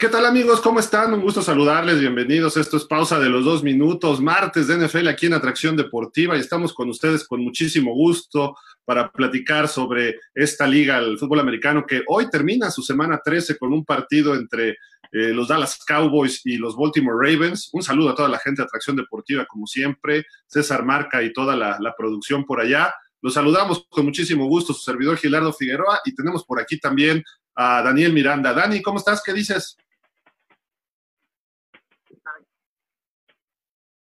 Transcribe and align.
¿Qué 0.00 0.06
tal 0.06 0.26
amigos? 0.26 0.60
¿Cómo 0.60 0.78
están? 0.78 1.12
Un 1.12 1.22
gusto 1.22 1.42
saludarles, 1.42 1.98
bienvenidos. 1.98 2.56
Esto 2.56 2.76
es 2.76 2.84
pausa 2.84 3.18
de 3.18 3.28
los 3.28 3.44
dos 3.44 3.64
minutos, 3.64 4.20
martes 4.20 4.68
de 4.68 4.76
NFL 4.76 5.08
aquí 5.08 5.26
en 5.26 5.34
Atracción 5.34 5.74
Deportiva 5.74 6.36
y 6.36 6.40
estamos 6.40 6.72
con 6.72 6.88
ustedes 6.88 7.26
con 7.26 7.42
muchísimo 7.42 7.92
gusto 7.92 8.54
para 8.84 9.10
platicar 9.10 9.66
sobre 9.66 10.20
esta 10.36 10.68
liga, 10.68 10.98
el 10.98 11.18
fútbol 11.18 11.40
americano, 11.40 11.84
que 11.84 12.02
hoy 12.06 12.30
termina 12.30 12.70
su 12.70 12.80
semana 12.80 13.20
13 13.24 13.58
con 13.58 13.72
un 13.72 13.84
partido 13.84 14.36
entre 14.36 14.76
eh, 15.10 15.32
los 15.34 15.48
Dallas 15.48 15.76
Cowboys 15.84 16.42
y 16.44 16.58
los 16.58 16.76
Baltimore 16.76 17.16
Ravens. 17.18 17.68
Un 17.72 17.82
saludo 17.82 18.10
a 18.10 18.14
toda 18.14 18.28
la 18.28 18.38
gente 18.38 18.62
de 18.62 18.66
Atracción 18.66 18.94
Deportiva, 18.94 19.46
como 19.46 19.66
siempre, 19.66 20.26
César 20.46 20.84
Marca 20.84 21.24
y 21.24 21.32
toda 21.32 21.56
la, 21.56 21.76
la 21.80 21.96
producción 21.96 22.44
por 22.44 22.60
allá. 22.60 22.94
Los 23.20 23.34
saludamos 23.34 23.84
con 23.88 24.04
muchísimo 24.04 24.46
gusto, 24.46 24.72
su 24.72 24.82
servidor 24.82 25.16
Gilardo 25.16 25.52
Figueroa, 25.52 26.02
y 26.04 26.14
tenemos 26.14 26.44
por 26.44 26.60
aquí 26.60 26.78
también 26.78 27.24
a 27.56 27.82
Daniel 27.82 28.12
Miranda. 28.12 28.52
Dani, 28.52 28.80
¿cómo 28.80 28.98
estás? 28.98 29.20
¿Qué 29.24 29.32
dices? 29.32 29.76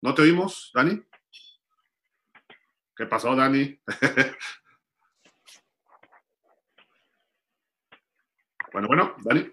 ¿No 0.04 0.14
te 0.14 0.20
oímos, 0.20 0.70
Dani? 0.74 1.02
¿Qué 2.94 3.06
pasó, 3.06 3.34
Dani? 3.34 3.80
bueno, 8.74 8.86
bueno, 8.86 9.16
Dani. 9.24 9.50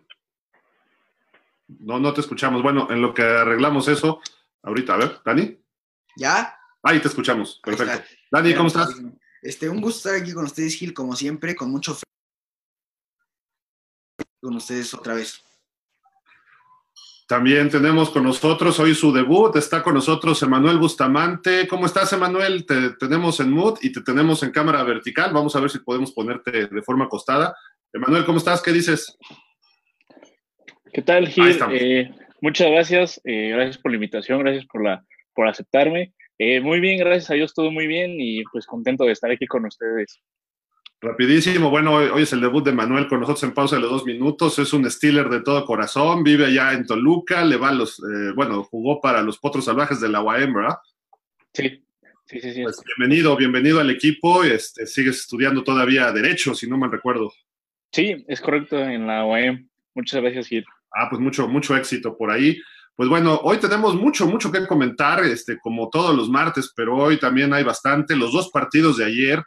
No, 1.69 2.01
no 2.01 2.13
te 2.13 2.19
escuchamos. 2.19 2.61
Bueno, 2.61 2.91
en 2.91 3.01
lo 3.01 3.13
que 3.13 3.21
arreglamos 3.21 3.87
eso, 3.87 4.19
ahorita, 4.63 4.95
a 4.95 4.97
ver, 4.97 5.21
Dani. 5.23 5.57
¿Ya? 6.17 6.59
Ahí 6.83 6.99
te 6.99 7.07
escuchamos. 7.07 7.61
Perfecto. 7.63 8.03
Dani, 8.29 8.53
¿cómo 8.53 8.67
estás? 8.67 8.93
Este, 9.41 9.69
un 9.69 9.79
gusto 9.79 10.09
estar 10.09 10.21
aquí 10.21 10.33
con 10.33 10.43
ustedes, 10.43 10.75
Gil, 10.75 10.93
como 10.93 11.15
siempre, 11.15 11.55
con 11.55 11.71
mucho 11.71 11.97
con 14.41 14.55
ustedes 14.57 14.93
otra 14.93 15.13
vez. 15.13 15.41
También 17.31 17.69
tenemos 17.69 18.09
con 18.09 18.25
nosotros 18.25 18.77
hoy 18.81 18.93
su 18.93 19.13
debut, 19.13 19.55
está 19.55 19.81
con 19.81 19.93
nosotros 19.93 20.43
Emanuel 20.43 20.77
Bustamante. 20.77 21.65
¿Cómo 21.65 21.85
estás, 21.85 22.11
Emanuel? 22.11 22.65
Te 22.65 22.89
tenemos 22.99 23.39
en 23.39 23.51
mood 23.51 23.79
y 23.81 23.93
te 23.93 24.01
tenemos 24.01 24.43
en 24.43 24.51
cámara 24.51 24.83
vertical. 24.83 25.31
Vamos 25.33 25.55
a 25.55 25.61
ver 25.61 25.69
si 25.69 25.79
podemos 25.79 26.11
ponerte 26.11 26.67
de 26.67 26.81
forma 26.81 27.05
acostada. 27.05 27.55
Emanuel, 27.93 28.25
¿cómo 28.25 28.37
estás? 28.37 28.61
¿Qué 28.61 28.73
dices? 28.73 29.17
¿Qué 30.91 31.01
tal, 31.01 31.29
Gil? 31.29 31.57
Eh, 31.71 32.11
muchas 32.41 32.69
gracias. 32.69 33.21
Eh, 33.23 33.51
gracias 33.53 33.77
por 33.77 33.91
la 33.91 33.95
invitación, 33.95 34.39
gracias 34.39 34.65
por, 34.65 34.83
la, 34.83 35.01
por 35.33 35.47
aceptarme. 35.47 36.11
Eh, 36.37 36.59
muy 36.59 36.81
bien, 36.81 36.99
gracias 36.99 37.31
a 37.31 37.35
Dios, 37.35 37.53
todo 37.53 37.71
muy 37.71 37.87
bien 37.87 38.19
y 38.19 38.43
pues 38.51 38.65
contento 38.65 39.05
de 39.05 39.13
estar 39.13 39.31
aquí 39.31 39.47
con 39.47 39.65
ustedes. 39.65 40.21
Rapidísimo, 41.03 41.71
bueno, 41.71 41.95
hoy, 41.95 42.21
es 42.21 42.31
el 42.31 42.41
debut 42.41 42.63
de 42.63 42.73
Manuel 42.73 43.07
con 43.07 43.21
nosotros 43.21 43.41
en 43.41 43.55
pausa 43.55 43.75
de 43.75 43.81
los 43.81 43.89
dos 43.89 44.05
minutos. 44.05 44.59
Es 44.59 44.71
un 44.71 44.89
Steeler 44.89 45.29
de 45.29 45.41
todo 45.41 45.65
corazón, 45.65 46.23
vive 46.23 46.45
allá 46.45 46.73
en 46.73 46.85
Toluca, 46.85 47.43
le 47.43 47.57
va 47.57 47.71
los, 47.71 47.97
eh, 47.97 48.33
bueno, 48.35 48.63
jugó 48.63 49.01
para 49.01 49.23
los 49.23 49.39
Potros 49.39 49.65
Salvajes 49.65 49.99
de 49.99 50.09
la 50.09 50.21
UAM, 50.21 50.53
¿verdad? 50.53 50.77
Sí, 51.53 51.83
sí, 52.27 52.39
sí. 52.39 52.53
sí. 52.53 52.61
Pues 52.61 52.83
bienvenido, 52.85 53.35
bienvenido 53.35 53.79
al 53.79 53.89
equipo. 53.89 54.43
Este, 54.43 54.85
sigues 54.85 55.21
estudiando 55.21 55.63
todavía 55.63 56.11
Derecho, 56.11 56.53
si 56.53 56.69
no 56.69 56.77
mal 56.77 56.91
recuerdo. 56.91 57.33
Sí, 57.91 58.23
es 58.27 58.39
correcto, 58.39 58.77
en 58.77 59.07
la 59.07 59.25
UAM. 59.25 59.67
Muchas 59.95 60.21
gracias, 60.21 60.49
Gil. 60.49 60.65
Ah, 60.93 61.07
pues 61.09 61.19
mucho, 61.19 61.47
mucho 61.47 61.75
éxito 61.75 62.15
por 62.15 62.29
ahí. 62.29 62.61
Pues 62.95 63.09
bueno, 63.09 63.39
hoy 63.41 63.57
tenemos 63.57 63.95
mucho, 63.95 64.27
mucho 64.27 64.51
que 64.51 64.67
comentar, 64.67 65.23
este, 65.23 65.57
como 65.57 65.89
todos 65.89 66.15
los 66.15 66.29
martes, 66.29 66.71
pero 66.75 66.95
hoy 66.95 67.17
también 67.17 67.53
hay 67.55 67.63
bastante. 67.63 68.15
Los 68.15 68.33
dos 68.33 68.51
partidos 68.51 68.97
de 68.97 69.05
ayer 69.05 69.43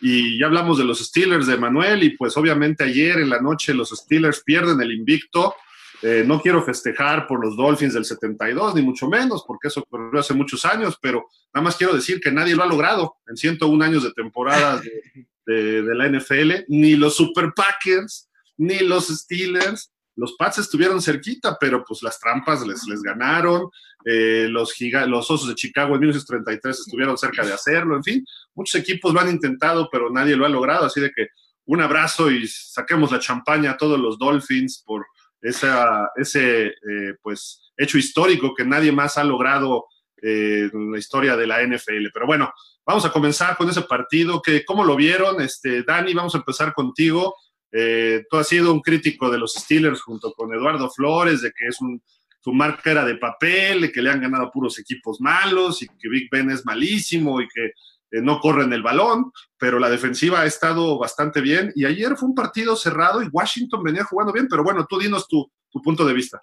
y 0.00 0.38
ya 0.38 0.46
hablamos 0.46 0.78
de 0.78 0.84
los 0.84 0.98
Steelers 0.98 1.46
de 1.46 1.56
Manuel 1.56 2.02
y 2.02 2.10
pues 2.10 2.36
obviamente 2.36 2.84
ayer 2.84 3.18
en 3.18 3.30
la 3.30 3.40
noche 3.40 3.74
los 3.74 3.90
Steelers 3.90 4.42
pierden 4.44 4.80
el 4.80 4.92
invicto. 4.92 5.54
Eh, 6.02 6.24
no 6.26 6.40
quiero 6.40 6.62
festejar 6.62 7.26
por 7.26 7.42
los 7.42 7.56
Dolphins 7.56 7.94
del 7.94 8.04
72, 8.04 8.74
ni 8.74 8.82
mucho 8.82 9.08
menos, 9.08 9.44
porque 9.46 9.68
eso 9.68 9.80
ocurrió 9.80 10.20
hace 10.20 10.34
muchos 10.34 10.64
años, 10.66 10.98
pero 11.00 11.26
nada 11.54 11.64
más 11.64 11.76
quiero 11.76 11.94
decir 11.94 12.20
que 12.20 12.30
nadie 12.30 12.54
lo 12.54 12.62
ha 12.62 12.66
logrado 12.66 13.16
en 13.26 13.36
101 13.36 13.82
años 13.82 14.02
de 14.02 14.12
temporada 14.12 14.80
de, 15.46 15.82
de 15.82 15.94
la 15.94 16.08
NFL, 16.08 16.64
ni 16.68 16.96
los 16.96 17.16
Super 17.16 17.52
Packers, 17.54 18.28
ni 18.58 18.80
los 18.80 19.08
Steelers, 19.08 19.90
los 20.16 20.34
Pats 20.34 20.58
estuvieron 20.58 21.00
cerquita, 21.00 21.56
pero 21.60 21.84
pues 21.84 22.02
las 22.02 22.18
trampas 22.18 22.66
les, 22.66 22.86
les 22.86 23.02
ganaron. 23.02 23.68
Eh, 24.08 24.46
los, 24.48 24.72
los 25.08 25.30
Osos 25.32 25.48
de 25.48 25.56
Chicago 25.56 25.94
en 25.94 26.00
1933 26.00 26.78
estuvieron 26.78 27.18
cerca 27.18 27.44
de 27.44 27.52
hacerlo. 27.52 27.96
En 27.96 28.04
fin, 28.04 28.24
muchos 28.54 28.80
equipos 28.80 29.12
lo 29.12 29.20
han 29.20 29.28
intentado, 29.28 29.88
pero 29.90 30.10
nadie 30.10 30.36
lo 30.36 30.46
ha 30.46 30.48
logrado. 30.48 30.86
Así 30.86 31.00
de 31.00 31.10
que 31.10 31.26
un 31.64 31.80
abrazo 31.80 32.30
y 32.30 32.46
saquemos 32.46 33.10
la 33.10 33.18
champaña 33.18 33.72
a 33.72 33.76
todos 33.76 33.98
los 33.98 34.16
Dolphins 34.16 34.82
por 34.86 35.04
ese 35.42 36.66
eh, 36.66 37.14
pues, 37.20 37.72
hecho 37.76 37.98
histórico 37.98 38.54
que 38.54 38.64
nadie 38.64 38.92
más 38.92 39.18
ha 39.18 39.24
logrado 39.24 39.86
eh, 40.22 40.70
en 40.72 40.92
la 40.92 40.98
historia 40.98 41.36
de 41.36 41.46
la 41.46 41.62
NFL. 41.62 42.06
Pero 42.12 42.26
bueno, 42.26 42.52
vamos 42.86 43.04
a 43.04 43.12
comenzar 43.12 43.56
con 43.56 43.68
ese 43.68 43.82
partido. 43.82 44.40
Que, 44.40 44.64
¿Cómo 44.64 44.84
lo 44.84 44.96
vieron? 44.96 45.40
Este, 45.40 45.82
Dani, 45.82 46.14
vamos 46.14 46.34
a 46.34 46.38
empezar 46.38 46.72
contigo. 46.72 47.34
Eh, 47.72 48.24
tú 48.30 48.36
has 48.38 48.48
sido 48.48 48.72
un 48.72 48.80
crítico 48.80 49.30
de 49.30 49.38
los 49.38 49.54
Steelers 49.54 50.00
junto 50.00 50.32
con 50.32 50.54
Eduardo 50.54 50.88
Flores, 50.90 51.42
de 51.42 51.50
que 51.50 51.66
es 51.66 51.80
un, 51.80 52.00
su 52.46 52.52
marca 52.52 52.92
era 52.92 53.04
de 53.04 53.16
papel, 53.16 53.90
que 53.90 54.00
le 54.00 54.08
han 54.08 54.20
ganado 54.20 54.52
puros 54.52 54.78
equipos 54.78 55.20
malos 55.20 55.82
y 55.82 55.88
que 55.88 56.08
Big 56.08 56.28
Ben 56.30 56.48
es 56.48 56.64
malísimo 56.64 57.40
y 57.40 57.48
que 57.48 57.64
eh, 57.64 58.22
no 58.22 58.38
corren 58.38 58.72
el 58.72 58.84
balón, 58.84 59.32
pero 59.58 59.80
la 59.80 59.90
defensiva 59.90 60.42
ha 60.42 60.46
estado 60.46 60.96
bastante 60.96 61.40
bien 61.40 61.72
y 61.74 61.86
ayer 61.86 62.16
fue 62.16 62.28
un 62.28 62.36
partido 62.36 62.76
cerrado 62.76 63.20
y 63.20 63.26
Washington 63.32 63.82
venía 63.82 64.04
jugando 64.04 64.32
bien, 64.32 64.46
pero 64.48 64.62
bueno, 64.62 64.86
tú 64.88 64.96
dinos 64.96 65.26
tu, 65.26 65.50
tu 65.68 65.82
punto 65.82 66.06
de 66.06 66.14
vista. 66.14 66.40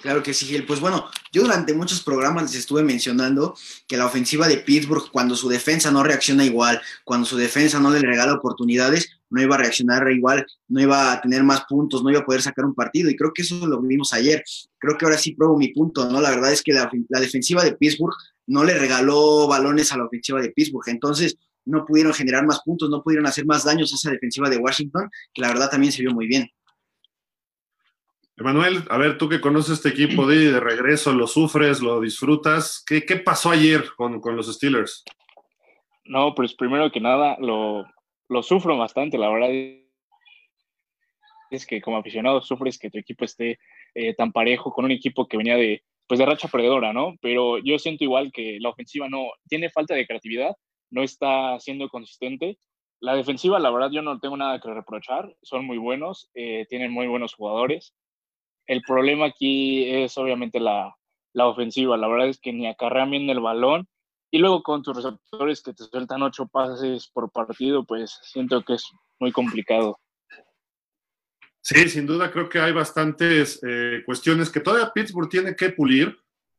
Claro 0.00 0.24
que 0.24 0.34
sí, 0.34 0.44
Gil. 0.44 0.66
Pues 0.66 0.80
bueno, 0.80 1.08
yo 1.30 1.42
durante 1.42 1.72
muchos 1.72 2.02
programas 2.02 2.42
les 2.42 2.56
estuve 2.56 2.82
mencionando 2.82 3.54
que 3.86 3.96
la 3.96 4.06
ofensiva 4.06 4.48
de 4.48 4.56
Pittsburgh, 4.56 5.08
cuando 5.12 5.36
su 5.36 5.48
defensa 5.48 5.92
no 5.92 6.02
reacciona 6.02 6.44
igual, 6.44 6.82
cuando 7.04 7.28
su 7.28 7.36
defensa 7.36 7.78
no 7.78 7.90
le 7.90 8.00
regala 8.00 8.34
oportunidades, 8.34 9.21
no 9.32 9.42
iba 9.42 9.54
a 9.54 9.58
reaccionar 9.58 10.10
igual, 10.12 10.46
no 10.68 10.80
iba 10.80 11.12
a 11.12 11.20
tener 11.20 11.42
más 11.42 11.64
puntos, 11.68 12.04
no 12.04 12.10
iba 12.10 12.20
a 12.20 12.24
poder 12.24 12.42
sacar 12.42 12.64
un 12.64 12.74
partido. 12.74 13.08
Y 13.10 13.16
creo 13.16 13.32
que 13.32 13.42
eso 13.42 13.66
lo 13.66 13.80
vimos 13.80 14.12
ayer. 14.12 14.44
Creo 14.78 14.98
que 14.98 15.06
ahora 15.06 15.16
sí 15.16 15.34
pruebo 15.34 15.56
mi 15.56 15.68
punto, 15.68 16.08
¿no? 16.08 16.20
La 16.20 16.30
verdad 16.30 16.52
es 16.52 16.62
que 16.62 16.72
la, 16.72 16.90
la 17.08 17.20
defensiva 17.20 17.64
de 17.64 17.74
Pittsburgh 17.74 18.14
no 18.46 18.62
le 18.62 18.78
regaló 18.78 19.48
balones 19.48 19.90
a 19.92 19.96
la 19.96 20.04
ofensiva 20.04 20.40
de 20.40 20.50
Pittsburgh. 20.50 20.86
Entonces, 20.88 21.38
no 21.64 21.84
pudieron 21.86 22.12
generar 22.12 22.44
más 22.46 22.60
puntos, 22.62 22.90
no 22.90 23.02
pudieron 23.02 23.26
hacer 23.26 23.46
más 23.46 23.64
daños 23.64 23.92
a 23.92 23.96
esa 23.96 24.10
defensiva 24.10 24.50
de 24.50 24.58
Washington, 24.58 25.08
que 25.32 25.42
la 25.42 25.48
verdad 25.48 25.70
también 25.70 25.92
se 25.92 26.02
vio 26.02 26.12
muy 26.12 26.26
bien. 26.26 26.48
Emanuel, 28.36 28.84
a 28.90 28.98
ver, 28.98 29.18
tú 29.18 29.28
que 29.28 29.40
conoces 29.40 29.74
este 29.74 29.90
equipo 29.90 30.26
de, 30.26 30.52
de 30.52 30.60
regreso, 30.60 31.12
lo 31.12 31.26
sufres, 31.26 31.80
lo 31.80 32.00
disfrutas. 32.00 32.82
¿Qué, 32.86 33.04
qué 33.04 33.16
pasó 33.16 33.50
ayer 33.50 33.84
con, 33.96 34.20
con, 34.20 34.36
los 34.36 34.52
Steelers? 34.52 35.04
No, 36.04 36.34
pues 36.34 36.54
primero 36.54 36.90
que 36.90 37.00
nada, 37.00 37.36
lo, 37.38 37.86
lo, 38.32 38.42
sufro 38.42 38.76
bastante, 38.76 39.18
la 39.18 39.30
verdad 39.30 39.50
es 41.50 41.66
que 41.66 41.80
como 41.80 41.98
aficionado 41.98 42.40
sufres 42.40 42.78
que 42.78 42.90
tu 42.90 42.98
equipo 42.98 43.24
esté 43.24 43.58
eh, 43.94 44.14
tan 44.14 44.32
parejo 44.32 44.72
con 44.72 44.86
un 44.86 44.90
equipo 44.90 45.28
que 45.28 45.36
venía 45.36 45.56
de, 45.56 45.82
pues 46.06 46.18
de 46.18 46.26
racha 46.26 46.48
perdedora, 46.48 46.92
¿no? 46.92 47.14
Pero 47.20 47.58
yo 47.58 47.78
siento 47.78 48.04
igual 48.04 48.32
que 48.32 48.58
la 48.60 48.70
ofensiva 48.70 49.08
no 49.08 49.30
tiene 49.48 49.70
falta 49.70 49.94
de 49.94 50.06
creatividad, 50.06 50.56
no 50.90 51.02
está 51.02 51.58
siendo 51.60 51.88
consistente. 51.88 52.58
La 53.00 53.14
defensiva, 53.14 53.58
la 53.58 53.70
verdad, 53.70 53.90
yo 53.90 54.02
no 54.02 54.18
tengo 54.20 54.36
nada 54.36 54.60
que 54.60 54.72
reprochar, 54.72 55.34
son 55.42 55.66
muy 55.66 55.76
buenos, 55.76 56.30
eh, 56.34 56.66
tienen 56.68 56.92
muy 56.92 57.06
buenos 57.06 57.34
jugadores 57.34 57.94
el 58.66 58.82
problema 58.82 59.26
aquí 59.26 59.84
es 59.84 60.16
obviamente 60.18 60.60
la, 60.60 60.96
la 61.32 61.46
ofensiva. 61.46 61.96
La 61.96 62.08
verdad 62.08 62.28
es 62.28 62.40
que 62.40 62.52
ni 62.52 62.66
acarrean 62.66 63.10
bien 63.10 63.28
el 63.30 63.40
balón. 63.40 63.88
Y 64.34 64.38
luego 64.38 64.62
con 64.62 64.82
tus 64.82 64.96
receptores 64.96 65.60
que 65.60 65.74
te 65.74 65.84
sueltan 65.84 66.22
ocho 66.22 66.46
pases 66.46 67.06
por 67.06 67.30
partido, 67.30 67.84
pues 67.84 68.18
siento 68.22 68.62
que 68.62 68.74
es 68.74 68.90
muy 69.20 69.30
complicado. 69.30 70.00
Sí, 71.60 71.86
sin 71.90 72.06
duda 72.06 72.32
creo 72.32 72.48
que 72.48 72.58
hay 72.58 72.72
bastantes 72.72 73.60
eh, 73.62 74.02
cuestiones 74.06 74.48
que 74.48 74.60
todavía 74.60 74.90
Pittsburgh 74.90 75.28
tiene 75.28 75.54
que 75.54 75.68
pulir. 75.68 76.16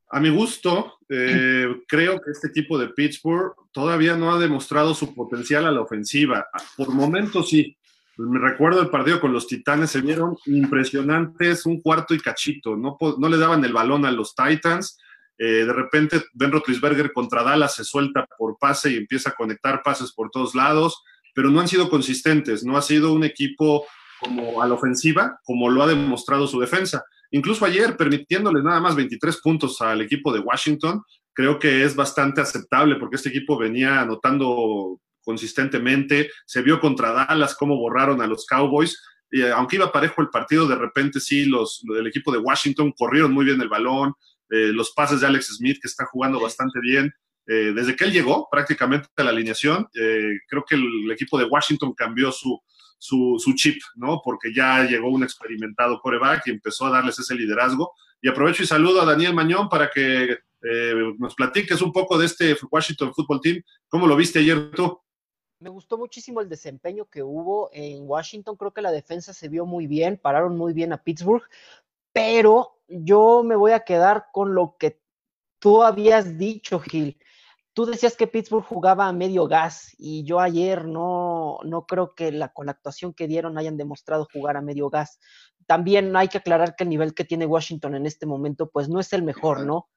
A 0.10 0.20
mi 0.20 0.30
gusto, 0.30 1.00
eh, 1.10 1.66
creo 1.88 2.22
que 2.22 2.30
este 2.30 2.50
equipo 2.50 2.78
de 2.78 2.90
Pittsburgh 2.90 3.56
todavía 3.72 4.16
no 4.16 4.32
ha 4.32 4.38
demostrado 4.38 4.94
su 4.94 5.16
potencial 5.16 5.66
a 5.66 5.72
la 5.72 5.82
ofensiva. 5.82 6.46
Por 6.78 6.94
momentos 6.94 7.50
sí, 7.50 7.76
me 8.18 8.40
recuerdo 8.40 8.82
el 8.82 8.92
partido 8.92 9.20
con 9.20 9.34
los 9.34 9.48
Titanes, 9.48 9.90
se 9.90 10.02
vieron 10.02 10.38
impresionantes, 10.46 11.66
un 11.66 11.82
cuarto 11.82 12.14
y 12.14 12.20
cachito, 12.20 12.76
no, 12.76 13.00
no 13.18 13.30
le 13.30 13.38
daban 13.38 13.66
el 13.66 13.74
balón 13.74 14.06
a 14.06 14.12
los 14.12 14.36
Titans. 14.36 15.00
Eh, 15.38 15.66
de 15.66 15.74
repente, 15.74 16.24
Ben 16.34 16.52
Roethlisberger 16.52 17.12
contra 17.12 17.44
Dallas 17.44 17.76
se 17.76 17.84
suelta 17.84 18.28
por 18.38 18.58
pase 18.60 18.92
y 18.92 18.98
empieza 18.98 19.30
a 19.30 19.36
conectar 19.36 19.82
pases 19.84 20.12
por 20.14 20.30
todos 20.30 20.56
lados, 20.56 21.04
pero 21.34 21.50
no 21.50 21.60
han 21.60 21.68
sido 21.68 21.90
consistentes, 21.90 22.64
no 22.64 22.78
ha 22.78 22.82
sido 22.82 23.14
un 23.14 23.24
equipo 23.24 23.86
como 24.20 24.62
a 24.62 24.68
la 24.68 24.76
ofensiva, 24.76 25.40
como 25.44 25.70
lo 25.70 25.84
ha 25.84 25.88
demostrado 25.88 26.48
su 26.48 26.60
defensa. 26.60 27.04
Incluso 27.32 27.66
ayer, 27.66 27.98
permitiéndole 27.98 28.62
nada 28.62 28.80
más 28.80 28.96
23 28.96 29.42
puntos 29.42 29.82
al 29.82 30.02
equipo 30.02 30.32
de 30.32 30.40
Washington, 30.40 31.02
creo 31.34 31.58
que 31.58 31.84
es 31.84 31.96
bastante 31.96 32.42
aceptable 32.42 32.96
porque 32.98 33.16
este 33.16 33.30
equipo 33.30 33.58
venía 33.58 34.02
anotando 34.02 35.00
consistentemente. 35.24 36.30
Se 36.46 36.62
vio 36.62 36.80
contra 36.80 37.12
Dallas 37.12 37.56
cómo 37.56 37.76
borraron 37.78 38.22
a 38.22 38.28
los 38.28 38.46
Cowboys. 38.46 39.02
aunque 39.56 39.78
iba 39.78 39.92
parejo 39.92 40.22
el 40.22 40.30
partido, 40.30 40.68
de 40.68 40.76
repente 40.76 41.20
sí, 41.20 41.46
los, 41.46 41.84
el 41.98 42.06
equipo 42.06 42.32
de 42.32 42.38
Washington 42.38 42.94
corrieron 42.96 43.34
muy 43.34 43.46
bien 43.46 43.60
el 43.62 43.70
balón, 43.70 44.14
eh, 44.54 44.72
los 44.72 44.92
pases 44.92 45.22
de 45.22 45.26
Alex 45.26 45.56
Smith, 45.58 45.80
que 45.82 45.88
está 45.88 46.06
jugando 46.06 46.40
bastante 46.40 46.80
bien. 46.80 47.12
Eh, 47.48 47.74
desde 47.76 47.96
que 47.96 48.04
él 48.04 48.12
llegó 48.12 48.48
prácticamente 48.52 49.10
a 49.18 49.24
la 49.24 49.32
alineación, 49.32 49.88
eh, 49.96 50.38
creo 50.48 50.64
que 50.64 50.76
el, 50.76 51.12
equipo 51.12 51.40
de 51.40 51.46
Washington 51.46 51.96
cambió 51.96 52.32
su, 52.32 52.62
su, 53.00 53.42
su, 53.44 53.54
chip, 53.56 53.82
¿no? 53.96 54.22
Porque 54.24 54.54
ya 54.54 54.84
llegó 54.84 55.10
un 55.10 55.24
experimentado 55.24 56.00
coreback 56.00 56.46
y 56.46 56.52
empezó 56.52 56.86
a 56.86 56.92
darles 56.92 57.18
ese 57.18 57.34
liderazgo. 57.34 57.94
Y 58.22 58.30
aprovecho 58.30 58.62
y 58.62 58.68
saludo 58.68 59.02
a 59.02 59.06
Daniel 59.06 59.34
Mañón 59.34 59.68
para 59.70 59.90
que 59.90 60.38
nos 61.18 61.36
platiques 61.36 61.82
un 61.82 61.92
poco 61.92 62.18
de 62.18 62.28
este 62.28 62.56
Washington 62.72 63.12
Football 63.14 63.42
Team. 63.42 63.62
¿Cómo 63.90 64.08
lo 64.08 64.16
viste 64.16 64.40
ayer 64.40 64.72
tú? 64.72 64.98
Me 65.60 65.70
gustó 65.70 65.98
muchísimo 65.98 66.42
el 66.42 66.48
desempeño 66.48 67.06
que 67.06 67.24
hubo 67.24 67.70
en 67.74 68.08
Washington. 68.08 68.56
Creo 68.56 68.72
que 68.72 68.82
la 68.82 68.92
defensa 68.92 69.34
se 69.34 69.50
vio 69.50 69.66
muy 69.66 69.88
bien, 69.88 70.18
pararon 70.22 70.56
muy 70.56 70.74
bien 70.74 70.94
a 70.94 71.04
Pittsburgh, 71.04 71.44
pero 72.14 72.73
yo 72.88 73.44
me 73.44 73.56
voy 73.56 73.72
a 73.72 73.82
quedar 73.82 74.28
con 74.32 74.56
lo 74.56 74.76
que 74.78 75.02
tú 75.60 75.84
habías 75.84 76.38
dicho, 76.38 76.80
Gil. 76.80 77.18
Tú 77.74 77.86
decías 77.86 78.16
que 78.16 78.28
Pittsburgh 78.28 78.66
jugaba 78.66 79.08
a 79.08 79.14
medio 79.14 79.48
gas 79.48 79.96
y 79.98 80.24
yo 80.24 80.40
ayer 80.40 80.86
no, 80.86 81.58
no 81.64 81.86
creo 81.86 82.14
que 82.14 82.32
la, 82.32 82.50
con 82.50 82.68
la 82.68 82.74
actuación 82.74 83.14
que 83.14 83.28
dieron 83.28 83.58
hayan 83.58 83.78
demostrado 83.78 84.28
jugar 84.32 84.58
a 84.58 84.62
medio 84.62 84.90
gas. 84.90 85.20
También 85.66 86.16
hay 86.16 86.28
que 86.28 86.38
aclarar 86.38 86.76
que 86.76 86.84
el 86.84 86.90
nivel 86.90 87.16
que 87.16 87.24
tiene 87.24 87.48
Washington 87.48 87.96
en 87.96 88.06
este 88.06 88.28
momento 88.28 88.70
pues 88.70 88.90
no 88.90 89.00
es 89.00 89.12
el 89.14 89.24
mejor, 89.24 89.66
¿no? 89.66 89.90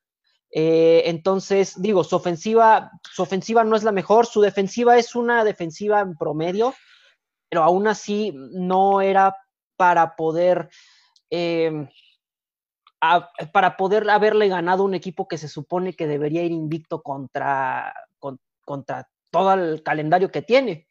Eh, 0.50 1.02
entonces, 1.06 1.74
digo, 1.76 2.04
su 2.04 2.16
ofensiva, 2.16 2.92
su 3.02 3.22
ofensiva 3.22 3.64
no 3.64 3.76
es 3.76 3.82
la 3.82 3.92
mejor, 3.92 4.26
su 4.26 4.40
defensiva 4.40 4.96
es 4.96 5.14
una 5.14 5.44
defensiva 5.44 6.00
en 6.00 6.16
promedio, 6.16 6.72
pero 7.50 7.62
aún 7.62 7.86
así 7.88 8.32
no 8.34 9.02
era 9.02 9.36
para 9.76 10.16
poder 10.16 10.70
eh, 11.28 11.88
para 13.52 13.76
poder 13.76 14.08
haberle 14.10 14.48
ganado 14.48 14.84
un 14.84 14.94
equipo 14.94 15.28
que 15.28 15.38
se 15.38 15.48
supone 15.48 15.94
que 15.94 16.06
debería 16.06 16.42
ir 16.42 16.52
invicto 16.52 17.02
contra, 17.02 17.92
contra 18.64 19.08
todo 19.30 19.54
el 19.54 19.82
calendario 19.82 20.30
que 20.30 20.42
tiene. 20.42 20.86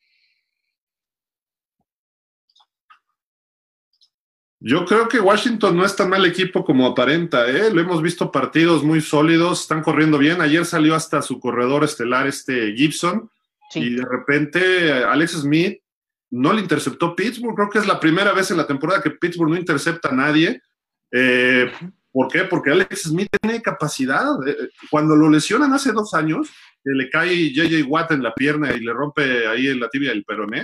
Yo 4.67 4.83
creo 4.85 5.07
que 5.07 5.19
Washington 5.19 5.77
no 5.77 5.85
es 5.85 5.95
tan 5.95 6.09
mal 6.09 6.25
equipo 6.25 6.65
como 6.65 6.87
aparenta, 6.87 7.47
¿eh? 7.47 7.71
Lo 7.71 7.81
hemos 7.81 8.01
visto 8.01 8.31
partidos 8.31 8.83
muy 8.83 8.99
sólidos, 8.99 9.61
están 9.61 9.83
corriendo 9.83 10.17
bien. 10.17 10.41
Ayer 10.41 10.65
salió 10.65 10.95
hasta 10.95 11.21
su 11.21 11.39
corredor 11.39 11.83
estelar, 11.83 12.25
este 12.25 12.73
Gibson, 12.73 13.29
y 13.75 13.95
de 13.95 14.05
repente 14.05 14.91
Alex 15.03 15.33
Smith 15.33 15.79
no 16.31 16.51
le 16.51 16.61
interceptó 16.61 17.15
Pittsburgh. 17.15 17.55
Creo 17.55 17.69
que 17.69 17.77
es 17.77 17.85
la 17.85 17.99
primera 17.99 18.33
vez 18.33 18.49
en 18.49 18.57
la 18.57 18.65
temporada 18.65 19.03
que 19.03 19.11
Pittsburgh 19.11 19.51
no 19.51 19.57
intercepta 19.57 20.09
a 20.09 20.15
nadie. 20.15 20.59
Eh, 21.11 21.71
¿Por 22.15 22.29
qué? 22.29 22.45
Porque 22.45 22.71
Alex 22.71 23.09
Smith 23.09 23.27
tiene 23.41 23.61
capacidad. 23.61 24.25
Eh, 24.47 24.69
cuando 24.89 25.17
lo 25.17 25.29
lesionan 25.29 25.73
hace 25.73 25.91
dos 25.91 26.13
años, 26.13 26.47
que 26.81 26.91
le 26.91 27.09
cae 27.09 27.51
JJ 27.51 27.83
Watt 27.89 28.13
en 28.13 28.23
la 28.23 28.33
pierna 28.33 28.73
y 28.73 28.79
le 28.79 28.93
rompe 28.93 29.45
ahí 29.45 29.67
en 29.67 29.81
la 29.81 29.89
tibia 29.89 30.11
del 30.11 30.23
peroné, 30.23 30.61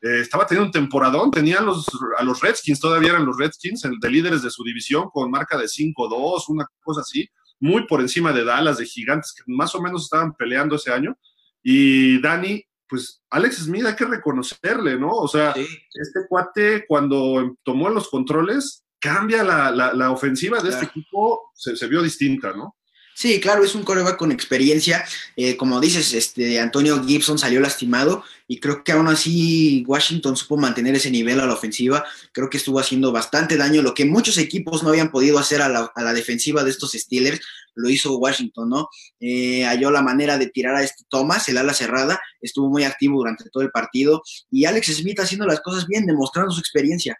eh, 0.00 0.20
estaba 0.20 0.46
teniendo 0.46 0.68
un 0.68 0.72
temporadón. 0.72 1.30
Tenía 1.30 1.58
a 1.58 1.60
los, 1.60 1.86
a 2.16 2.24
los 2.24 2.40
Redskins, 2.40 2.80
todavía 2.80 3.10
eran 3.10 3.26
los 3.26 3.36
Redskins, 3.36 3.82
de 3.82 4.10
líderes 4.10 4.40
de 4.42 4.48
su 4.48 4.64
división, 4.64 5.10
con 5.12 5.30
marca 5.30 5.58
de 5.58 5.66
5-2, 5.66 6.44
una 6.48 6.66
cosa 6.82 7.02
así, 7.02 7.28
muy 7.60 7.86
por 7.86 8.00
encima 8.00 8.32
de 8.32 8.42
Dallas, 8.42 8.78
de 8.78 8.86
gigantes, 8.86 9.34
que 9.34 9.42
más 9.48 9.74
o 9.74 9.82
menos 9.82 10.04
estaban 10.04 10.32
peleando 10.32 10.76
ese 10.76 10.90
año. 10.90 11.18
Y 11.62 12.18
Dani, 12.22 12.64
pues 12.88 13.22
Alex 13.28 13.56
Smith 13.56 13.84
hay 13.84 13.94
que 13.94 14.06
reconocerle, 14.06 14.98
¿no? 14.98 15.10
O 15.10 15.28
sea, 15.28 15.50
este 15.50 16.20
cuate 16.30 16.86
cuando 16.88 17.58
tomó 17.62 17.90
los 17.90 18.08
controles 18.08 18.86
cambia 19.02 19.42
la, 19.42 20.10
ofensiva 20.12 20.62
de 20.62 20.70
este 20.70 20.84
equipo, 20.84 21.50
se, 21.54 21.86
vio 21.88 22.02
distinta, 22.02 22.52
¿no? 22.52 22.76
Sí, 23.14 23.40
claro, 23.40 23.62
es 23.64 23.74
un 23.74 23.82
coreback 23.82 24.16
con 24.16 24.30
experiencia. 24.32 25.04
Eh, 25.36 25.56
como 25.56 25.80
dices, 25.80 26.14
este 26.14 26.60
Antonio 26.60 27.04
Gibson 27.04 27.36
salió 27.36 27.60
lastimado 27.60 28.24
y 28.46 28.58
creo 28.58 28.84
que 28.84 28.92
aún 28.92 29.08
así 29.08 29.84
Washington 29.86 30.36
supo 30.36 30.56
mantener 30.56 30.94
ese 30.94 31.10
nivel 31.10 31.40
a 31.40 31.46
la 31.46 31.52
ofensiva. 31.52 32.04
Creo 32.32 32.48
que 32.48 32.56
estuvo 32.56 32.78
haciendo 32.78 33.10
bastante 33.12 33.56
daño, 33.56 33.82
lo 33.82 33.92
que 33.92 34.06
muchos 34.06 34.38
equipos 34.38 34.82
no 34.82 34.90
habían 34.90 35.10
podido 35.10 35.38
hacer 35.38 35.60
a 35.60 35.68
la, 35.68 36.12
defensiva 36.14 36.62
de 36.62 36.70
estos 36.70 36.92
Steelers, 36.92 37.40
lo 37.74 37.90
hizo 37.90 38.16
Washington, 38.16 38.70
¿no? 38.70 38.88
Eh, 39.18 39.64
halló 39.64 39.90
la 39.90 40.02
manera 40.02 40.38
de 40.38 40.46
tirar 40.46 40.76
a 40.76 40.82
este 40.82 41.04
Thomas, 41.08 41.48
el 41.48 41.58
ala 41.58 41.74
cerrada, 41.74 42.20
estuvo 42.40 42.70
muy 42.70 42.84
activo 42.84 43.18
durante 43.18 43.50
todo 43.50 43.64
el 43.64 43.70
partido 43.70 44.22
y 44.50 44.64
Alex 44.64 44.86
Smith 44.94 45.20
haciendo 45.20 45.46
las 45.46 45.60
cosas 45.60 45.86
bien, 45.86 46.06
demostrando 46.06 46.52
su 46.52 46.60
experiencia. 46.60 47.18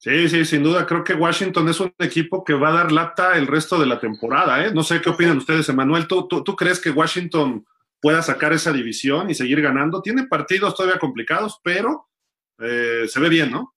Sí, 0.00 0.30
sí, 0.30 0.46
sin 0.46 0.62
duda. 0.62 0.86
Creo 0.86 1.04
que 1.04 1.12
Washington 1.12 1.68
es 1.68 1.78
un 1.78 1.92
equipo 1.98 2.42
que 2.42 2.54
va 2.54 2.70
a 2.70 2.72
dar 2.72 2.90
lata 2.90 3.36
el 3.36 3.46
resto 3.46 3.78
de 3.78 3.84
la 3.84 4.00
temporada. 4.00 4.64
¿eh? 4.64 4.72
No 4.72 4.82
sé 4.82 5.02
qué 5.02 5.10
opinan 5.10 5.36
ustedes, 5.36 5.68
Emanuel. 5.68 6.08
¿Tú, 6.08 6.26
tú, 6.26 6.56
crees 6.56 6.80
que 6.80 6.88
Washington 6.88 7.66
pueda 8.00 8.22
sacar 8.22 8.54
esa 8.54 8.72
división 8.72 9.28
y 9.28 9.34
seguir 9.34 9.60
ganando? 9.60 10.00
Tiene 10.00 10.26
partidos 10.26 10.74
todavía 10.74 10.98
complicados, 10.98 11.60
pero 11.62 12.08
eh, 12.60 13.02
se 13.08 13.20
ve 13.20 13.28
bien, 13.28 13.50
¿no? 13.50 13.74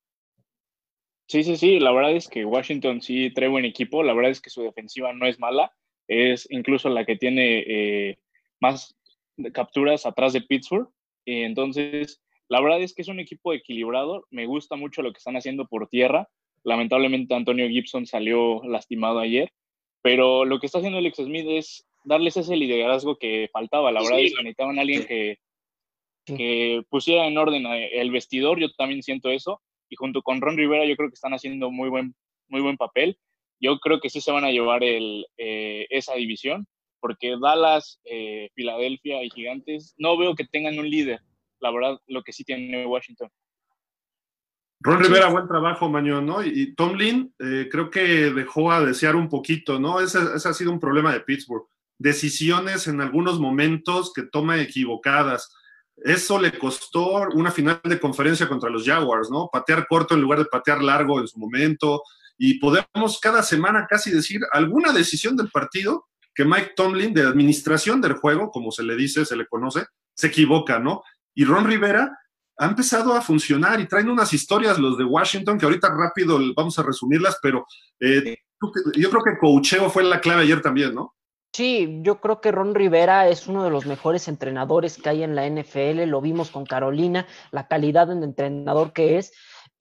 Sí, 1.28 1.44
sí, 1.44 1.58
sí. 1.58 1.82
La 1.82 1.92
verdad 1.92 2.16
es 2.16 2.30
que 2.30 2.46
Washington 2.46 3.02
sí 3.02 3.30
trae 3.32 3.50
buen 3.50 3.66
equipo. 3.66 4.02
La 4.02 4.14
verdad 4.14 4.32
es 4.32 4.40
que 4.40 4.50
su 4.50 4.62
defensiva 4.62 5.12
no 5.12 5.26
es 5.26 5.42
mala. 5.42 5.74
Es 6.08 6.48
incluso 6.50 6.88
la 6.88 7.04
que 7.04 7.18
tiene 7.18 7.66
eh, 7.68 8.20
más 8.62 8.96
capturas 9.52 10.06
atrás 10.06 10.32
de 10.32 10.40
Pittsburgh. 10.40 10.88
Y 11.26 11.42
entonces, 11.42 12.22
la 12.54 12.62
verdad 12.62 12.84
es 12.84 12.94
que 12.94 13.02
es 13.02 13.08
un 13.08 13.20
equipo 13.20 13.52
equilibrado. 13.52 14.28
Me 14.30 14.46
gusta 14.46 14.76
mucho 14.76 15.02
lo 15.02 15.12
que 15.12 15.18
están 15.18 15.36
haciendo 15.36 15.66
por 15.66 15.88
tierra. 15.88 16.30
Lamentablemente 16.64 17.34
Antonio 17.34 17.68
Gibson 17.68 18.06
salió 18.06 18.62
lastimado 18.64 19.18
ayer, 19.18 19.52
pero 20.04 20.46
lo 20.46 20.60
que 20.60 20.68
está 20.68 20.78
haciendo 20.78 21.00
Alex 21.00 21.18
Smith 21.18 21.48
es 21.50 21.84
darles 22.04 22.38
ese 22.38 22.56
liderazgo 22.56 23.18
que 23.18 23.50
faltaba. 23.52 23.92
La 23.92 24.04
verdad 24.04 24.20
es 24.20 24.36
que 24.36 24.44
necesitaban 24.44 24.78
a 24.78 24.82
alguien 24.84 25.04
que, 25.08 25.40
que 26.28 26.84
pusiera 26.92 27.26
en 27.26 27.40
orden 27.40 27.66
el 27.66 28.12
vestidor. 28.12 28.60
Yo 28.60 28.72
también 28.74 29.02
siento 29.02 29.32
eso. 29.32 29.60
Y 29.90 29.96
junto 29.96 30.22
con 30.22 30.40
Ron 30.40 30.56
Rivera 30.56 30.86
yo 30.86 30.96
creo 30.96 31.10
que 31.10 31.16
están 31.16 31.34
haciendo 31.34 31.72
muy 31.72 31.90
buen, 31.90 32.14
muy 32.50 32.62
buen 32.62 32.78
papel. 32.78 33.18
Yo 33.60 33.80
creo 33.80 34.00
que 34.00 34.12
sí 34.12 34.22
se 34.22 34.32
van 34.32 34.46
a 34.46 34.52
llevar 34.52 34.84
el, 34.84 35.26
eh, 35.38 35.88
esa 35.90 36.14
división, 36.14 36.68
porque 37.00 37.36
Dallas, 37.42 38.00
eh, 38.06 38.52
Filadelfia 38.54 39.24
y 39.24 39.32
Gigantes 39.32 39.96
no 39.98 40.18
veo 40.18 40.36
que 40.36 40.46
tengan 40.46 40.78
un 40.78 40.88
líder 40.88 41.20
la 41.64 41.72
verdad, 41.72 42.00
lo 42.08 42.22
que 42.22 42.34
sí 42.34 42.44
tiene 42.44 42.86
Washington. 42.86 43.30
Ron 44.82 45.02
Rivera, 45.02 45.30
buen 45.30 45.48
trabajo, 45.48 45.90
Mañón, 45.90 46.26
¿no? 46.26 46.44
Y 46.44 46.76
Tomlin 46.76 47.34
eh, 47.40 47.70
creo 47.72 47.90
que 47.90 48.32
dejó 48.32 48.70
a 48.70 48.84
desear 48.84 49.16
un 49.16 49.30
poquito, 49.30 49.80
¿no? 49.80 50.02
Ese, 50.02 50.20
ha 50.20 50.54
sido 50.54 50.72
un 50.72 50.80
problema 50.80 51.14
de 51.14 51.22
Pittsburgh. 51.22 51.66
Decisiones 51.98 52.88
en 52.88 53.00
algunos 53.00 53.40
momentos 53.40 54.12
que 54.14 54.24
toma 54.24 54.60
equivocadas. 54.60 55.56
Eso 55.96 56.38
le 56.38 56.52
costó 56.60 57.30
una 57.34 57.50
final 57.50 57.80
de 57.82 58.00
conferencia 58.00 58.50
contra 58.50 58.70
los 58.70 58.86
Jaguars, 58.86 59.30
¿no? 59.32 59.50
Patear 59.52 59.88
corto 59.88 60.16
en 60.16 60.22
lugar 60.22 60.40
de 60.40 60.46
patear 60.46 60.84
largo 60.84 61.22
en 61.22 61.30
su 61.30 61.40
momento. 61.40 62.04
Y 62.38 62.60
podemos 62.60 63.22
cada 63.22 63.42
semana 63.42 63.88
casi 63.90 64.12
decir 64.12 64.42
alguna 64.52 64.92
decisión 64.92 65.38
del 65.38 65.50
partido 65.50 66.10
que 66.36 66.44
Mike 66.44 66.74
Tomlin, 66.76 67.14
de 67.14 67.22
administración 67.22 68.02
del 68.02 68.14
juego, 68.14 68.52
como 68.52 68.72
se 68.72 68.84
le 68.84 68.98
dice, 68.98 69.24
se 69.24 69.38
le 69.38 69.46
conoce, 69.46 69.86
se 70.14 70.28
equivoca, 70.28 70.80
¿no? 70.80 71.04
Y 71.36 71.46
Ron 71.46 71.66
Rivera 71.66 72.18
ha 72.58 72.66
empezado 72.66 73.14
a 73.14 73.22
funcionar 73.22 73.80
y 73.80 73.88
traen 73.88 74.10
unas 74.10 74.32
historias 74.34 74.78
los 74.78 74.98
de 74.98 75.04
Washington 75.04 75.58
que 75.58 75.66
ahorita 75.66 75.90
rápido 75.90 76.40
vamos 76.56 76.78
a 76.78 76.84
resumirlas, 76.84 77.38
pero 77.42 77.66
eh, 78.00 78.38
yo 78.96 79.10
creo 79.10 79.24
que 79.24 79.38
coacheo 79.40 79.90
fue 79.90 80.04
la 80.04 80.22
clave 80.22 80.44
ayer 80.44 80.62
también, 80.62 80.94
¿no? 80.94 81.16
Sí, 81.56 82.00
yo 82.02 82.20
creo 82.20 82.42
que 82.42 82.52
Ron 82.52 82.74
Rivera 82.74 83.28
es 83.28 83.46
uno 83.46 83.64
de 83.64 83.70
los 83.70 83.86
mejores 83.86 84.28
entrenadores 84.28 84.98
que 84.98 85.10
hay 85.10 85.22
en 85.22 85.36
la 85.36 85.48
NFL, 85.48 86.04
lo 86.06 86.20
vimos 86.20 86.50
con 86.50 86.66
Carolina, 86.66 87.28
la 87.52 87.68
calidad 87.68 88.08
de 88.08 88.26
entrenador 88.26 88.92
que 88.92 89.20
es. 89.20 89.34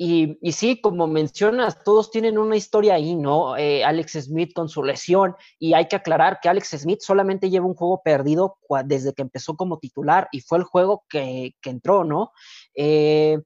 Y, 0.04 0.36
sí, 0.50 0.80
como 0.80 1.06
mencionas, 1.06 1.84
todos 1.84 2.10
tienen 2.10 2.36
una 2.36 2.56
historia 2.56 2.94
ahí, 2.94 3.14
¿no? 3.14 3.56
Eh, 3.56 3.84
Alex 3.84 4.14
Smith 4.24 4.52
con 4.52 4.68
su 4.68 4.82
lesión, 4.82 5.36
y 5.60 5.74
hay 5.74 5.86
que 5.86 5.94
aclarar 5.94 6.40
que 6.42 6.48
Alex 6.48 6.70
Smith 6.70 6.98
solamente 7.02 7.50
lleva 7.50 7.66
un 7.66 7.76
juego 7.76 8.02
perdido 8.02 8.58
desde 8.84 9.12
que 9.12 9.22
empezó 9.22 9.54
como 9.54 9.78
titular, 9.78 10.26
y 10.32 10.40
fue 10.40 10.58
el 10.58 10.64
juego 10.64 11.04
que, 11.08 11.54
que 11.62 11.70
entró, 11.70 12.02
¿no? 12.02 12.32
Eh, 12.74 13.38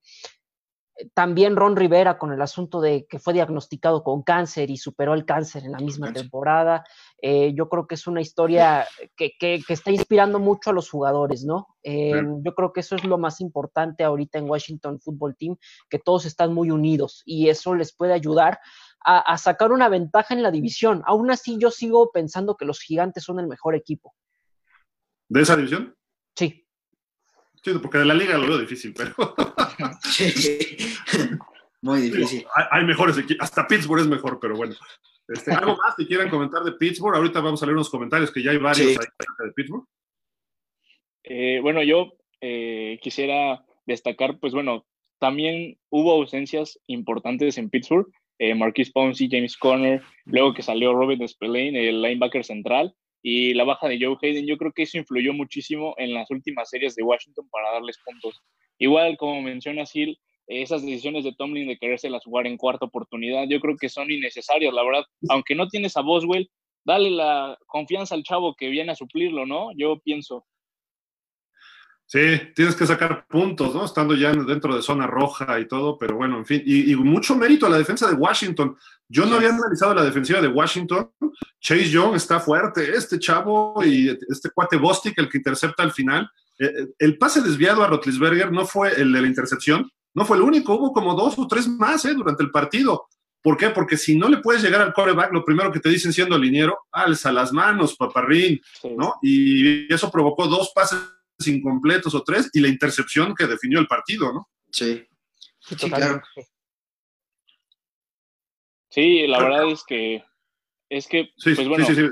también 1.14 1.56
Ron 1.56 1.76
Rivera 1.76 2.18
con 2.18 2.32
el 2.32 2.40
asunto 2.40 2.80
de 2.80 3.06
que 3.06 3.18
fue 3.18 3.34
diagnosticado 3.34 4.02
con 4.02 4.22
cáncer 4.22 4.70
y 4.70 4.76
superó 4.76 5.14
el 5.14 5.26
cáncer 5.26 5.64
en 5.64 5.72
la 5.72 5.78
misma 5.78 6.12
temporada. 6.12 6.84
Eh, 7.20 7.52
yo 7.54 7.68
creo 7.68 7.86
que 7.86 7.96
es 7.96 8.06
una 8.06 8.20
historia 8.20 8.86
que, 9.16 9.62
está 9.68 9.90
inspirando 9.90 10.38
mucho 10.38 10.70
a 10.70 10.72
los 10.72 10.88
jugadores, 10.88 11.44
¿no? 11.44 11.66
Eh, 11.82 12.22
yo 12.42 12.54
creo 12.54 12.72
que 12.72 12.80
eso 12.80 12.96
es 12.96 13.04
lo 13.04 13.18
más 13.18 13.40
importante 13.40 14.04
ahorita 14.04 14.38
en 14.38 14.48
Washington 14.48 15.00
Football 15.00 15.36
Team, 15.36 15.56
que 15.90 15.98
todos 15.98 16.24
están 16.24 16.54
muy 16.54 16.70
unidos 16.70 17.22
y 17.26 17.48
eso 17.48 17.74
les 17.74 17.94
puede 17.94 18.14
ayudar 18.14 18.58
a, 19.04 19.18
a 19.18 19.38
sacar 19.38 19.72
una 19.72 19.88
ventaja 19.88 20.34
en 20.34 20.42
la 20.42 20.50
división. 20.50 21.02
Aún 21.06 21.30
así, 21.30 21.58
yo 21.58 21.70
sigo 21.70 22.10
pensando 22.10 22.56
que 22.56 22.64
los 22.64 22.80
gigantes 22.80 23.24
son 23.24 23.38
el 23.38 23.46
mejor 23.46 23.74
equipo. 23.74 24.14
¿De 25.28 25.42
esa 25.42 25.56
división? 25.56 25.94
Sí. 26.36 26.65
Sí, 27.66 27.72
porque 27.82 27.98
de 27.98 28.04
la 28.04 28.14
liga 28.14 28.38
lo 28.38 28.46
veo 28.46 28.58
difícil, 28.58 28.94
pero. 28.96 29.34
Sí. 30.04 30.56
Muy 31.82 32.00
difícil. 32.00 32.46
Hay, 32.54 32.64
hay 32.70 32.86
mejores 32.86 33.18
equipos. 33.18 33.42
Hasta 33.42 33.66
Pittsburgh 33.66 34.02
es 34.02 34.06
mejor, 34.06 34.38
pero 34.40 34.54
bueno. 34.54 34.76
Este, 35.26 35.52
¿Algo 35.52 35.76
más 35.76 35.96
que 35.96 36.06
quieran 36.06 36.30
comentar 36.30 36.62
de 36.62 36.72
Pittsburgh? 36.72 37.16
Ahorita 37.16 37.40
vamos 37.40 37.60
a 37.60 37.66
leer 37.66 37.74
unos 37.74 37.90
comentarios 37.90 38.30
que 38.30 38.40
ya 38.40 38.52
hay 38.52 38.58
varios 38.58 38.92
Sí. 38.92 38.96
ahí 39.00 39.46
de 39.46 39.52
Pittsburgh. 39.52 39.84
Eh, 41.24 41.58
bueno, 41.60 41.82
yo 41.82 42.12
eh, 42.40 43.00
quisiera 43.02 43.64
destacar, 43.84 44.38
pues 44.38 44.52
bueno, 44.52 44.86
también 45.18 45.76
hubo 45.90 46.12
ausencias 46.12 46.78
importantes 46.86 47.58
en 47.58 47.68
Pittsburgh. 47.68 48.06
Eh, 48.38 48.54
Marquise 48.54 48.92
Pouncey, 48.92 49.28
James 49.28 49.56
Conner, 49.56 50.04
luego 50.24 50.54
que 50.54 50.62
salió 50.62 50.94
Robert 50.94 51.26
Spillane, 51.26 51.88
el 51.88 52.00
linebacker 52.00 52.44
central, 52.44 52.94
y 53.28 53.54
la 53.54 53.64
baja 53.64 53.88
de 53.88 53.98
Joe 54.00 54.16
Hayden, 54.22 54.46
yo 54.46 54.56
creo 54.56 54.70
que 54.70 54.84
eso 54.84 54.98
influyó 54.98 55.32
muchísimo 55.32 55.96
en 55.98 56.14
las 56.14 56.30
últimas 56.30 56.70
series 56.70 56.94
de 56.94 57.02
Washington 57.02 57.48
para 57.50 57.72
darles 57.72 57.98
puntos. 58.04 58.40
Igual, 58.78 59.16
como 59.16 59.42
menciona 59.42 59.84
Sil, 59.90 60.14
esas 60.46 60.82
decisiones 60.86 61.24
de 61.24 61.34
Tomlin 61.34 61.66
de 61.66 61.76
querérselas 61.76 62.22
jugar 62.22 62.46
en 62.46 62.56
cuarta 62.56 62.84
oportunidad, 62.86 63.48
yo 63.48 63.58
creo 63.58 63.76
que 63.76 63.88
son 63.88 64.12
innecesarias, 64.12 64.72
la 64.72 64.84
verdad. 64.84 65.02
Aunque 65.28 65.56
no 65.56 65.66
tienes 65.66 65.96
a 65.96 66.02
Boswell, 66.02 66.48
dale 66.84 67.10
la 67.10 67.58
confianza 67.66 68.14
al 68.14 68.22
chavo 68.22 68.54
que 68.54 68.68
viene 68.68 68.92
a 68.92 68.94
suplirlo, 68.94 69.44
¿no? 69.44 69.70
Yo 69.76 69.98
pienso. 69.98 70.46
Sí, 72.08 72.40
tienes 72.54 72.76
que 72.76 72.86
sacar 72.86 73.26
puntos, 73.26 73.74
¿no? 73.74 73.84
Estando 73.84 74.14
ya 74.14 74.32
dentro 74.32 74.76
de 74.76 74.82
zona 74.82 75.08
roja 75.08 75.58
y 75.58 75.66
todo, 75.66 75.98
pero 75.98 76.14
bueno, 76.16 76.38
en 76.38 76.46
fin. 76.46 76.62
Y, 76.64 76.92
y 76.92 76.96
mucho 76.96 77.34
mérito 77.34 77.66
a 77.66 77.68
la 77.70 77.78
defensa 77.78 78.08
de 78.08 78.14
Washington. 78.14 78.76
Yo 79.08 79.26
no 79.26 79.36
había 79.36 79.48
analizado 79.48 79.92
la 79.92 80.04
defensiva 80.04 80.40
de 80.40 80.46
Washington. 80.48 81.10
Chase 81.60 81.90
Young 81.90 82.14
está 82.14 82.38
fuerte, 82.38 82.94
este 82.94 83.18
chavo 83.18 83.84
y 83.84 84.08
este 84.28 84.50
cuate 84.50 84.76
Bostic, 84.76 85.18
el 85.18 85.28
que 85.28 85.38
intercepta 85.38 85.82
al 85.82 85.92
final. 85.92 86.30
Eh, 86.58 86.66
eh, 86.66 86.86
El 86.98 87.18
pase 87.18 87.42
desviado 87.42 87.82
a 87.82 87.88
Rotlisberger 87.88 88.52
no 88.52 88.66
fue 88.66 89.00
el 89.00 89.12
de 89.12 89.20
la 89.22 89.26
intercepción, 89.26 89.90
no 90.14 90.24
fue 90.24 90.36
el 90.36 90.44
único, 90.44 90.74
hubo 90.74 90.92
como 90.92 91.14
dos 91.14 91.36
o 91.38 91.46
tres 91.48 91.66
más 91.68 92.04
¿eh? 92.04 92.14
durante 92.14 92.42
el 92.42 92.50
partido. 92.52 93.08
¿Por 93.42 93.56
qué? 93.56 93.70
Porque 93.70 93.96
si 93.96 94.16
no 94.16 94.28
le 94.28 94.38
puedes 94.38 94.62
llegar 94.62 94.80
al 94.80 94.92
coreback, 94.92 95.32
lo 95.32 95.44
primero 95.44 95.70
que 95.70 95.80
te 95.80 95.88
dicen 95.88 96.12
siendo 96.12 96.38
liniero, 96.38 96.78
alza 96.90 97.30
las 97.32 97.52
manos, 97.52 97.96
paparrín, 97.96 98.60
Sí. 98.80 98.88
¿no? 98.96 99.16
Y 99.22 99.92
eso 99.92 100.10
provocó 100.10 100.46
dos 100.48 100.72
pases 100.74 100.98
incompletos 101.46 102.14
o 102.14 102.22
tres 102.22 102.50
y 102.52 102.60
la 102.60 102.68
intercepción 102.68 103.34
que 103.34 103.46
definió 103.46 103.78
el 103.78 103.86
partido, 103.86 104.32
¿no? 104.32 104.48
Sí. 104.70 105.04
Sí, 105.60 105.74
Sí, 105.74 105.76
totalmente. 105.76 106.26
Sí, 108.90 109.26
la 109.26 109.42
verdad 109.42 109.70
es 109.70 109.84
que, 109.84 110.24
es 110.88 111.06
que, 111.06 111.30
Sí, 111.36 111.54
pues 111.54 111.68
bueno, 111.68 111.84
sí, 111.84 111.94
sí, 111.94 112.02
sí. 112.02 112.08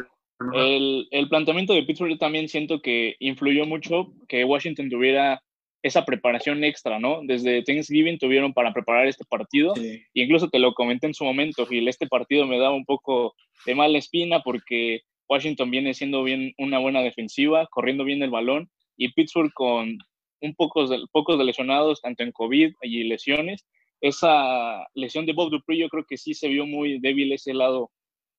El, 0.53 1.09
el 1.11 1.29
planteamiento 1.29 1.73
de 1.73 1.85
Pittsburgh 1.85 2.11
yo 2.11 2.19
también 2.19 2.49
siento 2.49 2.83
que 2.83 3.17
influyó 3.21 3.65
mucho 3.65 4.13
que 4.29 4.45
Washington 4.45 4.91
tuviera 4.91 5.41
esa 5.83 6.05
preparación 6.05 6.65
extra, 6.65 6.99
¿no? 6.99 7.21
Desde 7.23 7.63
Thanksgiving 7.63 8.19
tuvieron 8.19 8.53
para 8.53 8.73
preparar 8.73 9.07
este 9.07 9.25
partido. 9.25 9.75
Sí. 9.77 10.03
Y 10.13 10.23
incluso 10.23 10.49
te 10.49 10.59
lo 10.59 10.75
comenté 10.75 11.07
en 11.07 11.15
su 11.15 11.25
momento, 11.25 11.67
Gil, 11.67 11.89
este 11.89 12.07
partido 12.07 12.47
me 12.47 12.59
daba 12.59 12.75
un 12.75 12.85
poco 12.85 13.35
de 13.67 13.75
mala 13.75 13.99
espina 13.99 14.41
porque 14.43 15.03
Washington 15.29 15.71
viene 15.71 15.95
siendo 15.95 16.25
bien 16.25 16.55
una 16.59 16.79
buena 16.79 17.03
defensiva, 17.03 17.67
corriendo 17.71 18.05
bien 18.05 18.23
el 18.23 18.31
balón, 18.31 18.71
y 18.97 19.13
Pittsburgh 19.13 19.53
con 19.55 19.99
un 20.41 20.55
pocos 20.55 20.91
de, 20.91 21.05
pocos 21.13 21.39
de 21.39 21.45
lesionados, 21.45 22.01
tanto 22.03 22.23
en 22.23 22.33
COVID 22.33 22.75
y 22.83 23.05
lesiones. 23.05 23.67
Esa 24.01 24.87
lesión 24.95 25.25
de 25.27 25.33
Bob 25.33 25.51
Dupree 25.51 25.79
yo 25.79 25.89
creo 25.89 26.05
que 26.07 26.19
sí 26.19 26.35
se 26.35 26.49
vio 26.49 26.67
muy 26.67 26.99
débil 27.01 27.33
ese 27.33 27.55
lado, 27.55 27.91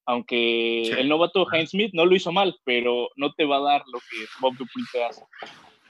aunque 0.05 0.83
Sí. 0.85 0.91
el 0.99 1.09
novato 1.09 1.47
Heinz 1.51 1.71
Smith 1.71 1.91
no 1.93 2.05
lo 2.05 2.15
hizo 2.15 2.31
mal, 2.31 2.55
pero 2.63 3.09
no 3.15 3.33
te 3.33 3.45
va 3.45 3.57
a 3.57 3.61
dar 3.61 3.83
lo 3.91 3.99
que 3.99 4.25
Bob 4.39 4.55
Dupree 4.57 4.85
te 4.91 5.03
hace. 5.03 5.23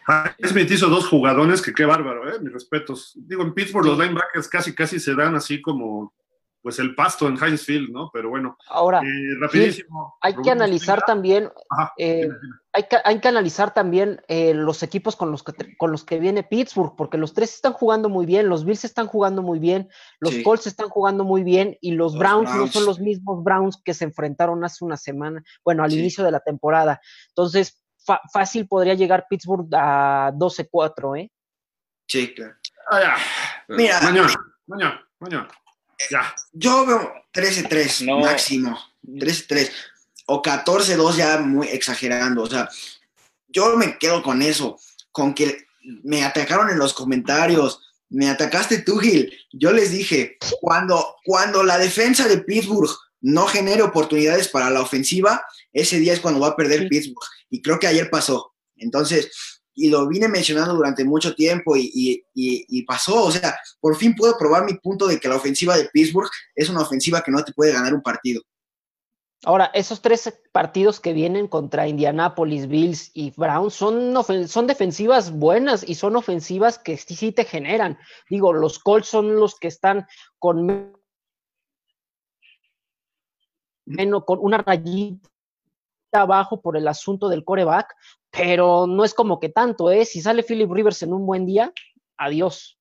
Ah, 0.07 0.33
Smith 0.43 0.69
hizo 0.71 0.87
dos 0.87 1.07
jugadones 1.07 1.61
que 1.61 1.73
qué 1.73 1.83
bárbaro, 1.83 2.29
¿eh? 2.29 2.39
Mis 2.39 2.53
respetos. 2.53 3.13
Digo, 3.15 3.41
en 3.41 3.53
Pittsburgh 3.53 3.87
los 3.87 3.97
linebackers 3.97 4.47
casi, 4.47 4.73
casi 4.75 4.99
se 4.99 5.15
dan 5.15 5.35
así 5.35 5.61
como, 5.61 6.13
pues 6.65 6.79
el 6.79 6.95
pasto 6.95 7.27
en 7.27 7.37
Heinz 7.37 7.61
Field, 7.63 7.91
¿no? 7.91 8.09
Pero 8.11 8.29
bueno, 8.31 8.57
Ahora, 8.69 8.99
eh, 9.03 9.35
rapidísimo. 9.39 10.17
hay 10.19 10.33
que 10.35 10.49
analizar 10.49 11.03
también, 11.05 11.51
Ajá, 11.69 11.93
eh, 11.95 12.27
hay 12.73 12.83
que, 12.89 12.97
hay 13.05 13.19
que 13.19 13.27
analizar 13.27 13.71
también 13.71 14.19
eh, 14.27 14.55
los 14.55 14.81
equipos 14.81 15.15
con 15.15 15.29
los, 15.29 15.43
que, 15.43 15.53
te- 15.53 15.77
con 15.77 15.91
los 15.91 16.03
que 16.03 16.17
viene 16.19 16.41
Pittsburgh, 16.41 16.95
porque 16.97 17.19
los 17.19 17.35
tres 17.35 17.53
están 17.53 17.73
jugando 17.73 18.09
muy 18.09 18.25
bien, 18.25 18.49
los 18.49 18.65
Bills 18.65 18.83
están 18.83 19.05
jugando 19.05 19.43
muy 19.43 19.59
bien, 19.59 19.89
los 20.19 20.33
Sí. 20.33 20.41
Colts 20.41 20.65
están 20.65 20.89
jugando 20.89 21.23
muy 21.23 21.43
bien 21.43 21.77
y 21.81 21.91
los, 21.91 22.13
Los 22.13 22.19
Browns, 22.19 22.55
no 22.55 22.65
son 22.65 22.87
los 22.87 22.99
mismos 22.99 23.43
Browns 23.43 23.79
que 23.85 23.93
se 23.93 24.05
enfrentaron 24.05 24.63
hace 24.65 24.83
una 24.83 24.97
semana, 24.97 25.43
bueno, 25.63 25.83
al 25.83 25.91
Sí. 25.91 25.99
inicio 25.99 26.23
de 26.23 26.31
la 26.31 26.39
temporada. 26.39 26.99
Entonces, 27.27 27.79
fa- 28.03 28.21
fácil 28.33 28.67
podría 28.67 28.95
llegar 28.95 29.27
Pittsburgh 29.29 29.67
a 29.71 30.31
12-4, 30.33 31.15
¿eh? 31.15 31.31
Sí, 32.07 32.33
claro. 32.33 32.55
Ah. 32.91 33.17
Mira. 33.67 34.01
Mañana, 34.01 34.33
mañana, 34.65 35.07
mañana. 35.19 35.47
Ya. 36.09 36.35
Yo 36.53 36.85
veo 36.85 37.13
13-3 37.33 38.05
No. 38.05 38.19
máximo. 38.19 38.77
13-3. 39.03 39.71
O 40.27 40.41
14-2 40.41 41.15
ya 41.17 41.37
muy 41.39 41.67
exagerando. 41.67 42.43
O 42.43 42.47
sea, 42.49 42.69
yo 43.47 43.75
me 43.77 43.97
quedo 43.97 44.23
con 44.23 44.41
eso. 44.41 44.79
Con 45.11 45.33
que 45.33 45.65
me 46.03 46.23
atacaron 46.23 46.69
en 46.69 46.79
los 46.79 46.93
comentarios. 46.93 47.81
Me 48.09 48.29
atacaste 48.29 48.79
tú, 48.79 48.97
Gil. 48.97 49.31
Yo 49.51 49.71
les 49.71 49.91
dije, 49.91 50.37
cuando, 50.61 51.15
cuando 51.23 51.63
la 51.63 51.77
defensa 51.77 52.27
de 52.27 52.39
Pittsburgh 52.39 52.89
no 53.21 53.47
genere 53.47 53.81
oportunidades 53.81 54.47
para 54.47 54.69
la 54.69 54.81
ofensiva, 54.81 55.43
ese 55.73 55.99
día 55.99 56.13
es 56.13 56.19
cuando 56.19 56.39
va 56.39 56.49
a 56.49 56.55
perder 56.55 56.81
Sí. 56.81 56.87
Pittsburgh. 56.89 57.27
Y 57.49 57.61
creo 57.61 57.79
que 57.79 57.87
ayer 57.87 58.09
pasó. 58.09 58.53
Entonces, 58.77 59.31
y 59.75 59.89
lo 59.89 60.07
vine 60.07 60.27
mencionando 60.27 60.73
durante 60.73 61.03
mucho 61.03 61.35
tiempo 61.35 61.75
y, 61.75 61.91
y- 61.93 62.23
y- 62.33 62.65
y 62.69 62.83
pasó. 62.83 63.25
O 63.25 63.31
sea, 63.31 63.57
por 63.79 63.95
fin 63.95 64.15
puedo 64.15 64.37
probar 64.37 64.63
mi 64.65 64.73
punto 64.75 65.05
de 65.07 65.19
que 65.19 65.27
la 65.27 65.35
ofensiva 65.35 65.77
de 65.77 65.89
Pittsburgh 65.91 66.29
es 66.55 66.69
una 66.69 66.81
ofensiva 66.81 67.21
que 67.21 67.31
no 67.31 67.43
te 67.43 67.53
puede 67.53 67.73
ganar 67.73 67.93
un 67.93 68.01
partido. 68.01 68.41
Ahora, 69.43 69.65
esos 69.75 70.01
tres 70.01 70.33
partidos 70.51 70.99
que 70.99 71.13
vienen 71.13 71.47
contra 71.47 71.87
Indianapolis, 71.87 72.67
Bills 72.67 73.11
y 73.13 73.31
Browns 73.37 73.75
son, 73.75 74.15
son 74.47 74.65
defensivas 74.65 75.31
buenas 75.31 75.87
y 75.87 75.93
son 75.95 76.15
ofensivas 76.15 76.79
que 76.79 76.97
sí, 76.97 77.15
sí 77.15 77.31
te 77.31 77.43
generan. 77.45 77.97
Digo, 78.27 78.53
los 78.53 78.79
Colts 78.79 79.07
son 79.09 79.35
los 79.35 79.59
que 79.59 79.67
están 79.67 80.07
con 80.39 80.65
me- 80.65 80.91
menos, 83.85 84.23
con 84.25 84.39
una 84.41 84.57
rayita 84.57 85.29
abajo 86.11 86.61
por 86.61 86.77
el 86.77 86.87
asunto 86.87 87.29
del 87.29 87.43
coreback, 87.43 87.93
pero 88.31 88.85
no 88.87 89.03
es 89.03 89.13
como 89.13 89.39
que 89.39 89.49
tanto, 89.49 89.91
¿eh? 89.91 90.05
Si 90.05 90.21
sale 90.21 90.43
Philip 90.43 90.71
Rivers 90.71 91.03
en 91.03 91.13
un 91.13 91.25
buen 91.25 91.45
día, 91.45 91.71
adiós. 92.17 92.77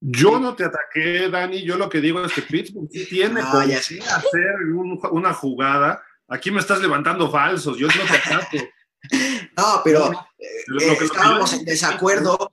Yo 0.00 0.40
no 0.40 0.56
te 0.56 0.64
ataqué, 0.64 1.28
Dani. 1.30 1.62
Yo 1.62 1.76
lo 1.76 1.88
que 1.88 2.00
digo 2.00 2.24
es 2.24 2.32
que 2.32 2.42
Pittsburgh 2.42 2.88
sí 2.90 3.06
tiene 3.08 3.40
No, 3.40 3.64
ya 3.64 3.76
qué 3.76 3.82
sé. 3.82 4.00
hacer 4.00 4.54
un- 4.74 5.00
una 5.12 5.32
jugada. 5.32 6.02
Aquí 6.28 6.50
me 6.50 6.58
estás 6.60 6.80
levantando 6.80 7.30
falsos. 7.30 7.78
Yo 7.78 7.86
no 7.86 7.92
te 7.92 8.16
ataco. 8.16 8.56
No, 9.56 9.80
pero 9.82 10.10
No, 10.12 10.26
eh, 10.38 10.46
lo 10.68 10.78
que- 10.78 11.04
estábamos 11.06 11.52
en 11.54 11.64
desacuerdo, 11.64 12.51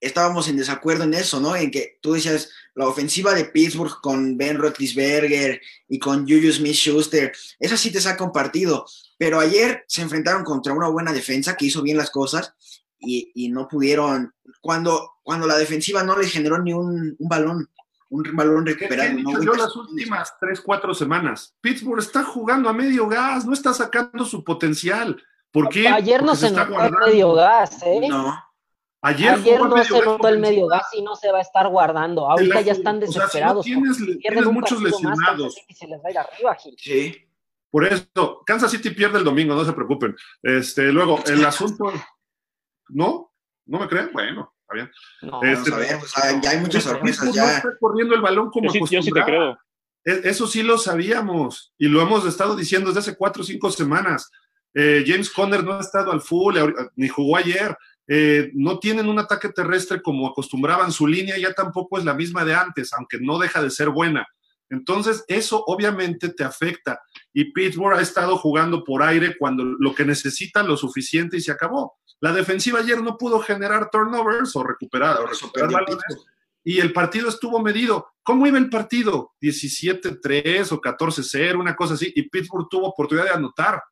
estábamos 0.00 0.48
en 0.48 0.56
desacuerdo 0.56 1.04
en 1.04 1.14
eso, 1.14 1.40
¿no? 1.40 1.56
En 1.56 1.70
que 1.70 1.98
tú 2.00 2.12
decías 2.12 2.50
la 2.74 2.86
ofensiva 2.86 3.34
de 3.34 3.46
Pittsburgh 3.46 4.00
con 4.00 4.36
Ben 4.36 4.58
Roethlisberger 4.58 5.60
y 5.88 5.98
con 5.98 6.22
Juju 6.28 6.52
Smith-Schuster, 6.52 7.32
esa 7.58 7.76
sí 7.76 7.90
te 7.90 8.00
saca 8.00 8.22
un 8.24 8.32
partido, 8.32 8.86
pero 9.18 9.40
ayer 9.40 9.84
se 9.88 10.02
enfrentaron 10.02 10.44
contra 10.44 10.72
una 10.72 10.88
buena 10.88 11.12
defensa 11.12 11.56
que 11.56 11.66
hizo 11.66 11.82
bien 11.82 11.96
las 11.96 12.10
cosas 12.10 12.54
y, 12.98 13.32
y 13.34 13.48
no 13.48 13.66
pudieron, 13.68 14.32
cuando, 14.60 15.14
cuando 15.22 15.46
la 15.46 15.56
defensiva 15.56 16.02
no 16.02 16.16
les 16.16 16.30
generó 16.30 16.58
ni 16.62 16.72
un, 16.72 17.16
un 17.18 17.28
balón, 17.28 17.68
un 18.10 18.22
balón 18.34 18.64
¿Qué, 18.64 18.76
qué 18.76 18.86
recuperado. 18.86 19.18
he 19.18 19.22
¿no? 19.22 19.42
yo 19.42 19.54
las 19.54 19.74
últimas 19.76 20.34
tres, 20.40 20.60
cuatro 20.60 20.94
semanas? 20.94 21.54
Pittsburgh 21.60 21.98
está 22.00 22.24
jugando 22.24 22.68
a 22.68 22.72
medio 22.72 23.06
gas, 23.08 23.44
no 23.44 23.52
está 23.52 23.74
sacando 23.74 24.24
su 24.24 24.42
potencial. 24.44 25.20
¿Por 25.50 25.68
qué? 25.68 25.88
Ayer 25.88 26.20
no 26.20 26.28
Porque 26.28 26.40
se 26.40 26.46
está 26.46 26.60
notó 26.64 26.72
el 26.72 26.78
guardando. 26.90 27.06
medio 27.06 27.32
gas, 27.34 27.82
¿eh? 27.84 28.06
No, 28.08 28.38
Ayer, 29.00 29.30
Ayer 29.34 29.60
no 29.60 29.84
se 29.84 30.00
notó 30.00 30.28
el 30.28 30.38
medio 30.40 30.66
gas 30.66 30.86
y 30.92 31.02
no 31.02 31.14
se 31.14 31.30
va 31.30 31.38
a 31.38 31.42
estar 31.42 31.68
guardando. 31.68 32.28
Ahorita 32.30 32.60
ya 32.62 32.72
están 32.72 32.96
o 32.96 33.06
sea, 33.06 33.08
si 33.08 33.16
no 33.18 33.20
desesperados. 33.22 33.64
tienes, 33.64 33.98
porque 33.98 34.14
tienes 34.16 34.44
muchos 34.46 34.80
más, 34.80 34.90
lesionados. 34.92 35.54
City 35.54 35.74
se 35.74 35.86
les 35.86 35.98
va 36.00 36.08
a 36.08 36.10
ir 36.10 36.18
arriba, 36.18 36.54
Gil. 36.56 36.74
sí. 36.78 37.24
Por 37.70 37.84
eso, 37.84 38.42
Kansas 38.46 38.70
City 38.70 38.88
pierde 38.90 39.18
el 39.18 39.24
domingo, 39.24 39.54
no 39.54 39.62
se 39.62 39.74
preocupen. 39.74 40.16
Este, 40.42 40.90
luego, 40.90 41.22
el 41.26 41.44
asunto. 41.44 41.92
¿No? 42.88 43.30
¿No 43.66 43.78
me 43.78 43.86
creen? 43.88 44.08
Bueno, 44.12 44.54
está 44.62 44.74
bien. 44.74 44.90
No, 45.20 45.42
Este, 45.42 45.70
Vamos 45.70 45.86
a 45.86 45.92
ver, 45.92 46.02
o 46.02 46.08
sea, 46.08 46.40
ya 46.40 46.50
hay 46.50 46.58
muchas 46.60 46.84
sorpresas 46.84 47.26
no 47.26 47.34
ya. 47.34 47.56
está 47.58 47.68
corriendo 47.78 48.14
el 48.14 48.22
balón 48.22 48.50
como 48.50 48.72
Yo 48.72 48.86
sí, 48.86 48.94
yo 48.96 49.02
sí 49.02 49.12
te 49.12 49.22
creo. 49.22 49.58
E- 50.02 50.20
Eso 50.24 50.46
sí 50.46 50.62
lo 50.62 50.78
sabíamos 50.78 51.74
y 51.76 51.88
lo 51.88 52.00
hemos 52.00 52.24
estado 52.24 52.56
diciendo 52.56 52.88
desde 52.88 53.00
hace 53.00 53.16
cuatro 53.18 53.42
o 53.42 53.44
cinco 53.46 53.70
semanas. 53.70 54.30
Eh, 54.72 55.04
James 55.06 55.28
Conner 55.30 55.62
no 55.62 55.74
ha 55.74 55.80
estado 55.80 56.10
al 56.10 56.22
full, 56.22 56.56
ni 56.96 57.08
jugó 57.08 57.36
ayer. 57.36 57.76
Eh, 58.08 58.50
no 58.54 58.78
tienen 58.78 59.08
un 59.08 59.18
ataque 59.18 59.50
terrestre 59.50 60.02
como 60.02 60.26
acostumbraban. 60.26 60.90
Su 60.90 61.06
línea 61.06 61.38
ya 61.38 61.52
tampoco 61.52 61.98
es 61.98 62.04
la 62.04 62.14
misma 62.14 62.44
de 62.44 62.54
antes, 62.54 62.92
aunque 62.94 63.18
no 63.20 63.38
deja 63.38 63.62
de 63.62 63.70
ser 63.70 63.90
buena. 63.90 64.26
Entonces, 64.70 65.24
eso 65.28 65.62
obviamente 65.66 66.30
te 66.30 66.44
afecta. 66.44 67.00
y 67.32 67.52
Pittsburgh 67.52 67.98
ha 67.98 68.02
estado 68.02 68.36
jugando 68.36 68.82
por 68.84 69.02
aire 69.02 69.36
cuando 69.38 69.64
lo 69.64 69.94
que 69.94 70.04
necesita 70.04 70.62
lo 70.62 70.76
suficiente 70.76 71.36
y 71.36 71.40
se 71.40 71.52
acabó. 71.52 71.98
La 72.20 72.32
defensiva 72.32 72.80
ayer 72.80 73.00
no 73.00 73.16
pudo 73.16 73.38
generar 73.40 73.90
turnovers 73.90 74.56
o 74.56 74.64
recuperar, 74.64 75.20
o 75.20 75.26
recuperar 75.26 75.70
balones 75.70 76.02
y 76.68 76.80
el 76.80 76.92
partido 76.92 77.30
estuvo 77.30 77.60
medido. 77.60 78.08
¿Cómo 78.22 78.46
iba 78.46 78.58
el 78.58 78.68
partido? 78.68 79.32
17-3 79.40 80.70
o 80.72 80.80
14-0, 80.82 81.58
una 81.58 81.74
cosa 81.74 81.94
así, 81.94 82.12
y 82.14 82.28
Pittsburgh 82.28 82.68
tuvo 82.68 82.88
oportunidad 82.88 83.24
de 83.24 83.32
anotar. 83.32 83.82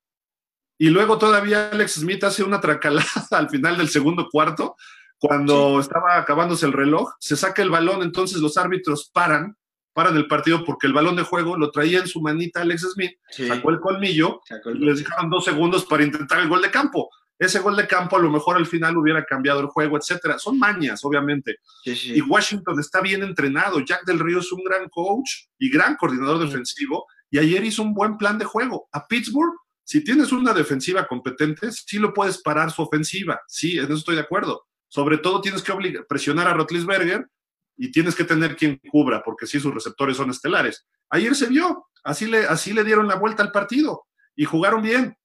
Y 0.79 0.91
luego 0.91 1.19
todavía 1.19 1.71
Alex 1.71 1.95
Smith 1.95 2.23
hace 2.25 2.43
una 2.43 2.61
tracalada 2.61 3.07
al 3.31 3.49
final 3.49 3.77
del 3.77 3.89
segundo 3.89 4.29
cuarto, 4.31 4.77
cuando 5.19 5.81
estaba 5.81 6.19
acabándose 6.19 6.67
el 6.67 6.73
reloj, 6.73 7.13
se 7.19 7.37
saca 7.37 7.63
el 7.63 7.71
balón, 7.71 8.03
entonces 8.03 8.39
los 8.39 8.59
árbitros 8.59 9.11
paran, 9.13 9.57
paran 9.95 10.17
el 10.17 10.27
partido 10.27 10.63
porque 10.65 10.87
el 10.87 10.93
balón 10.93 11.17
de 11.17 11.23
juego 11.23 11.57
lo 11.57 11.71
traía 11.71 12.01
en 12.01 12.07
su 12.07 12.21
manita 12.21 12.61
Alex 12.61 12.93
Smith, 12.93 13.13
sacó 13.31 13.71
el 13.71 13.81
colmillo, 13.81 14.41
y 14.67 14.79
les 14.79 14.99
dejaron 14.99 15.31
dos 15.31 15.45
segundos 15.47 15.87
para 15.87 16.05
intentar 16.05 16.41
el 16.41 16.49
gol 16.49 16.61
de 16.61 16.71
campo 16.71 17.09
ese 17.39 17.59
gol 17.59 17.77
de 17.77 17.87
campo 17.87 18.17
a 18.17 18.21
lo 18.21 18.31
mejor 18.31 18.57
al 18.57 18.67
final 18.67 18.97
hubiera 18.97 19.25
cambiado 19.25 19.61
el 19.61 19.67
juego, 19.67 19.99
etcétera. 19.99 20.39
Son 20.39 20.59
mañas, 20.59 21.05
obviamente. 21.05 21.57
Y 21.85 22.21
Washington 22.23 22.81
está 22.81 23.01
bien 23.01 23.23
entrenado. 23.23 23.81
Jack 23.81 24.05
del 24.07 24.19
Río 24.19 24.39
es 24.39 24.51
un 24.53 24.65
gran 24.65 24.89
coach 24.89 25.49
y 25.59 25.71
gran 25.71 25.97
coordinador 25.97 26.39
defensivo. 26.39 27.07
Y 27.31 27.39
ayer 27.39 27.63
hizo 27.65 27.83
un 27.83 27.93
buen 27.93 28.17
plan 28.17 28.39
de 28.39 28.47
juego. 28.47 28.89
A 28.93 29.07
Pittsburgh, 29.07 29.55
si 29.87 30.03
tienes 30.03 30.33
una 30.33 30.53
defensiva 30.53 31.07
competente, 31.07 31.71
sí 31.71 32.01
lo 32.01 32.13
puedes 32.13 32.43
parar 32.43 32.73
su 32.73 32.83
ofensiva. 32.83 33.41
Sí, 33.47 33.79
en 33.79 33.85
eso 33.85 33.95
estoy 33.95 34.17
de 34.17 34.23
acuerdo. 34.23 34.67
Sobre 34.89 35.19
todo 35.19 35.41
tienes 35.41 35.63
que 35.63 35.73
presionar 36.09 36.49
a 36.49 36.55
Rotlisberger 36.55 37.29
y 37.77 37.93
tienes 37.93 38.17
que 38.17 38.25
tener 38.25 38.57
quien 38.57 38.81
cubra, 38.91 39.23
porque 39.25 39.47
sí, 39.47 39.61
sus 39.61 39.73
receptores 39.73 40.17
son 40.17 40.31
estelares. 40.31 40.85
Ayer 41.09 41.37
se 41.37 41.47
vio, 41.47 41.87
así 42.03 42.27
le, 42.27 42.47
así 42.47 42.73
le 42.73 42.83
dieron 42.83 43.07
la 43.07 43.15
vuelta 43.15 43.45
al 43.45 43.53
partido 43.53 44.07
y 44.35 44.45
jugaron 44.45 44.83
bien. 44.83 45.17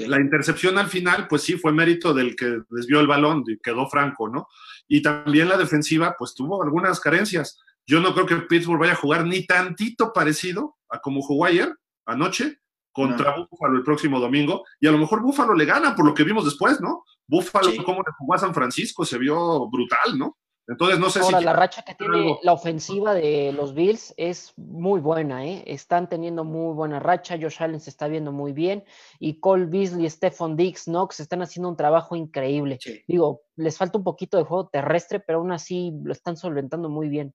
La 0.00 0.20
intercepción 0.20 0.76
al 0.76 0.88
final, 0.88 1.26
pues 1.26 1.40
sí, 1.40 1.54
fue 1.54 1.72
mérito 1.72 2.12
del 2.12 2.36
que 2.36 2.58
desvió 2.68 3.00
el 3.00 3.06
balón 3.06 3.44
y 3.46 3.58
quedó 3.60 3.88
franco, 3.88 4.28
¿no? 4.28 4.46
Y 4.88 5.00
también 5.00 5.48
la 5.48 5.56
defensiva, 5.56 6.16
pues 6.18 6.34
tuvo 6.34 6.62
algunas 6.62 7.00
carencias. 7.00 7.58
Yo 7.86 7.98
no 8.00 8.12
creo 8.12 8.26
que 8.26 8.36
Pittsburgh 8.36 8.80
vaya 8.80 8.92
a 8.92 8.96
jugar 8.96 9.24
ni 9.24 9.46
tantito 9.46 10.12
parecido 10.12 10.76
a 10.90 11.00
como 11.00 11.22
jugó 11.22 11.46
ayer, 11.46 11.74
anoche, 12.04 12.58
contra 12.92 13.36
Buffalo 13.36 13.76
el 13.76 13.84
próximo 13.84 14.20
domingo. 14.20 14.64
Y 14.80 14.86
a 14.86 14.92
lo 14.92 14.98
mejor 14.98 15.22
Buffalo 15.22 15.54
le 15.54 15.64
gana 15.64 15.94
por 15.94 16.04
lo 16.04 16.14
que 16.14 16.24
vimos 16.24 16.44
después, 16.44 16.80
¿no? 16.80 17.04
Buffalo, 17.26 17.70
como 17.84 18.02
le 18.02 18.12
jugó 18.18 18.34
a 18.34 18.38
San 18.38 18.54
Francisco, 18.54 19.04
se 19.04 19.18
vio 19.18 19.68
brutal, 19.68 20.18
¿no? 20.18 20.36
Entonces, 20.68 20.98
no 21.00 21.10
sé 21.10 21.18
Ahora, 21.20 21.40
la 21.40 21.52
racha 21.54 21.82
que 21.82 21.94
tiene 21.94 22.38
la 22.42 22.52
ofensiva 22.52 23.14
de 23.14 23.52
los 23.52 23.74
Bills 23.74 24.14
es 24.16 24.52
muy 24.56 25.00
buena, 25.00 25.44
¿eh? 25.44 25.64
Están 25.66 26.08
teniendo 26.08 26.44
muy 26.44 26.72
buena 26.74 27.00
racha. 27.00 27.36
Josh 27.40 27.60
Allen 27.60 27.80
se 27.80 27.90
está 27.90 28.06
viendo 28.06 28.30
muy 28.30 28.52
bien. 28.52 28.84
Y 29.18 29.40
Cole 29.40 29.66
Beasley, 29.66 30.08
Stephon 30.08 30.56
Dix, 30.56 30.84
Knox 30.84 31.18
están 31.18 31.42
haciendo 31.42 31.68
un 31.68 31.76
trabajo 31.76 32.14
increíble. 32.14 32.78
Digo, 33.08 33.42
les 33.56 33.76
falta 33.76 33.98
un 33.98 34.04
poquito 34.04 34.36
de 34.36 34.44
juego 34.44 34.68
terrestre, 34.68 35.18
pero 35.18 35.40
aún 35.40 35.50
así 35.50 35.92
lo 36.04 36.12
están 36.12 36.36
solventando 36.36 36.88
muy 36.88 37.08
bien. 37.08 37.34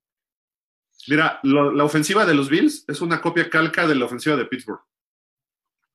Mira, 1.06 1.38
la 1.42 1.84
ofensiva 1.84 2.24
de 2.24 2.34
los 2.34 2.48
Bills 2.48 2.84
es 2.88 3.00
una 3.00 3.20
copia 3.20 3.48
calca 3.50 3.86
de 3.86 3.94
la 3.94 4.06
ofensiva 4.06 4.36
de 4.36 4.46
Pittsburgh. 4.46 4.80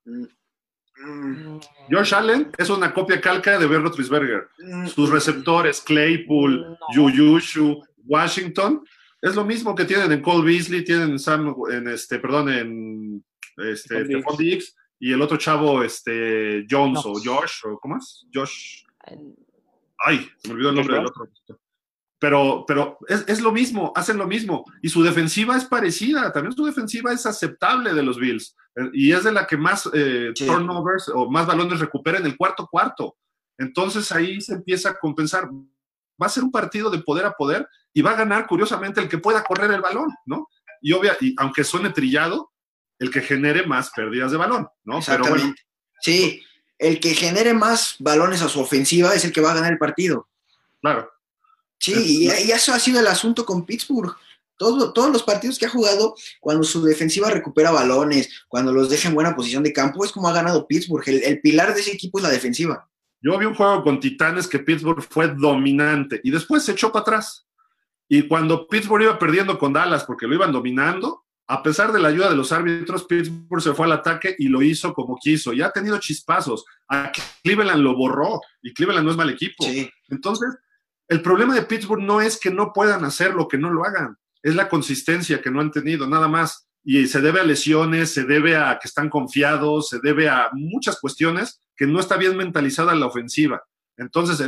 Mm. 0.06 1.58
Josh 1.90 2.14
Allen 2.14 2.52
es 2.58 2.70
una 2.70 2.94
copia 2.94 3.20
calca 3.20 3.58
de 3.58 3.66
Ben 3.66 3.82
Roethlisberger. 3.82 4.50
Mm. 4.60 4.88
Sus 4.88 5.10
receptores, 5.10 5.82
Claypool, 5.82 6.78
Yuyushu, 6.94 7.82
Washington, 8.06 8.84
es 9.22 9.36
lo 9.36 9.46
mismo 9.46 9.74
que 9.74 9.86
tienen 9.86 10.12
en 10.12 10.22
Cole 10.22 10.46
Beasley, 10.46 10.84
tienen 10.84 11.12
en 11.12 11.20
Sam, 11.20 11.56
en 11.72 11.88
este, 11.88 12.20
perdón, 12.20 12.50
en 12.50 13.26
este, 13.58 14.06
Stephon 14.06 14.38
Diggs 14.38 14.76
y 15.00 15.14
el 15.14 15.22
otro 15.22 15.38
chavo, 15.38 15.82
este, 15.84 16.66
Jones 16.70 17.02
o 17.06 17.14
Josh, 17.14 17.66
o 17.66 17.80
¿cómo 17.80 17.98
es? 17.98 18.26
Josh. 18.34 18.84
Ay, 20.06 20.30
se 20.38 20.48
me 20.50 20.56
olvidó 20.56 20.70
el 20.70 20.76
nombre 20.76 20.96
del 20.98 21.06
otro 21.06 21.30
pero, 22.24 22.64
pero 22.66 23.00
es, 23.10 23.42
lo 23.42 23.52
mismo, 23.52 23.92
hacen 23.98 24.16
lo 24.16 24.26
mismo. 24.26 24.64
Y 24.82 24.88
su 24.88 25.04
defensiva 25.04 25.58
es 25.58 25.66
parecida, 25.66 26.32
también 26.32 26.56
su 26.56 26.64
defensiva 26.64 27.12
es 27.12 27.26
aceptable 27.26 27.94
de 27.94 28.02
los 28.02 28.18
Bills. 28.18 28.56
Eh, 28.76 28.90
y 28.94 29.12
es 29.12 29.24
de 29.24 29.32
la 29.32 29.46
que 29.46 29.58
más 29.58 29.90
eh, 29.94 30.32
turnovers 30.36 31.10
o 31.10 31.30
más 31.30 31.46
balones 31.46 31.80
recupera 31.80 32.20
en 32.20 32.26
el 32.26 32.38
cuarto 32.38 32.68
cuarto. 32.68 33.18
Entonces 33.58 34.12
ahí 34.12 34.42
se 34.42 34.54
empieza 34.54 34.90
a 34.90 35.00
compensar. 35.00 35.50
Va 36.22 36.28
a 36.28 36.30
ser 36.30 36.44
un 36.44 36.52
partido 36.52 36.90
de 36.90 37.00
poder 37.00 37.26
a 37.26 37.34
poder 37.34 37.68
y 37.94 38.02
va 38.02 38.12
a 38.12 38.18
ganar 38.18 38.48
curiosamente 38.48 39.02
el 39.02 39.10
que 39.10 39.18
pueda 39.18 39.44
correr 39.44 39.72
el 39.72 39.82
balón, 39.82 40.10
¿no? 40.26 40.48
Y 40.82 40.92
obvia, 40.94 41.16
y 41.22 41.36
aunque 41.38 41.64
suene 41.64 41.92
trillado, 41.92 42.52
el 43.00 43.12
que 43.12 43.22
genere 43.22 43.66
más 43.66 43.92
pérdidas 43.92 44.32
de 44.32 44.38
balón, 44.38 44.68
¿no? 44.84 45.00
Pero 45.06 45.24
Sí, 46.02 46.44
el 46.78 47.00
que 47.00 47.14
genere 47.14 47.54
más 47.54 47.96
balones 48.00 48.42
a 48.42 48.50
su 48.50 48.60
ofensiva 48.60 49.14
es 49.14 49.24
el 49.24 49.32
que 49.32 49.42
va 49.42 49.52
a 49.52 49.56
ganar 49.56 49.72
el 49.72 49.78
partido. 49.78 50.28
Claro. 50.82 51.10
Sí, 51.80 52.24
y, 52.24 52.28
eso 52.28 52.74
ha 52.74 52.80
sido 52.80 53.00
el 53.00 53.08
asunto 53.08 53.46
con 53.46 53.66
Pittsburgh. 53.66 54.16
Todo, 54.58 54.94
todos 54.94 55.12
los 55.12 55.24
partidos 55.24 55.58
que 55.58 55.66
ha 55.66 55.70
jugado, 55.70 56.16
cuando 56.40 56.64
su 56.64 56.84
defensiva 56.84 57.30
recupera 57.30 57.72
balones, 57.72 58.46
cuando 58.48 58.72
los 58.72 58.90
deja 58.90 59.10
en 59.10 59.16
buena 59.16 59.36
posición 59.36 59.64
de 59.64 59.74
campo, 59.74 60.06
es 60.06 60.12
como 60.12 60.28
ha 60.28 60.34
ganado 60.34 60.68
Pittsburgh. 60.68 61.04
El, 61.08 61.42
pilar 61.42 61.74
de 61.74 61.82
ese 61.82 61.92
equipo 61.92 62.20
es 62.20 62.24
la 62.24 62.30
defensiva. 62.30 62.88
Yo 63.22 63.38
vi 63.38 63.46
un 63.46 63.56
juego 63.56 63.84
con 63.84 64.00
Titanes 64.00 64.48
que 64.48 64.60
Pittsburgh 64.60 65.02
fue 65.02 65.30
dominante 65.30 66.20
y 66.24 66.32
después 66.32 66.64
se 66.64 66.74
echó 66.74 66.92
para 66.92 67.02
atrás. 67.02 67.48
Y 68.08 68.28
cuando 68.28 68.68
Pittsburgh 68.68 69.04
iba 69.04 69.18
perdiendo 69.18 69.58
con 69.58 69.74
Dallas 69.74 70.04
porque 70.04 70.28
lo 70.28 70.36
iban 70.36 70.52
dominando, 70.52 71.24
a 71.48 71.62
pesar 71.62 71.92
de 71.92 72.00
la 72.00 72.10
ayuda 72.10 72.30
de 72.30 72.36
los 72.36 72.52
árbitros, 72.52 73.06
Pittsburgh 73.06 73.62
se 73.62 73.74
fue 73.74 73.86
al 73.86 73.92
ataque 73.94 74.36
y 74.38 74.48
lo 74.48 74.62
hizo 74.62 74.94
como 74.94 75.18
quiso. 75.22 75.54
Y 75.54 75.62
ha 75.62 75.72
tenido 75.72 76.00
chispazos. 76.00 76.66
A 76.88 77.12
Cleveland 77.44 77.82
lo 77.82 77.96
borró 77.96 78.42
y 78.62 78.74
Cleveland 78.74 79.06
no 79.06 79.12
es 79.12 79.18
mal 79.18 79.30
equipo. 79.30 79.66
Entonces, 80.10 80.50
el 81.08 81.22
problema 81.22 81.54
de 81.54 81.64
Pittsburgh 81.64 82.02
no 82.02 82.22
es 82.22 82.40
que 82.40 82.50
no 82.50 82.72
puedan 82.74 83.04
hacerlo, 83.04 83.48
que 83.48 83.58
no 83.58 83.70
lo 83.70 83.84
hagan, 83.84 84.18
es 84.44 84.56
la 84.56 84.70
consistencia 84.70 85.42
que 85.42 85.50
no 85.50 85.62
han 85.62 85.72
tenido, 85.72 86.08
nada 86.08 86.28
más. 86.28 86.68
Y 86.84 87.08
se 87.08 87.22
debe 87.22 87.40
a 87.40 87.46
lesiones, 87.46 88.14
se 88.14 88.26
debe 88.26 88.58
a 88.58 88.78
que 88.80 88.90
están 88.90 89.10
confiados, 89.10 89.90
se 89.90 90.00
debe 90.00 90.28
a 90.28 90.50
muchas 90.52 91.00
cuestiones 91.00 91.62
que 91.76 91.88
no 91.88 92.00
está 92.00 92.18
bien 92.18 92.36
mentalizada 92.36 92.94
la 92.94 93.06
ofensiva. 93.06 93.64
Entonces, 93.98 94.46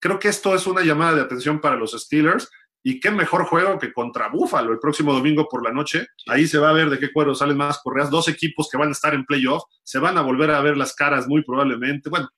creo 0.00 0.18
que 0.18 0.28
esto 0.28 0.54
es 0.54 0.66
una 0.66 0.82
llamada 0.82 1.14
de 1.14 1.22
atención 1.22 1.60
para 1.60 1.76
los 1.76 1.92
Steelers. 1.92 2.50
Y 2.82 3.00
qué 3.00 3.10
mejor 3.10 3.46
juego 3.46 3.80
que 3.80 3.92
contra 3.92 4.28
Buffalo 4.28 4.72
el 4.72 4.78
próximo 4.78 5.12
domingo 5.12 5.48
por 5.48 5.64
la 5.64 5.72
noche. 5.72 6.06
Ahí 6.28 6.46
se 6.46 6.58
va 6.58 6.70
a 6.70 6.72
ver 6.72 6.88
de 6.88 7.00
qué 7.00 7.12
cuero 7.12 7.34
salen 7.34 7.56
más 7.56 7.80
correas. 7.82 8.10
Dos 8.10 8.28
equipos 8.28 8.68
que 8.70 8.78
van 8.78 8.90
a 8.90 8.92
estar 8.92 9.12
en 9.12 9.24
playoff. 9.24 9.64
Se 9.82 9.98
van 9.98 10.16
a 10.18 10.22
volver 10.22 10.52
a 10.52 10.60
ver 10.60 10.76
las 10.76 10.94
caras 10.94 11.26
muy 11.26 11.42
probablemente. 11.42 12.10
Bueno, 12.10 12.28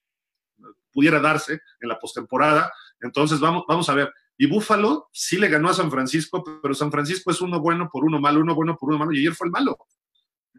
pudiera 0.90 1.20
darse 1.20 1.60
en 1.80 1.88
la 1.88 1.98
postemporada. 1.98 2.72
Entonces, 3.00 3.40
vamos, 3.40 3.64
vamos 3.68 3.90
a 3.90 3.94
ver. 3.94 4.10
Y 4.38 4.46
Búfalo 4.46 5.08
sí 5.12 5.36
le 5.36 5.48
ganó 5.48 5.68
a 5.68 5.74
San 5.74 5.90
Francisco, 5.90 6.44
pero 6.62 6.72
San 6.72 6.92
Francisco 6.92 7.32
es 7.32 7.40
uno 7.40 7.60
bueno 7.60 7.90
por 7.92 8.04
uno 8.04 8.20
malo, 8.20 8.40
uno 8.40 8.54
bueno 8.54 8.76
por 8.76 8.88
uno 8.88 8.98
malo, 8.98 9.12
y 9.12 9.18
ayer 9.18 9.34
fue 9.34 9.48
el 9.48 9.50
malo. 9.50 9.76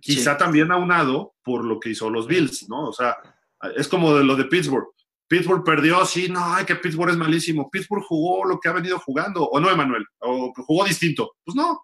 Quizá 0.01 0.37
también 0.37 0.71
aunado 0.71 1.33
por 1.43 1.63
lo 1.63 1.79
que 1.79 1.91
hizo 1.91 2.09
los 2.09 2.27
Bills, 2.27 2.67
¿no? 2.69 2.89
O 2.89 2.93
sea, 2.93 3.17
es 3.75 3.87
como 3.87 4.13
de 4.13 4.23
lo 4.23 4.35
de 4.35 4.45
Pittsburgh. 4.45 4.87
Pittsburgh 5.27 5.63
perdió, 5.63 6.03
sí, 6.05 6.27
no, 6.29 6.39
ay, 6.43 6.65
que 6.65 6.75
Pittsburgh 6.75 7.11
es 7.11 7.17
malísimo. 7.17 7.69
Pittsburgh 7.69 8.03
jugó 8.03 8.45
lo 8.45 8.59
que 8.59 8.67
ha 8.67 8.73
venido 8.73 8.99
jugando, 8.99 9.43
o 9.43 9.59
no, 9.59 9.69
Emanuel, 9.69 10.05
o 10.19 10.53
jugó 10.53 10.85
distinto. 10.85 11.35
Pues 11.45 11.55
no. 11.55 11.81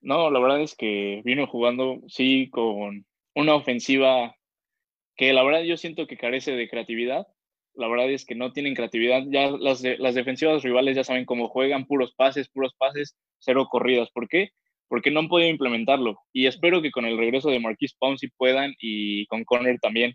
No, 0.00 0.30
la 0.30 0.40
verdad 0.40 0.62
es 0.62 0.74
que 0.76 1.20
vino 1.24 1.46
jugando, 1.46 2.00
sí, 2.08 2.48
con 2.50 3.04
una 3.34 3.54
ofensiva 3.54 4.34
que 5.16 5.32
la 5.32 5.42
verdad 5.42 5.62
yo 5.62 5.76
siento 5.76 6.06
que 6.06 6.16
carece 6.16 6.52
de 6.52 6.68
creatividad, 6.68 7.26
la 7.78 7.88
verdad 7.88 8.10
es 8.10 8.26
que 8.26 8.34
no 8.34 8.52
tienen 8.52 8.74
creatividad. 8.74 9.22
Ya 9.28 9.50
las, 9.50 9.82
defensivas 9.82 10.62
rivales 10.62 10.96
ya 10.96 11.04
saben 11.04 11.24
cómo 11.24 11.48
juegan, 11.48 11.86
puros 11.86 12.12
pases, 12.14 12.48
puros 12.48 12.74
pases, 12.76 13.16
cero 13.38 13.68
corridas. 13.70 14.10
¿Por 14.10 14.28
qué? 14.28 14.50
Porque 14.88 15.10
no 15.10 15.20
han 15.20 15.28
podido 15.28 15.48
implementarlo. 15.48 16.18
Y 16.32 16.46
espero 16.46 16.82
que 16.82 16.90
con 16.90 17.06
el 17.06 17.16
regreso 17.16 17.50
de 17.50 17.60
Marquis 17.60 17.94
Pouncey 17.94 18.30
puedan 18.36 18.74
y 18.80 19.26
con 19.26 19.44
Conner 19.44 19.78
también. 19.80 20.14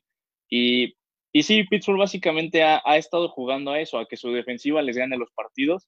Y, 0.50 0.96
y 1.32 1.44
sí, 1.44 1.64
Pittsburgh 1.64 2.00
básicamente 2.00 2.64
ha, 2.64 2.82
ha, 2.86 2.98
estado 2.98 3.30
jugando 3.30 3.72
a 3.72 3.80
eso, 3.80 3.98
a 3.98 4.08
que 4.08 4.18
su 4.18 4.32
defensiva 4.32 4.82
les 4.82 4.98
gane 4.98 5.18
los 5.18 5.32
partidos. 5.32 5.88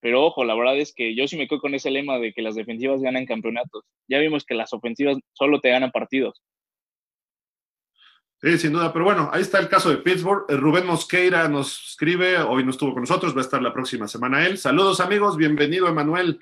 Pero 0.00 0.24
ojo, 0.24 0.44
la 0.44 0.54
verdad 0.54 0.78
es 0.78 0.94
que 0.94 1.16
yo 1.16 1.26
sí 1.26 1.36
me 1.36 1.48
quedo 1.48 1.60
con 1.60 1.74
ese 1.74 1.90
lema 1.90 2.18
de 2.18 2.32
que 2.32 2.42
las 2.42 2.54
defensivas 2.54 3.00
ganan 3.00 3.26
campeonatos. 3.26 3.84
Ya 4.08 4.18
vimos 4.18 4.44
que 4.44 4.54
las 4.54 4.72
ofensivas 4.72 5.18
solo 5.32 5.60
te 5.60 5.70
ganan 5.70 5.90
partidos. 5.90 6.40
Sí, 8.40 8.56
sin 8.56 8.72
duda, 8.72 8.92
pero 8.92 9.04
bueno, 9.04 9.28
ahí 9.32 9.42
está 9.42 9.58
el 9.58 9.68
caso 9.68 9.90
de 9.90 9.96
Pittsburgh. 9.96 10.44
Eh, 10.48 10.56
Rubén 10.56 10.86
Mosqueira 10.86 11.48
nos 11.48 11.90
escribe, 11.90 12.38
hoy 12.38 12.62
no 12.62 12.70
estuvo 12.70 12.92
con 12.92 13.02
nosotros, 13.02 13.34
va 13.34 13.40
a 13.40 13.44
estar 13.44 13.60
la 13.60 13.72
próxima 13.72 14.06
semana 14.06 14.46
él. 14.46 14.58
Saludos 14.58 15.00
amigos, 15.00 15.36
bienvenido 15.36 15.88
Emanuel. 15.88 16.38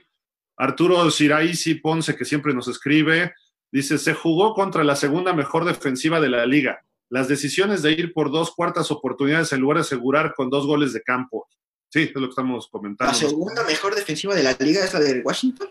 Arturo 0.59 1.11
Siraisi 1.11 1.76
Ponce, 1.76 2.14
que 2.14 2.26
siempre 2.26 2.52
nos 2.52 2.68
escribe, 2.68 3.35
dice, 3.72 3.96
se 3.96 4.12
jugó 4.12 4.52
contra 4.52 4.85
la 4.85 4.94
segunda 4.94 5.32
mejor 5.32 5.64
defensiva 5.64 6.20
de 6.20 6.28
la 6.28 6.44
liga. 6.44 6.85
Las 7.09 7.28
decisiones 7.28 7.80
de 7.80 7.92
ir 7.92 8.12
por 8.12 8.30
dos 8.30 8.54
cuartas 8.54 8.90
oportunidades 8.90 9.52
en 9.52 9.61
lugar 9.61 9.78
de 9.78 9.82
asegurar 9.82 10.35
con 10.35 10.50
dos 10.50 10.66
goles 10.66 10.92
de 10.92 11.02
campo. 11.02 11.48
Sí, 11.88 12.02
es 12.02 12.14
lo 12.14 12.22
que 12.22 12.30
estamos 12.30 12.68
comentando. 12.68 13.12
¿La 13.12 13.18
segunda 13.18 13.64
mejor 13.64 13.94
defensiva 13.94 14.35
de 14.35 14.42
la 14.42 14.54
liga 14.59 14.85
es 14.85 14.92
la 14.92 15.00
de 15.00 15.20
Washington? 15.20 15.68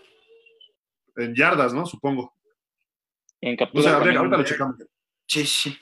En 1.16 1.34
yardas, 1.36 1.72
¿no? 1.72 1.86
Supongo. 1.86 2.34
En 3.40 3.56
captura. 3.56 3.96
ahorita 3.96 4.36
lo 4.36 4.44
checamos. 4.44 4.76
Sí, 5.26 5.46
sí. 5.46 5.78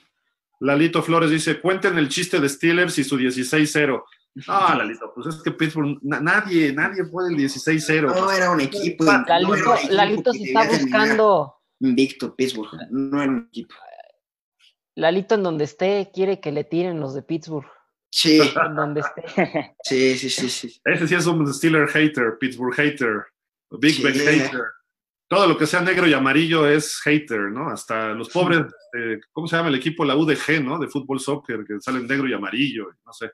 Lalito 0.59 1.01
Flores 1.01 1.29
dice, 1.29 1.59
cuenten 1.59 1.97
el 1.97 2.09
chiste 2.09 2.39
de 2.39 2.49
Steelers 2.49 2.97
y 2.97 3.03
su 3.03 3.17
16-0. 3.17 4.03
No, 4.47 4.75
Lalito, 4.77 5.11
pues 5.13 5.27
es 5.27 5.41
que 5.41 5.51
Pittsburgh, 5.51 5.97
nadie, 6.01 6.73
nadie 6.73 7.05
puede 7.05 7.33
el 7.33 7.39
16-0. 7.39 8.15
No, 8.15 8.31
era 8.31 8.51
un 8.51 8.61
equipo. 8.61 9.05
Lalito, 9.89 10.33
se 10.33 10.43
está 10.43 10.67
buscando. 10.67 11.55
Invicto, 11.79 12.35
Pittsburgh, 12.35 12.69
no 12.89 13.21
era 13.21 13.31
un 13.31 13.47
equipo. 13.47 13.75
Lalito 14.95 15.35
en 15.35 15.43
donde 15.43 15.65
esté 15.65 16.09
quiere 16.13 16.39
que 16.39 16.53
le 16.53 16.63
tiren 16.63 16.99
los 16.99 17.13
de 17.13 17.21
Pittsburgh. 17.21 17.67
Sí. 18.11 18.39
En 18.65 18.75
donde 18.75 19.01
esté. 19.01 19.75
Sí, 19.83 20.17
sí, 20.17 20.29
sí, 20.29 20.49
sí. 20.49 20.81
Ese 20.85 21.07
sí 21.07 21.15
es 21.15 21.25
un 21.25 21.53
Steeler 21.53 21.89
hater, 21.89 22.37
Pittsburgh 22.39 22.73
hater, 22.73 23.25
Big 23.71 24.01
Ben 24.01 24.13
hater 24.13 24.63
todo 25.27 25.47
lo 25.47 25.57
que 25.57 25.65
sea 25.65 25.81
negro 25.81 26.07
y 26.07 26.13
amarillo 26.13 26.67
es 26.67 26.99
hater, 27.01 27.51
¿no? 27.51 27.69
Hasta 27.69 28.13
los 28.13 28.29
pobres, 28.29 28.65
este, 28.93 29.21
¿cómo 29.31 29.47
se 29.47 29.55
llama 29.55 29.69
el 29.69 29.75
equipo? 29.75 30.05
La 30.05 30.15
UDG, 30.15 30.63
¿no? 30.63 30.77
De 30.77 30.87
fútbol 30.87 31.19
soccer, 31.19 31.65
que 31.65 31.79
salen 31.79 32.07
negro 32.07 32.27
y 32.27 32.33
amarillo, 32.33 32.87
no 33.05 33.13
sé. 33.13 33.31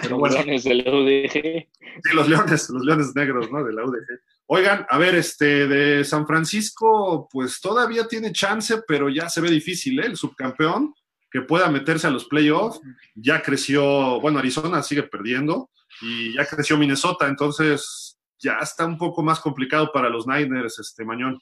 Pero 0.00 0.16
bueno. 0.18 0.36
Los 0.36 0.46
leones 0.46 0.64
de 0.64 0.74
la 0.74 0.90
UDG. 0.90 1.68
Sí, 2.02 2.14
los 2.14 2.28
leones, 2.28 2.70
los 2.70 2.84
leones 2.84 3.14
negros, 3.14 3.50
¿no? 3.52 3.64
De 3.64 3.72
la 3.72 3.84
UDG. 3.84 4.20
Oigan, 4.46 4.86
a 4.88 4.98
ver, 4.98 5.14
este, 5.16 5.66
de 5.66 6.04
San 6.04 6.26
Francisco, 6.26 7.28
pues 7.30 7.60
todavía 7.60 8.06
tiene 8.06 8.32
chance, 8.32 8.82
pero 8.86 9.08
ya 9.08 9.28
se 9.28 9.40
ve 9.40 9.50
difícil, 9.50 9.98
¿eh? 10.00 10.06
El 10.06 10.16
subcampeón 10.16 10.94
que 11.30 11.42
pueda 11.42 11.68
meterse 11.68 12.06
a 12.06 12.10
los 12.10 12.26
playoffs, 12.26 12.80
ya 13.14 13.42
creció, 13.42 14.20
bueno, 14.20 14.38
Arizona 14.38 14.82
sigue 14.82 15.02
perdiendo 15.02 15.70
y 16.00 16.34
ya 16.34 16.46
creció 16.46 16.78
Minnesota, 16.78 17.26
entonces 17.26 18.05
ya 18.38 18.58
está 18.60 18.84
un 18.86 18.98
poco 18.98 19.22
más 19.22 19.40
complicado 19.40 19.90
para 19.92 20.08
los 20.08 20.26
Niners, 20.26 20.78
este 20.78 21.04
Mañón. 21.04 21.40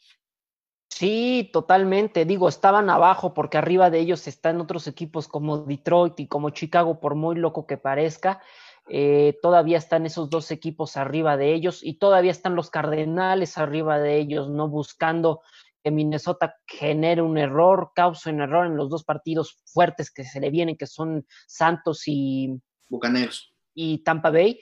Sí, 0.88 1.50
totalmente. 1.52 2.24
Digo, 2.24 2.48
estaban 2.48 2.88
abajo 2.88 3.34
porque 3.34 3.58
arriba 3.58 3.90
de 3.90 3.98
ellos 3.98 4.28
están 4.28 4.60
otros 4.60 4.86
equipos 4.86 5.26
como 5.26 5.58
Detroit 5.58 6.20
y 6.20 6.28
como 6.28 6.50
Chicago, 6.50 7.00
por 7.00 7.16
muy 7.16 7.36
loco 7.36 7.66
que 7.66 7.76
parezca. 7.76 8.40
Eh, 8.88 9.38
todavía 9.42 9.78
están 9.78 10.06
esos 10.06 10.30
dos 10.30 10.50
equipos 10.50 10.96
arriba 10.96 11.36
de 11.36 11.52
ellos 11.54 11.82
y 11.82 11.94
todavía 11.94 12.30
están 12.30 12.54
los 12.54 12.70
Cardenales 12.70 13.58
arriba 13.58 13.98
de 13.98 14.18
ellos, 14.18 14.50
no 14.50 14.68
buscando 14.68 15.40
que 15.82 15.90
Minnesota 15.90 16.56
genere 16.66 17.22
un 17.22 17.38
error, 17.38 17.92
cause 17.94 18.30
un 18.30 18.40
error 18.40 18.66
en 18.66 18.76
los 18.76 18.88
dos 18.88 19.04
partidos 19.04 19.62
fuertes 19.66 20.10
que 20.10 20.24
se 20.24 20.40
le 20.40 20.50
vienen, 20.50 20.76
que 20.76 20.86
son 20.86 21.26
Santos 21.46 22.04
y 22.06 22.60
Bucaneros 22.88 23.52
y 23.74 23.98
Tampa 24.04 24.30
Bay, 24.30 24.60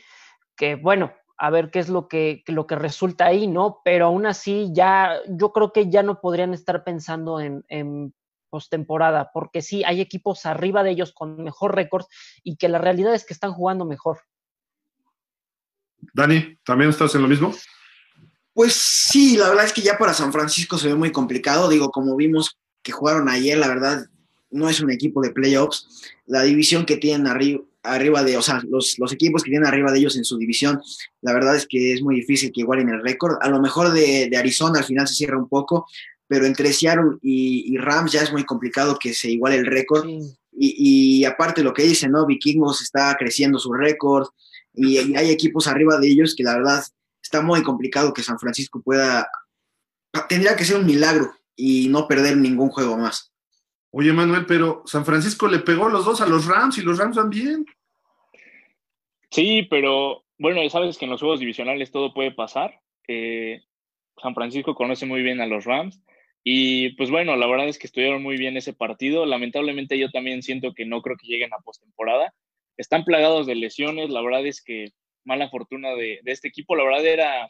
que 0.56 0.76
bueno, 0.76 1.12
a 1.42 1.50
ver 1.50 1.72
qué 1.72 1.80
es 1.80 1.88
lo 1.88 2.06
que, 2.06 2.44
lo 2.46 2.68
que 2.68 2.76
resulta 2.76 3.26
ahí, 3.26 3.48
¿no? 3.48 3.80
Pero 3.84 4.06
aún 4.06 4.26
así, 4.26 4.70
ya, 4.72 5.16
yo 5.26 5.50
creo 5.50 5.72
que 5.72 5.90
ya 5.90 6.04
no 6.04 6.20
podrían 6.20 6.54
estar 6.54 6.84
pensando 6.84 7.40
en, 7.40 7.64
en 7.66 8.14
postemporada, 8.48 9.32
porque 9.34 9.60
sí, 9.60 9.82
hay 9.82 10.00
equipos 10.00 10.46
arriba 10.46 10.84
de 10.84 10.92
ellos 10.92 11.12
con 11.12 11.42
mejor 11.42 11.74
récord 11.74 12.04
y 12.44 12.54
que 12.58 12.68
la 12.68 12.78
realidad 12.78 13.12
es 13.12 13.26
que 13.26 13.34
están 13.34 13.54
jugando 13.54 13.84
mejor. 13.84 14.20
Dani, 16.14 16.58
¿también 16.64 16.90
estás 16.90 17.12
en 17.16 17.22
lo 17.22 17.28
mismo? 17.28 17.52
Pues 18.52 18.74
sí, 18.74 19.36
la 19.36 19.48
verdad 19.48 19.64
es 19.64 19.72
que 19.72 19.82
ya 19.82 19.98
para 19.98 20.14
San 20.14 20.32
Francisco 20.32 20.78
se 20.78 20.86
ve 20.86 20.94
muy 20.94 21.10
complicado. 21.10 21.68
Digo, 21.68 21.90
como 21.90 22.14
vimos 22.14 22.56
que 22.84 22.92
jugaron 22.92 23.28
ayer, 23.28 23.58
la 23.58 23.66
verdad 23.66 24.06
no 24.52 24.68
es 24.68 24.80
un 24.80 24.90
equipo 24.90 25.22
de 25.22 25.30
playoffs. 25.30 25.88
La 26.26 26.42
división 26.42 26.86
que 26.86 26.96
tienen 26.96 27.26
arriba, 27.26 27.62
arriba 27.82 28.22
de, 28.22 28.36
o 28.36 28.42
sea, 28.42 28.62
los, 28.68 28.96
equipos 29.12 29.42
que 29.42 29.50
tienen 29.50 29.66
arriba 29.66 29.90
de 29.90 29.98
ellos 29.98 30.16
en 30.16 30.24
su 30.24 30.38
división, 30.38 30.80
la 31.20 31.32
verdad 31.32 31.56
es 31.56 31.66
que 31.66 31.92
es 31.92 32.02
muy 32.02 32.16
difícil 32.16 32.52
que 32.52 32.60
igualen 32.60 32.88
el 32.88 33.02
récord. 33.02 33.36
A 33.40 33.48
lo 33.48 33.60
mejor 33.60 33.92
de, 33.92 34.30
Arizona 34.36 34.80
al 34.80 34.84
final 34.84 35.08
se 35.08 35.14
cierra 35.14 35.38
un 35.38 35.48
poco, 35.48 35.86
pero 36.28 36.46
entre 36.46 36.72
Seattle 36.72 37.18
y, 37.22 37.76
Rams 37.76 38.12
ya 38.12 38.22
es 38.22 38.32
muy 38.32 38.44
complicado 38.44 38.98
que 38.98 39.14
se 39.14 39.30
iguale 39.30 39.56
el 39.56 39.66
récord. 39.66 40.08
Y, 40.54 41.24
aparte 41.24 41.62
lo 41.62 41.72
que 41.72 41.82
dice, 41.82 42.08
¿no? 42.08 42.26
Vikingos 42.26 42.82
está 42.82 43.16
creciendo 43.18 43.58
su 43.58 43.72
récord 43.72 44.28
y, 44.74 44.98
hay 45.16 45.30
equipos 45.30 45.66
arriba 45.66 45.98
de 45.98 46.08
ellos 46.08 46.34
que 46.36 46.44
la 46.44 46.54
verdad 46.54 46.84
está 47.22 47.40
muy 47.40 47.62
complicado 47.62 48.12
que 48.12 48.22
San 48.22 48.38
Francisco 48.38 48.82
pueda, 48.82 49.28
tendría 50.28 50.56
que 50.56 50.64
ser 50.64 50.76
un 50.76 50.86
milagro 50.86 51.32
y 51.56 51.88
no 51.88 52.06
perder 52.06 52.36
ningún 52.36 52.68
juego 52.68 52.96
más. 52.96 53.31
Oye, 53.94 54.12
Manuel, 54.12 54.46
pero 54.46 54.82
San 54.86 55.04
Francisco 55.04 55.46
le 55.46 55.58
pegó 55.58 55.88
los 55.88 56.06
dos 56.06 56.22
a 56.22 56.26
los 56.26 56.46
Rams 56.46 56.78
y 56.78 56.82
los 56.82 56.98
Rams 56.98 57.16
van 57.16 57.28
bien. 57.28 57.66
Sí, 59.30 59.66
pero 59.70 60.24
bueno, 60.38 60.68
sabes 60.70 60.96
que 60.96 61.04
en 61.04 61.10
los 61.10 61.20
juegos 61.20 61.40
divisionales 61.40 61.90
todo 61.90 62.14
puede 62.14 62.32
pasar. 62.32 62.80
San 63.06 64.34
Francisco 64.34 64.74
conoce 64.74 65.04
muy 65.04 65.22
bien 65.22 65.42
a 65.42 65.46
los 65.46 65.64
Rams 65.66 66.00
y 66.42 66.90
pues 66.96 67.10
bueno, 67.10 67.36
la 67.36 67.46
verdad 67.46 67.68
es 67.68 67.78
que 67.78 67.86
estuvieron 67.86 68.22
muy 68.22 68.38
bien 68.38 68.56
ese 68.56 68.72
partido. 68.72 69.26
Lamentablemente 69.26 69.98
yo 69.98 70.10
también 70.10 70.42
siento 70.42 70.72
que 70.72 70.86
no 70.86 71.02
creo 71.02 71.16
que 71.16 71.26
lleguen 71.26 71.52
a 71.52 71.58
postemporada. 71.58 72.34
Están 72.78 73.04
plagados 73.04 73.46
de 73.46 73.54
lesiones, 73.54 74.08
la 74.08 74.22
verdad 74.22 74.46
es 74.46 74.62
que 74.62 74.92
mala 75.24 75.50
fortuna 75.50 75.90
de, 75.90 76.20
de 76.22 76.32
este 76.32 76.48
equipo. 76.48 76.74
La 76.74 76.84
verdad 76.84 77.04
era 77.04 77.48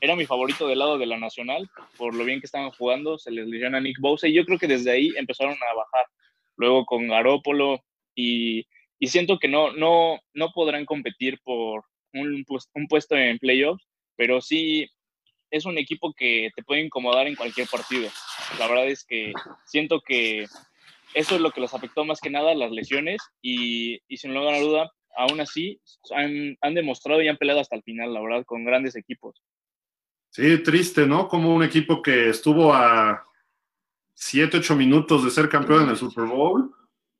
era 0.00 0.16
mi 0.16 0.26
favorito 0.26 0.68
del 0.68 0.78
lado 0.78 0.98
de 0.98 1.06
la 1.06 1.18
Nacional, 1.18 1.68
por 1.96 2.14
lo 2.14 2.24
bien 2.24 2.40
que 2.40 2.46
estaban 2.46 2.70
jugando, 2.70 3.18
se 3.18 3.30
les 3.30 3.46
lesiona 3.46 3.80
Nick 3.80 3.98
Bosa 4.00 4.28
y 4.28 4.34
yo 4.34 4.44
creo 4.44 4.58
que 4.58 4.66
desde 4.66 4.90
ahí 4.90 5.12
empezaron 5.16 5.54
a 5.54 5.74
bajar. 5.74 6.06
Luego 6.56 6.84
con 6.86 7.08
Garópolo 7.08 7.80
y, 8.14 8.66
y 8.98 9.06
siento 9.08 9.38
que 9.38 9.48
no, 9.48 9.72
no, 9.72 10.18
no 10.34 10.50
podrán 10.52 10.84
competir 10.84 11.38
por 11.42 11.84
un, 12.12 12.44
un 12.74 12.86
puesto 12.88 13.16
en 13.16 13.38
playoffs, 13.38 13.86
pero 14.16 14.40
sí 14.40 14.88
es 15.50 15.64
un 15.64 15.78
equipo 15.78 16.12
que 16.14 16.50
te 16.54 16.62
puede 16.62 16.82
incomodar 16.82 17.26
en 17.26 17.36
cualquier 17.36 17.68
partido. 17.68 18.10
La 18.58 18.68
verdad 18.68 18.88
es 18.88 19.04
que 19.04 19.32
siento 19.66 20.00
que 20.00 20.46
eso 21.14 21.34
es 21.34 21.40
lo 21.40 21.50
que 21.50 21.60
les 21.60 21.72
afectó 21.72 22.04
más 22.04 22.20
que 22.20 22.30
nada, 22.30 22.54
las 22.54 22.70
lesiones, 22.70 23.22
y, 23.40 24.00
y 24.08 24.16
sin 24.16 24.34
lugar 24.34 24.54
a 24.54 24.60
duda, 24.60 24.92
aún 25.16 25.40
así 25.40 25.80
han, 26.14 26.56
han 26.60 26.74
demostrado 26.74 27.22
y 27.22 27.28
han 27.28 27.38
peleado 27.38 27.60
hasta 27.60 27.76
el 27.76 27.82
final, 27.82 28.12
la 28.12 28.20
verdad, 28.20 28.44
con 28.44 28.64
grandes 28.64 28.96
equipos. 28.96 29.42
Sí, 30.36 30.58
triste, 30.58 31.06
¿no? 31.06 31.28
Como 31.28 31.54
un 31.54 31.62
equipo 31.62 32.02
que 32.02 32.28
estuvo 32.28 32.74
a 32.74 33.24
7, 34.12 34.58
8 34.58 34.76
minutos 34.76 35.24
de 35.24 35.30
ser 35.30 35.48
campeón 35.48 35.84
en 35.84 35.88
el 35.88 35.96
Super 35.96 36.24
Bowl, 36.24 36.74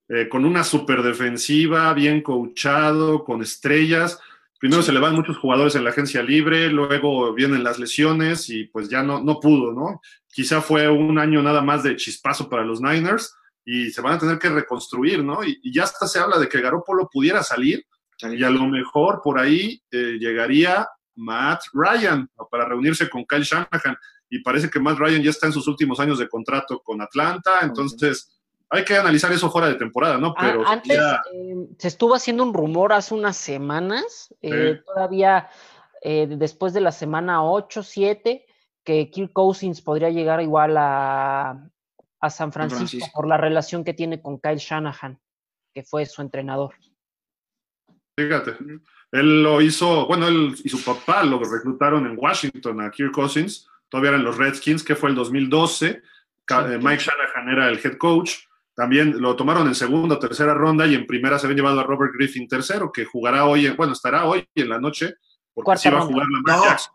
eh, 0.07 0.29
con 0.29 0.45
una 0.45 0.63
super 0.63 1.03
defensiva, 1.03 1.95
bien 1.95 2.21
coachado, 2.21 3.25
con 3.25 3.41
estrellas. 3.41 4.21
Primero 4.59 4.83
se 4.83 4.93
le 4.93 5.01
van 5.01 5.15
muchos 5.15 5.39
jugadores 5.39 5.75
en 5.77 5.85
la 5.85 5.91
agencia 5.91 6.23
libre, 6.23 6.69
luego 6.69 7.33
vienen 7.33 7.65
las 7.65 7.79
lesiones 7.79 8.51
y 8.51 8.65
pues 8.65 8.91
ya 8.91 9.03
no, 9.03 9.25
no 9.25 9.41
pudo, 9.41 9.73
¿no? 9.73 10.03
Quizá 10.31 10.61
fue 10.61 10.87
un 10.87 11.19
año 11.19 11.43
nada 11.43 11.63
más 11.63 11.85
de 11.85 11.97
chispazo 11.97 12.51
para 12.51 12.67
los 12.67 12.83
Niners 12.83 13.35
y 13.65 13.93
se 13.93 14.03
van 14.03 14.13
a 14.13 14.19
tener 14.19 14.39
que 14.39 14.51
reconstruir, 14.51 15.25
¿no? 15.25 15.43
Y, 15.43 15.59
ya 15.73 15.85
hasta 15.85 16.07
se 16.07 16.19
habla 16.19 16.39
de 16.39 16.51
que 16.51 16.61
Garoppolo 16.61 17.09
pudiera 17.11 17.43
salir 17.43 17.83
y 18.21 18.45
a 18.45 18.51
lo 18.51 18.67
mejor 18.67 19.23
por 19.25 19.39
ahí 19.39 19.81
eh, 19.91 20.19
llegaría 20.21 20.87
Matt 21.17 21.63
Ryan 21.73 22.31
para 22.51 22.67
reunirse 22.67 23.09
con 23.09 23.25
Kyle 23.25 23.43
Shanahan. 23.43 23.97
Y 24.29 24.41
parece 24.43 24.71
que 24.71 24.81
Matt 24.81 24.99
Ryan 24.99 25.23
ya 25.23 25.31
está 25.31 25.47
en 25.47 25.53
sus 25.53 25.69
últimos 25.69 26.01
años 26.01 26.19
de 26.19 26.29
contrato 26.29 26.81
con 26.83 27.01
Atlanta, 27.01 27.61
entonces 27.63 28.37
hay 28.69 28.85
que 28.85 28.97
analizar 28.97 29.33
eso 29.33 29.51
fuera 29.51 29.69
de 29.69 29.77
temporada, 29.77 30.19
¿no? 30.19 30.35
Pero 30.35 30.67
antes 30.67 30.99
eh, 30.99 31.55
se 31.79 31.89
estuvo 31.89 32.15
haciendo 32.15 32.43
un 32.43 32.53
rumor 32.53 32.93
hace 32.93 33.15
unas 33.15 33.37
semanas, 33.37 34.35
eh, 34.43 34.81
todavía 34.85 35.49
eh, 36.03 36.27
después 36.29 36.73
de 36.73 36.81
la 36.81 36.93
semana 36.93 37.45
8, 37.45 37.83
7, 37.83 38.45
que 38.83 39.11
Kirk 39.11 39.33
Cousins 39.33 39.81
podría 39.81 40.11
llegar 40.11 40.41
igual 40.41 40.77
a, 40.79 41.71
San 42.29 42.51
Francisco, 42.51 43.07
por 43.15 43.29
la 43.29 43.37
relación 43.37 43.85
que 43.85 43.95
tiene 43.95 44.21
con 44.21 44.41
Kyle 44.41 44.57
Shanahan, 44.57 45.21
que 45.73 45.85
fue 45.85 46.07
su 46.07 46.23
entrenador. 46.23 46.75
Fíjate. 48.19 48.57
Él 49.13 49.43
lo 49.43 49.61
hizo, 49.61 50.07
bueno, 50.07 50.27
él 50.27 50.55
y 50.63 50.69
su 50.69 50.83
papá 50.83 51.23
lo 51.23 51.39
reclutaron 51.39 52.07
en 52.07 52.17
Washington 52.19 52.81
a 52.81 52.91
Kirk 52.91 53.13
Cousins, 53.13 53.69
todavía 53.89 54.11
eran 54.11 54.25
los 54.25 54.37
Redskins, 54.37 54.83
que 54.83 54.97
fue 54.97 55.11
el 55.11 55.15
2012. 55.15 55.89
Eh, 55.89 56.79
Mike 56.81 57.03
Shanahan 57.03 57.49
era 57.51 57.69
el 57.69 57.81
head 57.83 57.97
coach. 57.99 58.35
También 58.75 59.21
lo 59.21 59.35
tomaron 59.37 59.67
en 59.69 59.75
segunda 59.75 60.17
o 60.17 60.19
tercera 60.19 60.53
ronda 60.53 60.87
y 60.87 60.95
en 60.95 61.07
primera 61.07 61.39
se 61.39 61.47
habían 61.47 61.57
llevado 61.57 61.81
a 61.81 61.85
Robert 61.85 62.13
Griffin 62.15 62.47
tercero, 62.47 62.93
que 62.93 63.07
jugará 63.07 63.47
hoy, 63.47 63.69
bueno, 63.71 63.95
estará 63.95 64.27
hoy 64.27 64.47
en 64.55 64.69
la 64.69 64.79
noche, 64.79 65.15
porque 65.55 65.79
sí 65.79 65.89
va 65.89 66.01
a 66.01 66.03
jugar 66.03 66.27
la 66.47 66.63
Jackson. 66.63 66.93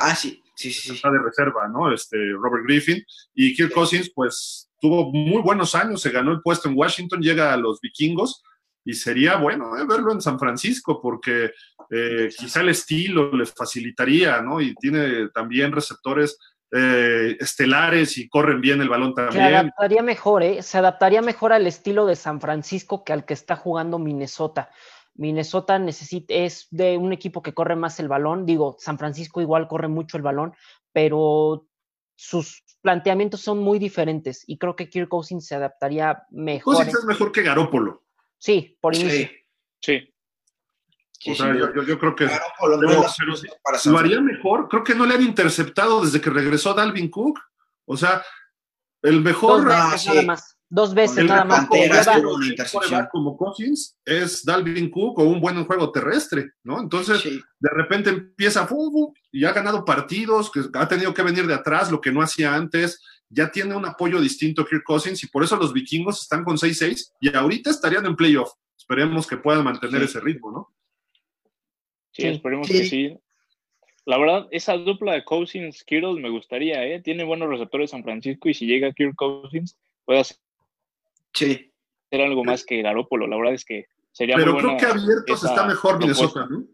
Ah, 0.00 0.14
sí, 0.14 0.42
sí, 0.54 0.70
sí. 0.70 0.92
Está 0.92 1.10
de 1.10 1.18
reserva, 1.20 1.68
¿no? 1.68 1.90
Este, 1.90 2.18
Robert 2.32 2.64
Griffin. 2.66 3.02
Y 3.34 3.54
Kirk 3.54 3.72
Cousins, 3.72 4.12
pues, 4.14 4.70
tuvo 4.78 5.10
muy 5.10 5.40
buenos 5.40 5.74
años, 5.74 6.02
se 6.02 6.10
ganó 6.10 6.32
el 6.32 6.42
puesto 6.42 6.68
en 6.68 6.76
Washington, 6.76 7.22
llega 7.22 7.54
a 7.54 7.56
los 7.56 7.80
vikingos 7.80 8.42
y 8.84 8.94
sería 8.94 9.36
bueno 9.36 9.76
eh, 9.76 9.84
verlo 9.86 10.12
en 10.12 10.20
San 10.20 10.38
Francisco 10.38 11.00
porque 11.00 11.52
eh, 11.90 12.28
quizá 12.36 12.60
el 12.60 12.70
estilo 12.70 13.32
les 13.32 13.52
facilitaría, 13.52 14.40
¿no? 14.40 14.60
Y 14.60 14.74
tiene 14.74 15.28
también 15.28 15.72
receptores 15.72 16.38
eh, 16.70 17.36
estelares 17.38 18.16
y 18.16 18.28
corren 18.28 18.60
bien 18.60 18.80
el 18.80 18.88
balón 18.88 19.14
también. 19.14 19.44
Se 19.44 19.54
adaptaría 19.54 20.02
mejor, 20.02 20.42
¿eh? 20.42 20.62
Se 20.62 20.78
adaptaría 20.78 21.20
mejor 21.20 21.52
al 21.52 21.66
estilo 21.66 22.06
de 22.06 22.16
San 22.16 22.40
Francisco 22.40 23.04
que 23.04 23.12
al 23.12 23.24
que 23.24 23.34
está 23.34 23.56
jugando 23.56 23.98
Minnesota. 23.98 24.70
Minnesota 25.14 25.78
necesita, 25.78 26.32
es 26.32 26.68
de 26.70 26.96
un 26.96 27.12
equipo 27.12 27.42
que 27.42 27.52
corre 27.52 27.76
más 27.76 28.00
el 28.00 28.08
balón. 28.08 28.46
Digo, 28.46 28.76
San 28.78 28.98
Francisco 28.98 29.42
igual 29.42 29.68
corre 29.68 29.88
mucho 29.88 30.16
el 30.16 30.22
balón, 30.22 30.54
pero 30.92 31.66
sus 32.16 32.64
planteamientos 32.80 33.40
son 33.40 33.58
muy 33.58 33.78
diferentes 33.78 34.44
y 34.46 34.56
creo 34.56 34.74
que 34.74 34.88
Kirk 34.88 35.08
Cousins 35.08 35.46
se 35.46 35.54
adaptaría 35.54 36.22
mejor. 36.30 36.76
Cousins 36.76 36.98
es 36.98 37.04
mejor 37.04 37.32
que 37.32 37.42
Garópolo. 37.42 38.02
Sí, 38.42 38.76
por 38.80 38.92
inicio. 38.92 39.28
Sí. 39.80 40.12
o 41.30 41.34
sea, 41.36 41.54
yo, 41.54 41.72
yo, 41.84 41.96
creo 41.96 42.16
que 42.16 42.26
pero, 42.26 42.40
pero, 42.60 43.92
lo 43.92 43.98
haría 43.98 44.20
mejor. 44.20 44.68
Creo 44.68 44.82
que 44.82 44.96
no 44.96 45.06
le 45.06 45.14
han 45.14 45.22
interceptado 45.22 46.04
desde 46.04 46.20
que 46.20 46.28
regresó 46.28 46.74
Dalvin 46.74 47.08
Cook. 47.08 47.38
O 47.84 47.96
sea, 47.96 48.20
el 49.02 49.20
mejor. 49.20 49.64
Dos 49.64 49.92
veces, 49.92 50.06
nada 50.08 50.24
más. 50.24 50.56
Dos 50.68 50.94
veces 50.94 51.24
nada 51.24 51.44
más. 51.44 51.68
Como 53.12 53.36
Cousins 53.36 53.96
es 54.04 54.44
Dalvin 54.44 54.90
Cook 54.90 55.20
o 55.20 55.22
un 55.22 55.40
buen 55.40 55.64
juego 55.64 55.92
terrestre, 55.92 56.50
¿no? 56.64 56.80
Entonces, 56.80 57.20
sí. 57.20 57.40
de 57.60 57.70
repente 57.70 58.10
empieza 58.10 58.68
y 59.30 59.44
ha 59.44 59.52
ganado 59.52 59.84
partidos, 59.84 60.50
que 60.50 60.62
ha 60.74 60.88
tenido 60.88 61.14
que 61.14 61.22
venir 61.22 61.46
de 61.46 61.54
atrás, 61.54 61.92
lo 61.92 62.00
que 62.00 62.10
no 62.10 62.20
hacía 62.20 62.56
antes. 62.56 63.00
Ya 63.32 63.50
tiene 63.50 63.74
un 63.74 63.86
apoyo 63.86 64.20
distinto 64.20 64.64
Kirk 64.66 64.84
Cousins 64.84 65.22
y 65.24 65.28
por 65.28 65.42
eso 65.42 65.56
los 65.56 65.72
vikingos 65.72 66.22
están 66.22 66.44
con 66.44 66.56
6-6 66.56 67.12
y 67.20 67.34
ahorita 67.34 67.70
estarían 67.70 68.04
en 68.06 68.14
playoff. 68.14 68.52
Esperemos 68.76 69.26
que 69.26 69.36
puedan 69.36 69.64
mantener 69.64 70.00
sí. 70.00 70.04
ese 70.04 70.20
ritmo, 70.20 70.50
¿no? 70.50 70.74
Sí, 72.12 72.26
esperemos 72.26 72.68
que 72.68 72.84
sí. 72.84 73.16
La 74.04 74.18
verdad, 74.18 74.48
esa 74.50 74.76
dupla 74.76 75.14
de 75.14 75.24
Cousins 75.24 75.84
Kittle 75.84 76.20
me 76.20 76.28
gustaría, 76.28 76.84
¿eh? 76.84 77.00
Tiene 77.00 77.24
buenos 77.24 77.48
receptores 77.48 77.90
San 77.90 78.02
Francisco 78.02 78.48
y 78.48 78.54
si 78.54 78.66
llega 78.66 78.92
Kirk 78.92 79.14
Cousins, 79.14 79.78
puede 80.04 80.20
hacer 80.20 80.36
sí. 81.32 81.72
algo 82.10 82.44
más 82.44 82.64
que 82.64 82.82
Garópolo. 82.82 83.26
La 83.26 83.36
verdad 83.36 83.54
es 83.54 83.64
que 83.64 83.86
sería 84.10 84.36
Pero 84.36 84.54
muy 84.54 84.62
creo 84.62 84.76
que 84.76 84.86
abiertos 84.86 85.44
está 85.44 85.64
mejor 85.66 85.98
Minnesota, 85.98 86.46
¿no? 86.50 86.66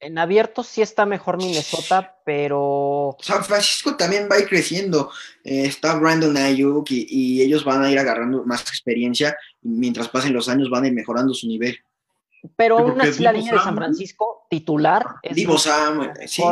En 0.00 0.16
abiertos 0.16 0.68
sí 0.68 0.80
está 0.80 1.06
mejor 1.06 1.38
Minnesota, 1.38 2.16
pero. 2.24 3.16
San 3.20 3.44
Francisco 3.44 3.96
también 3.96 4.28
va 4.30 4.36
a 4.36 4.40
ir 4.40 4.48
creciendo. 4.48 5.10
Eh, 5.42 5.66
está 5.66 5.98
Brandon 5.98 6.36
Ayuk 6.36 6.90
y, 6.90 7.06
y, 7.08 7.42
ellos 7.42 7.64
van 7.64 7.82
a 7.82 7.90
ir 7.90 7.98
agarrando 7.98 8.44
más 8.44 8.62
experiencia. 8.62 9.36
Y 9.62 9.68
mientras 9.68 10.08
pasen 10.08 10.32
los 10.32 10.48
años, 10.48 10.70
van 10.70 10.84
a 10.84 10.86
ir 10.86 10.92
mejorando 10.92 11.34
su 11.34 11.48
nivel. 11.48 11.78
Pero 12.56 12.78
aún 12.78 13.00
así, 13.00 13.22
la 13.22 13.32
línea 13.32 13.50
Sam, 13.50 13.58
de 13.58 13.64
San 13.64 13.76
Francisco 13.76 14.46
titular 14.48 15.04
es. 15.22 15.34
Divo 15.34 15.58
Sam, 15.58 16.12
sí. 16.26 16.42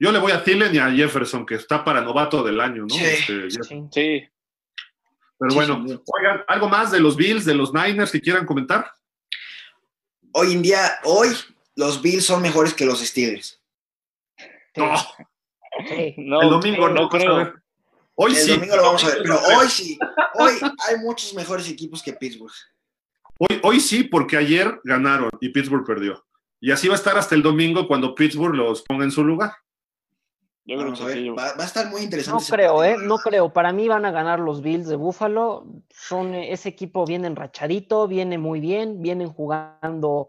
Yo 0.00 0.12
le 0.12 0.18
voy 0.20 0.30
a 0.30 0.44
Thielen 0.44 0.74
y 0.74 0.78
a 0.78 0.90
Jefferson, 0.90 1.44
que 1.44 1.56
está 1.56 1.84
para 1.84 2.00
novato 2.00 2.44
del 2.44 2.60
año, 2.60 2.82
¿no? 2.82 2.94
Sí. 2.94 3.04
Este, 3.04 3.50
sí. 3.50 3.84
sí. 3.90 4.28
Pero 5.38 5.54
bueno, 5.54 5.84
sí, 5.86 6.00
oigan, 6.18 6.42
¿algo 6.48 6.68
más 6.68 6.90
de 6.90 7.00
los 7.00 7.16
Bills, 7.16 7.44
de 7.44 7.54
los 7.54 7.72
Niners 7.72 8.10
que 8.10 8.20
quieran 8.20 8.44
comentar? 8.44 8.90
Hoy 10.32 10.52
en 10.52 10.62
día, 10.62 10.98
hoy, 11.04 11.28
los 11.78 12.02
Bills 12.02 12.24
son 12.24 12.42
mejores 12.42 12.74
que 12.74 12.84
los 12.84 12.98
Steelers. 12.98 13.62
No. 14.76 14.92
no 16.16 16.42
el 16.42 16.50
domingo 16.50 16.88
no, 16.88 17.02
no 17.02 17.08
creo. 17.08 17.54
Hoy 18.16 18.32
el 18.32 18.36
sí. 18.36 18.50
El 18.50 18.56
domingo 18.56 18.76
lo 18.76 18.82
vamos 18.82 19.04
a 19.04 19.08
ver, 19.08 19.18
pero 19.22 19.38
hoy 19.56 19.68
sí. 19.68 19.96
Hoy 20.34 20.54
hay 20.88 20.96
muchos 20.98 21.32
mejores 21.34 21.68
equipos 21.68 22.02
que 22.02 22.12
Pittsburgh. 22.12 22.52
Hoy, 23.38 23.60
hoy 23.62 23.80
sí, 23.80 24.02
porque 24.02 24.36
ayer 24.36 24.80
ganaron 24.82 25.30
y 25.40 25.50
Pittsburgh 25.50 25.86
perdió. 25.86 26.24
Y 26.60 26.72
así 26.72 26.88
va 26.88 26.94
a 26.94 26.96
estar 26.96 27.16
hasta 27.16 27.36
el 27.36 27.42
domingo 27.42 27.86
cuando 27.86 28.12
Pittsburgh 28.12 28.56
los 28.56 28.82
ponga 28.82 29.04
en 29.04 29.12
su 29.12 29.22
lugar. 29.22 29.52
Yo 30.64 30.76
creo 30.76 30.86
Vamos 30.86 31.00
a 31.00 31.06
ver, 31.06 31.30
va, 31.30 31.54
va, 31.54 31.62
a 31.62 31.66
estar 31.66 31.88
muy 31.88 32.02
interesante. 32.02 32.42
No 32.42 32.56
creo, 32.56 32.84
¿eh? 32.84 32.96
No 33.00 33.18
creo. 33.18 33.52
Para 33.52 33.72
mí 33.72 33.88
van 33.88 34.04
a 34.04 34.10
ganar 34.10 34.40
los 34.40 34.62
Bills 34.62 34.88
de 34.88 34.96
Buffalo. 34.96 35.64
Son, 35.88 36.34
ese 36.34 36.68
equipo 36.68 37.06
viene 37.06 37.28
enrachadito, 37.28 38.08
viene 38.08 38.36
muy 38.36 38.58
bien, 38.60 39.00
vienen 39.00 39.30
jugando 39.30 40.28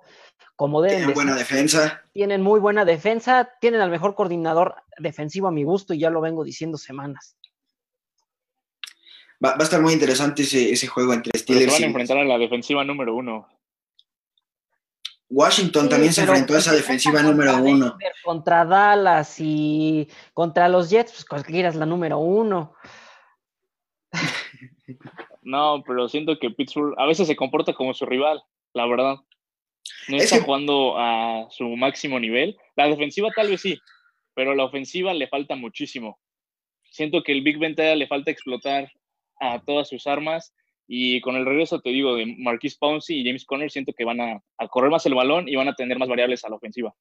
como 0.60 0.82
deben. 0.82 0.98
Tienen 0.98 1.16
buena 1.16 1.36
defensa. 1.36 2.04
Tienen 2.12 2.42
muy 2.42 2.60
buena 2.60 2.84
defensa, 2.84 3.50
tienen 3.62 3.80
al 3.80 3.90
mejor 3.90 4.14
coordinador 4.14 4.76
defensivo 4.98 5.48
a 5.48 5.52
mi 5.52 5.64
gusto 5.64 5.94
y 5.94 6.00
ya 6.00 6.10
lo 6.10 6.20
vengo 6.20 6.44
diciendo 6.44 6.78
semanas. 6.78 7.38
Va, 9.42 9.52
va 9.52 9.60
a 9.62 9.64
estar 9.64 9.82
muy 9.82 9.94
interesante 9.94 10.42
ese, 10.42 10.70
ese 10.70 10.86
juego 10.88 11.14
entre 11.14 11.32
Steelers. 11.40 11.68
Pero 11.68 11.78
se 11.78 11.82
van 11.82 11.84
a 11.84 11.92
enfrentar 11.92 12.18
a 12.18 12.26
la 12.26 12.38
defensiva 12.38 12.84
número 12.84 13.16
uno. 13.16 13.48
Washington 15.30 15.84
sí, 15.84 15.90
también 15.90 16.12
se 16.12 16.22
enfrentó 16.24 16.56
a 16.56 16.58
esa 16.58 16.74
defensiva 16.74 17.24
número 17.24 17.56
uno. 17.56 17.92
Denver, 17.92 18.14
contra 18.22 18.66
Dallas 18.66 19.38
y 19.40 20.10
contra 20.34 20.68
los 20.68 20.90
Jets, 20.90 21.14
pues 21.14 21.24
cualquiera 21.24 21.70
es 21.70 21.76
la 21.76 21.86
número 21.86 22.18
uno. 22.18 22.74
No, 25.42 25.84
pero 25.88 26.08
siento 26.10 26.38
que 26.38 26.52
Pittsburgh 26.52 26.94
a 27.00 27.08
veces 27.08 27.26
se 27.26 27.36
comporta 27.36 27.74
como 27.74 27.96
su 27.96 28.06
rival, 28.06 28.44
la 28.74 28.86
verdad. 28.86 29.16
No 30.08 30.18
Es 30.18 30.24
está 30.24 30.38
que- 30.38 30.44
jugando 30.44 30.96
a 30.98 31.48
su 31.52 31.66
máximo 31.76 32.20
nivel. 32.20 32.58
La 32.76 32.88
defensiva 32.88 33.30
tal 33.36 33.50
vez 33.50 33.62
sí, 33.62 33.78
pero 34.34 34.56
la 34.56 34.66
ofensiva 34.66 35.14
le 35.14 35.28
falta 35.28 35.56
muchísimo. 35.56 36.20
Siento 36.92 37.22
que 37.24 37.32
el 37.32 37.42
Big 37.42 37.58
Ben 37.60 37.76
le 37.76 38.08
falta 38.08 38.32
explotar 38.32 38.92
a 39.40 39.62
todas 39.64 39.88
sus 39.88 40.08
armas 40.08 40.54
y 40.88 41.22
con 41.22 41.36
el 41.36 41.46
regreso, 41.46 41.82
te 41.82 41.92
digo, 41.92 42.16
de 42.16 42.26
Marquise 42.40 42.78
Pouncey 42.80 43.20
y 43.20 43.24
James 43.26 43.46
Conner, 43.46 43.70
siento 43.70 43.94
que 43.94 44.06
van 44.06 44.20
a, 44.20 44.42
a 44.58 44.68
correr 44.68 44.90
más 44.90 45.06
el 45.06 45.14
balón 45.14 45.48
y 45.48 45.56
van 45.56 45.68
a 45.68 45.76
tener 45.76 46.00
más 46.00 46.10
variables 46.10 46.44
a 46.44 46.50
la 46.50 46.56
ofensiva. 46.56 46.94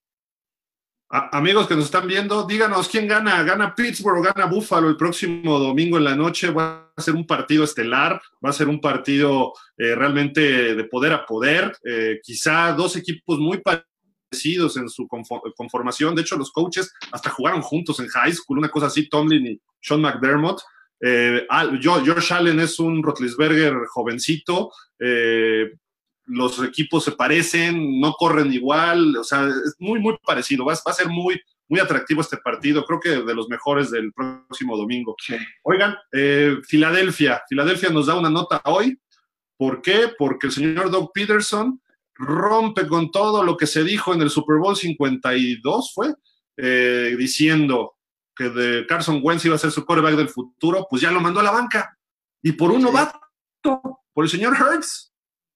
Amigos 1.11 1.67
que 1.67 1.75
nos 1.75 1.85
están 1.85 2.07
viendo, 2.07 2.45
díganos 2.45 2.87
quién 2.87 3.07
gana. 3.07 3.41
¿Gana 3.41 3.73
Pittsburgh 3.73 4.19
o 4.19 4.21
gana 4.21 4.45
Buffalo 4.45 4.89
el 4.89 4.95
próximo 4.95 5.57
domingo 5.57 5.97
en 5.97 6.03
la 6.03 6.15
noche? 6.15 6.51
Va 6.51 6.91
a 6.95 7.01
ser 7.01 7.15
un 7.15 7.25
partido 7.25 7.63
estelar, 7.63 8.21
va 8.45 8.51
a 8.51 8.53
ser 8.53 8.67
un 8.67 8.79
partido 8.79 9.53
eh, 9.75 9.95
realmente 9.95 10.75
de 10.75 10.83
poder 10.83 11.13
a 11.13 11.25
poder. 11.25 11.75
Eh, 11.83 12.19
quizá 12.21 12.73
dos 12.73 12.95
equipos 12.95 13.39
muy 13.39 13.59
parecidos 13.59 14.77
en 14.77 14.87
su 14.87 15.07
confo- 15.07 15.41
conformación. 15.55 16.13
De 16.13 16.21
hecho, 16.21 16.37
los 16.37 16.51
coaches 16.51 16.93
hasta 17.11 17.31
jugaron 17.31 17.63
juntos 17.63 17.99
en 17.99 18.07
high 18.07 18.31
school, 18.33 18.59
una 18.59 18.69
cosa 18.69 18.85
así, 18.85 19.09
Tomlin 19.09 19.47
y 19.47 19.61
Sean 19.81 20.01
McDermott. 20.01 20.61
Eh, 21.01 21.47
Josh 21.81 22.33
Allen 22.33 22.59
es 22.59 22.77
un 22.79 23.01
Rotlisberger 23.01 23.73
jovencito. 23.87 24.71
eh, 24.99 25.71
los 26.29 26.63
equipos 26.63 27.03
se 27.03 27.11
parecen, 27.11 27.99
no 27.99 28.13
corren 28.13 28.53
igual, 28.53 29.17
o 29.17 29.23
sea, 29.23 29.47
es 29.47 29.75
muy, 29.79 29.99
muy 29.99 30.15
parecido. 30.23 30.63
Va, 30.63 30.73
va 30.73 30.91
a 30.91 30.93
ser 30.93 31.07
muy, 31.07 31.41
muy 31.67 31.79
atractivo 31.79 32.21
este 32.21 32.37
partido. 32.37 32.85
Creo 32.85 32.99
que 32.99 33.09
de 33.09 33.35
los 33.35 33.49
mejores 33.49 33.89
del 33.91 34.13
próximo 34.13 34.77
domingo. 34.77 35.15
Sí. 35.19 35.35
Oigan, 35.63 35.95
eh, 36.11 36.57
Filadelfia. 36.67 37.41
Filadelfia 37.49 37.89
nos 37.89 38.05
da 38.05 38.15
una 38.15 38.29
nota 38.29 38.61
hoy. 38.65 38.99
¿Por 39.57 39.81
qué? 39.81 40.11
Porque 40.17 40.47
el 40.47 40.53
señor 40.53 40.89
Doug 40.91 41.11
Peterson 41.13 41.81
rompe 42.13 42.87
con 42.87 43.11
todo 43.11 43.43
lo 43.43 43.57
que 43.57 43.67
se 43.67 43.83
dijo 43.83 44.13
en 44.13 44.21
el 44.21 44.29
Super 44.29 44.57
Bowl 44.57 44.75
52, 44.75 45.93
¿fue? 45.93 46.13
Eh, 46.57 47.15
diciendo 47.17 47.95
que 48.35 48.49
de 48.49 48.85
Carson 48.85 49.21
Wentz 49.23 49.45
iba 49.45 49.55
a 49.55 49.59
ser 49.59 49.71
su 49.71 49.85
quarterback 49.85 50.15
del 50.15 50.29
futuro, 50.29 50.85
pues 50.89 51.01
ya 51.01 51.11
lo 51.11 51.21
mandó 51.21 51.39
a 51.39 51.43
la 51.43 51.51
banca. 51.51 51.97
Y 52.41 52.53
por 52.53 52.71
un 52.71 52.81
novato, 52.81 53.19
por 54.13 54.23
el 54.23 54.29
señor 54.29 54.55
Hertz. 54.55 55.08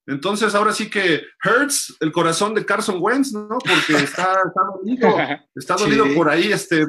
Entonces, 0.05 0.53
ahora 0.55 0.73
sí 0.73 0.89
que 0.89 1.21
Hertz, 1.43 1.95
el 2.01 2.11
corazón 2.11 2.53
de 2.53 2.65
Carson 2.65 2.97
Wentz, 2.99 3.31
¿no? 3.31 3.47
Porque 3.47 4.03
está, 4.03 4.33
está 4.45 4.61
dolido, 4.75 5.07
está 5.55 5.75
dolido 5.75 6.05
Sí. 6.05 6.15
por 6.15 6.29
ahí. 6.29 6.51
Este, 6.51 6.85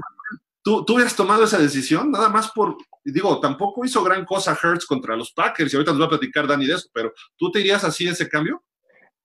¿tú, 0.63 0.85
¿Tú 0.85 0.95
hubieras 0.95 1.15
tomado 1.15 1.45
esa 1.45 1.59
decisión? 1.59 2.11
Nada 2.11 2.29
más 2.29 2.51
por, 2.51 2.77
digo, 3.05 3.39
tampoco 3.41 3.85
hizo 3.85 4.03
gran 4.03 4.25
cosa 4.25 4.59
Hertz 4.61 4.85
contra 4.87 5.17
los 5.17 5.33
Packers, 5.33 5.73
y 5.73 5.77
ahorita 5.77 5.93
nos 5.93 6.01
va 6.01 6.07
a 6.07 6.11
platicar 6.11 6.47
Dani 6.47 6.67
de 6.67 6.75
eso, 6.75 6.89
pero 6.93 7.13
¿tú 7.37 7.51
te 7.53 7.61
irías 7.61 7.85
así 7.85 8.09
ese 8.09 8.29
cambio? 8.29 8.63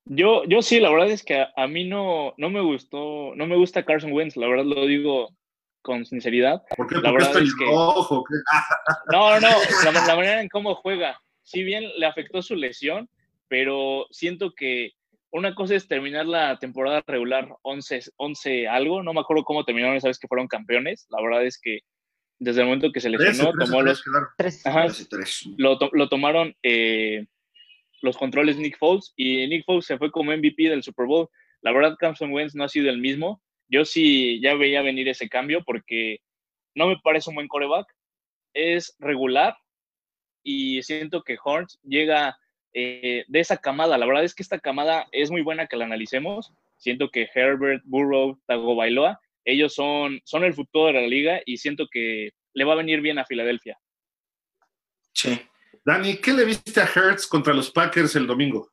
Yo, 0.05 0.43
yo 0.45 0.61
sí, 0.61 0.79
la 0.79 0.89
verdad 0.89 1.09
es 1.11 1.23
que 1.23 1.39
a, 1.41 1.49
a 1.55 1.67
mí 1.67 1.87
no, 1.87 2.33
no 2.37 2.49
me 2.49 2.61
gustó, 2.61 3.33
no 3.35 3.45
me 3.47 3.55
gusta 3.55 3.85
Carson 3.85 4.11
Wentz, 4.11 4.37
la 4.37 4.47
verdad 4.47 4.65
lo 4.65 4.85
digo 4.87 5.29
con 5.81 6.05
sinceridad. 6.05 6.61
¿Por 6.75 6.87
qué? 6.87 6.95
La 6.95 7.11
verdad 7.11 7.37
es 7.37 7.55
que-. 7.55 7.65
¿qué? 7.65 7.71
No, 9.11 9.39
no, 9.39 9.39
no, 9.39 9.47
la, 9.85 9.91
la 9.91 10.15
manera 10.15 10.41
en 10.41 10.49
cómo 10.49 10.75
juega. 10.75 11.19
Si 11.43 11.63
bien 11.63 11.83
le 11.97 12.05
afectó 12.05 12.41
su 12.41 12.55
lesión, 12.55 13.09
pero 13.49 14.07
siento 14.11 14.53
que 14.55 14.91
una 15.31 15.53
cosa 15.53 15.75
es 15.75 15.87
terminar 15.87 16.25
la 16.25 16.57
temporada 16.57 17.03
regular 17.05 17.49
11, 17.63 17.99
11 18.15 18.67
algo, 18.67 19.03
no 19.03 19.13
me 19.13 19.19
acuerdo 19.19 19.43
cómo 19.43 19.65
terminaron 19.65 19.97
esa 19.97 20.07
vez 20.07 20.17
que 20.17 20.27
fueron 20.27 20.47
campeones. 20.47 21.05
La 21.09 21.21
verdad 21.21 21.43
es 21.45 21.59
que 21.61 21.79
desde 22.39 22.61
el 22.61 22.67
momento 22.67 22.91
que 22.91 23.01
se 23.01 23.09
lesionó, 23.09 23.51
13, 23.51 23.57
13, 23.57 23.65
tomó 23.71 23.81
los, 23.83 24.01
13, 24.03 24.09
claro. 24.09 24.27
Tres. 24.37 24.65
Ajá, 24.65 24.83
Tres 24.85 25.01
y 25.01 25.09
tres. 25.09 25.43
lo, 25.57 25.77
to- 25.77 25.89
lo 25.91 26.07
tomaron 26.09 26.55
eh, 26.63 27.25
los 28.01 28.17
controles 28.17 28.57
Nick 28.57 28.77
Foles 28.79 29.13
y 29.17 29.45
Nick 29.47 29.65
Foles 29.65 29.85
se 29.85 29.97
fue 29.97 30.09
como 30.09 30.31
MVP 30.31 30.69
del 30.69 30.81
Super 30.83 31.05
Bowl. 31.05 31.27
La 31.61 31.73
verdad, 31.73 31.95
Carson 31.99 32.31
Wentz 32.31 32.55
no 32.55 32.63
ha 32.63 32.69
sido 32.69 32.89
el 32.89 32.99
mismo. 32.99 33.41
Yo 33.67 33.83
sí 33.85 34.39
ya 34.41 34.55
veía 34.55 34.81
venir 34.81 35.09
ese 35.09 35.27
cambio 35.29 35.63
porque 35.65 36.19
no 36.75 36.87
me 36.87 36.97
parece 37.03 37.29
un 37.29 37.35
buen 37.35 37.47
coreback. 37.49 37.85
Es 38.53 38.95
regular 38.99 39.55
y 40.43 40.81
siento 40.81 41.21
que 41.23 41.37
Horns 41.43 41.77
llega 41.83 42.35
eh, 42.73 43.25
de 43.27 43.39
esa 43.39 43.57
camada. 43.57 43.97
La 43.97 44.05
verdad 44.05 44.23
es 44.23 44.33
que 44.33 44.43
esta 44.43 44.59
camada 44.59 45.07
es 45.11 45.31
muy 45.31 45.41
buena 45.41 45.67
que 45.67 45.77
la 45.77 45.85
analicemos. 45.85 46.51
Siento 46.77 47.09
que 47.09 47.27
Herbert, 47.33 47.83
Burrow, 47.85 48.39
Tagovailoa, 48.47 49.19
ellos 49.45 49.73
son, 49.73 50.21
son 50.23 50.43
el 50.43 50.53
futuro 50.53 50.87
de 50.87 50.93
la 50.93 51.07
liga 51.07 51.41
y 51.45 51.57
siento 51.57 51.87
que 51.91 52.31
le 52.53 52.63
va 52.63 52.73
a 52.73 52.77
venir 52.77 53.01
bien 53.01 53.19
a 53.19 53.25
Filadelfia. 53.25 53.77
Sí. 55.13 55.39
Dani, 55.85 56.17
¿qué 56.17 56.33
le 56.33 56.45
viste 56.45 56.79
a 56.79 56.89
Hertz 56.93 57.25
contra 57.27 57.53
los 57.53 57.71
Packers 57.71 58.15
el 58.15 58.27
domingo? 58.27 58.71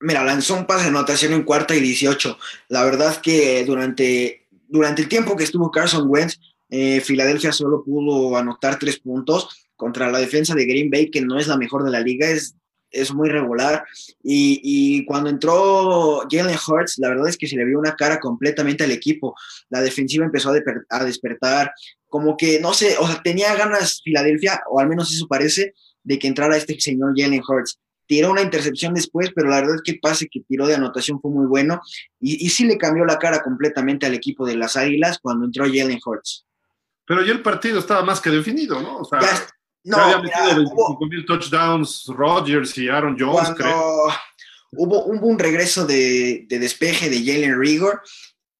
Mira, 0.00 0.24
lanzó 0.24 0.54
un 0.54 0.66
pase 0.66 0.84
de 0.84 0.88
anotación 0.90 1.32
en 1.32 1.42
cuarta 1.44 1.74
y 1.74 1.80
18. 1.80 2.38
La 2.68 2.84
verdad 2.84 3.20
que 3.20 3.64
durante, 3.64 4.46
durante 4.68 5.02
el 5.02 5.08
tiempo 5.08 5.36
que 5.36 5.44
estuvo 5.44 5.70
Carson 5.70 6.06
Wentz, 6.08 6.38
Eh, 6.70 7.00
Filadelfia 7.00 7.52
solo 7.52 7.84
pudo 7.84 8.36
anotar 8.36 8.78
tres 8.78 8.98
puntos 8.98 9.68
contra 9.76 10.10
la 10.10 10.18
defensa 10.18 10.54
de 10.54 10.64
Green 10.64 10.90
Bay, 10.90 11.08
que 11.08 11.20
no 11.20 11.38
es 11.38 11.46
la 11.46 11.56
mejor 11.56 11.84
de 11.84 11.90
la 11.90 12.00
liga, 12.00 12.26
es, 12.28 12.56
es 12.94 13.12
muy 13.12 13.28
regular. 13.28 13.84
Y, 14.22 14.60
y 14.62 15.04
cuando 15.04 15.30
entró 15.30 16.22
Jalen 16.30 16.56
Hurts, 16.66 16.98
la 16.98 17.08
verdad 17.10 17.28
es 17.28 17.36
que 17.36 17.46
se 17.46 17.56
le 17.56 17.64
vio 17.64 17.78
una 17.78 17.94
cara 17.96 18.18
completamente 18.20 18.84
al 18.84 18.90
equipo. 18.92 19.34
La 19.70 19.80
defensiva 19.80 20.24
empezó 20.24 20.50
a, 20.50 20.54
a 20.90 21.04
despertar, 21.04 21.72
como 22.08 22.36
que, 22.36 22.60
no 22.60 22.72
sé, 22.74 22.96
o 22.98 23.06
sea, 23.06 23.20
tenía 23.22 23.54
ganas 23.56 24.00
Filadelfia, 24.02 24.62
o 24.70 24.80
al 24.80 24.88
menos 24.88 25.12
eso 25.12 25.26
parece, 25.28 25.74
de 26.02 26.18
que 26.18 26.28
entrara 26.28 26.56
este 26.56 26.78
señor 26.80 27.12
Jalen 27.16 27.42
Hurts 27.46 27.78
tiró 28.06 28.30
una 28.30 28.42
intercepción 28.42 28.92
después, 28.92 29.30
pero 29.34 29.48
la 29.48 29.56
verdad 29.62 29.76
es 29.76 29.82
que 29.82 29.92
el 29.92 29.98
pase 30.00 30.28
que 30.30 30.40
tiró 30.46 30.66
de 30.66 30.74
anotación 30.74 31.18
fue 31.22 31.30
muy 31.30 31.46
bueno 31.46 31.80
y, 32.20 32.44
y 32.44 32.50
sí 32.50 32.66
le 32.66 32.76
cambió 32.76 33.06
la 33.06 33.18
cara 33.18 33.42
completamente 33.42 34.04
al 34.04 34.12
equipo 34.12 34.44
de 34.46 34.56
las 34.56 34.76
Águilas 34.76 35.18
cuando 35.22 35.46
entró 35.46 35.64
Jalen 35.64 35.98
Hurts. 36.04 36.44
Pero 37.06 37.24
ya 37.24 37.32
el 37.32 37.40
partido 37.40 37.78
estaba 37.78 38.02
más 38.04 38.20
que 38.20 38.28
definido, 38.28 38.80
¿no? 38.82 38.98
O 38.98 39.04
sea, 39.06 39.20
Ya- 39.22 39.46
no, 39.84 39.96
ya 39.98 40.04
había 40.04 40.18
metido 40.18 40.62
hubo- 40.72 40.98
25 40.98 41.06
mil 41.06 41.24
touchdowns 41.26 42.04
Rodgers 42.08 42.76
y 42.78 42.88
Aaron 42.88 43.16
Jones, 43.18 43.50
creo. 43.56 44.06
hubo, 44.72 45.04
hubo 45.06 45.26
un 45.26 45.38
regreso 45.38 45.86
de, 45.86 46.46
de 46.48 46.58
despeje 46.58 47.08
de 47.10 47.18
Jalen 47.24 47.58
Rigor 47.60 48.00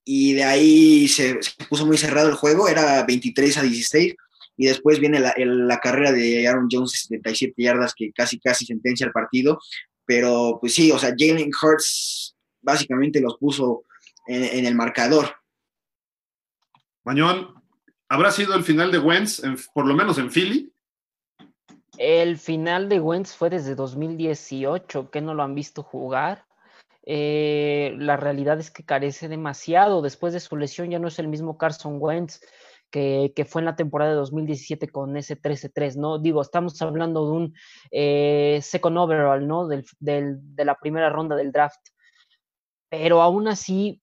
y 0.04 0.34
de 0.34 0.44
ahí 0.44 1.08
se, 1.08 1.42
se 1.42 1.52
puso 1.68 1.86
muy 1.86 1.96
cerrado 1.98 2.28
el 2.28 2.34
juego, 2.34 2.68
era 2.68 3.02
23 3.04 3.56
a 3.58 3.62
16 3.62 4.14
y 4.56 4.66
después 4.66 5.00
viene 5.00 5.18
la, 5.18 5.30
el- 5.30 5.66
la 5.66 5.78
carrera 5.80 6.12
de 6.12 6.46
Aaron 6.46 6.68
Jones, 6.70 6.92
77 7.08 7.54
yardas 7.62 7.94
que 7.96 8.12
casi 8.12 8.38
casi 8.38 8.66
sentencia 8.66 9.06
el 9.06 9.12
partido, 9.12 9.58
pero 10.04 10.58
pues 10.60 10.74
sí, 10.74 10.92
o 10.92 10.98
sea, 10.98 11.14
Jalen 11.18 11.50
Hurts 11.60 12.36
básicamente 12.60 13.20
los 13.20 13.36
puso 13.38 13.84
en, 14.26 14.44
en 14.44 14.66
el 14.66 14.74
marcador. 14.74 15.34
Mañón, 17.04 17.54
¿habrá 18.08 18.30
sido 18.30 18.54
el 18.54 18.64
final 18.64 18.90
de 18.92 18.98
Wentz, 18.98 19.42
en- 19.42 19.56
por 19.74 19.86
lo 19.86 19.94
menos 19.94 20.18
en 20.18 20.30
Philly? 20.30 20.70
El 21.98 22.38
final 22.38 22.88
de 22.88 23.00
Wentz 23.00 23.34
fue 23.34 23.50
desde 23.50 23.74
2018, 23.74 25.10
que 25.10 25.20
no 25.20 25.34
lo 25.34 25.42
han 25.42 25.54
visto 25.54 25.82
jugar. 25.82 26.44
Eh, 27.06 27.94
la 27.98 28.16
realidad 28.16 28.58
es 28.58 28.70
que 28.70 28.84
carece 28.84 29.28
demasiado. 29.28 30.02
Después 30.02 30.32
de 30.32 30.40
su 30.40 30.56
lesión 30.56 30.90
ya 30.90 30.98
no 30.98 31.08
es 31.08 31.18
el 31.18 31.28
mismo 31.28 31.58
Carson 31.58 31.98
Wentz 32.00 32.40
que, 32.90 33.32
que 33.34 33.44
fue 33.44 33.60
en 33.60 33.66
la 33.66 33.76
temporada 33.76 34.12
de 34.12 34.16
2017 34.18 34.88
con 34.88 35.16
ese 35.16 35.40
13-3, 35.40 35.96
¿no? 35.96 36.18
Digo, 36.18 36.40
estamos 36.40 36.80
hablando 36.80 37.26
de 37.26 37.32
un 37.32 37.54
eh, 37.90 38.60
second 38.62 38.96
overall, 38.98 39.46
¿no? 39.46 39.66
Del, 39.66 39.84
de 39.98 40.64
la 40.64 40.76
primera 40.76 41.10
ronda 41.10 41.34
del 41.36 41.50
draft. 41.50 41.80
Pero 42.88 43.20
aún 43.20 43.48
así, 43.48 44.00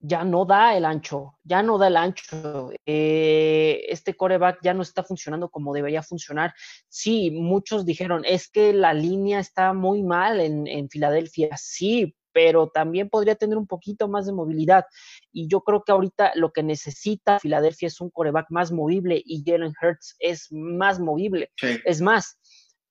ya 0.00 0.24
no 0.24 0.44
da 0.44 0.76
el 0.76 0.84
ancho, 0.84 1.38
ya 1.42 1.62
no 1.62 1.78
da 1.78 1.88
el 1.88 1.96
ancho. 1.96 2.70
Eh, 2.86 3.84
este 3.88 4.14
coreback 4.14 4.60
ya 4.62 4.74
no 4.74 4.82
está 4.82 5.02
funcionando 5.02 5.48
como 5.48 5.74
debería 5.74 6.02
funcionar. 6.02 6.54
Sí, 6.88 7.30
muchos 7.30 7.84
dijeron, 7.84 8.24
es 8.24 8.48
que 8.48 8.72
la 8.72 8.94
línea 8.94 9.40
está 9.40 9.72
muy 9.72 10.02
mal 10.02 10.40
en, 10.40 10.66
en 10.66 10.88
Filadelfia. 10.88 11.56
Sí, 11.56 12.14
pero 12.32 12.68
también 12.68 13.08
podría 13.08 13.34
tener 13.34 13.58
un 13.58 13.66
poquito 13.66 14.06
más 14.06 14.26
de 14.26 14.32
movilidad. 14.32 14.84
Y 15.32 15.48
yo 15.48 15.62
creo 15.62 15.82
que 15.82 15.92
ahorita 15.92 16.32
lo 16.36 16.52
que 16.52 16.62
necesita 16.62 17.40
Filadelfia 17.40 17.88
es 17.88 18.00
un 18.00 18.10
coreback 18.10 18.46
más 18.50 18.70
movible 18.70 19.20
y 19.24 19.42
Jalen 19.44 19.72
Hurts 19.82 20.14
es 20.20 20.46
más 20.52 21.00
movible. 21.00 21.50
Es 21.84 22.00
más, 22.00 22.38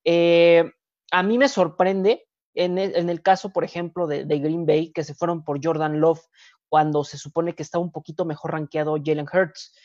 eh, 0.03 0.69
a 1.11 1.23
mí 1.23 1.37
me 1.37 1.47
sorprende 1.47 2.25
en 2.55 2.77
el, 2.77 2.95
en 2.95 3.09
el 3.09 3.21
caso, 3.21 3.53
por 3.53 3.63
ejemplo, 3.63 4.07
de, 4.07 4.25
de, 4.25 4.39
Green 4.39 4.65
Bay, 4.65 4.91
que 4.91 5.03
se 5.03 5.13
fueron 5.13 5.43
por 5.43 5.63
Jordan 5.63 6.01
Love 6.01 6.21
cuando 6.69 7.03
se 7.03 7.17
supone 7.17 7.55
que 7.55 7.63
está 7.63 7.79
un 7.79 7.91
poquito 7.91 8.25
mejor 8.25 8.51
rankeado 8.51 8.97
Jalen 9.03 9.27
Hurts. 9.31 9.75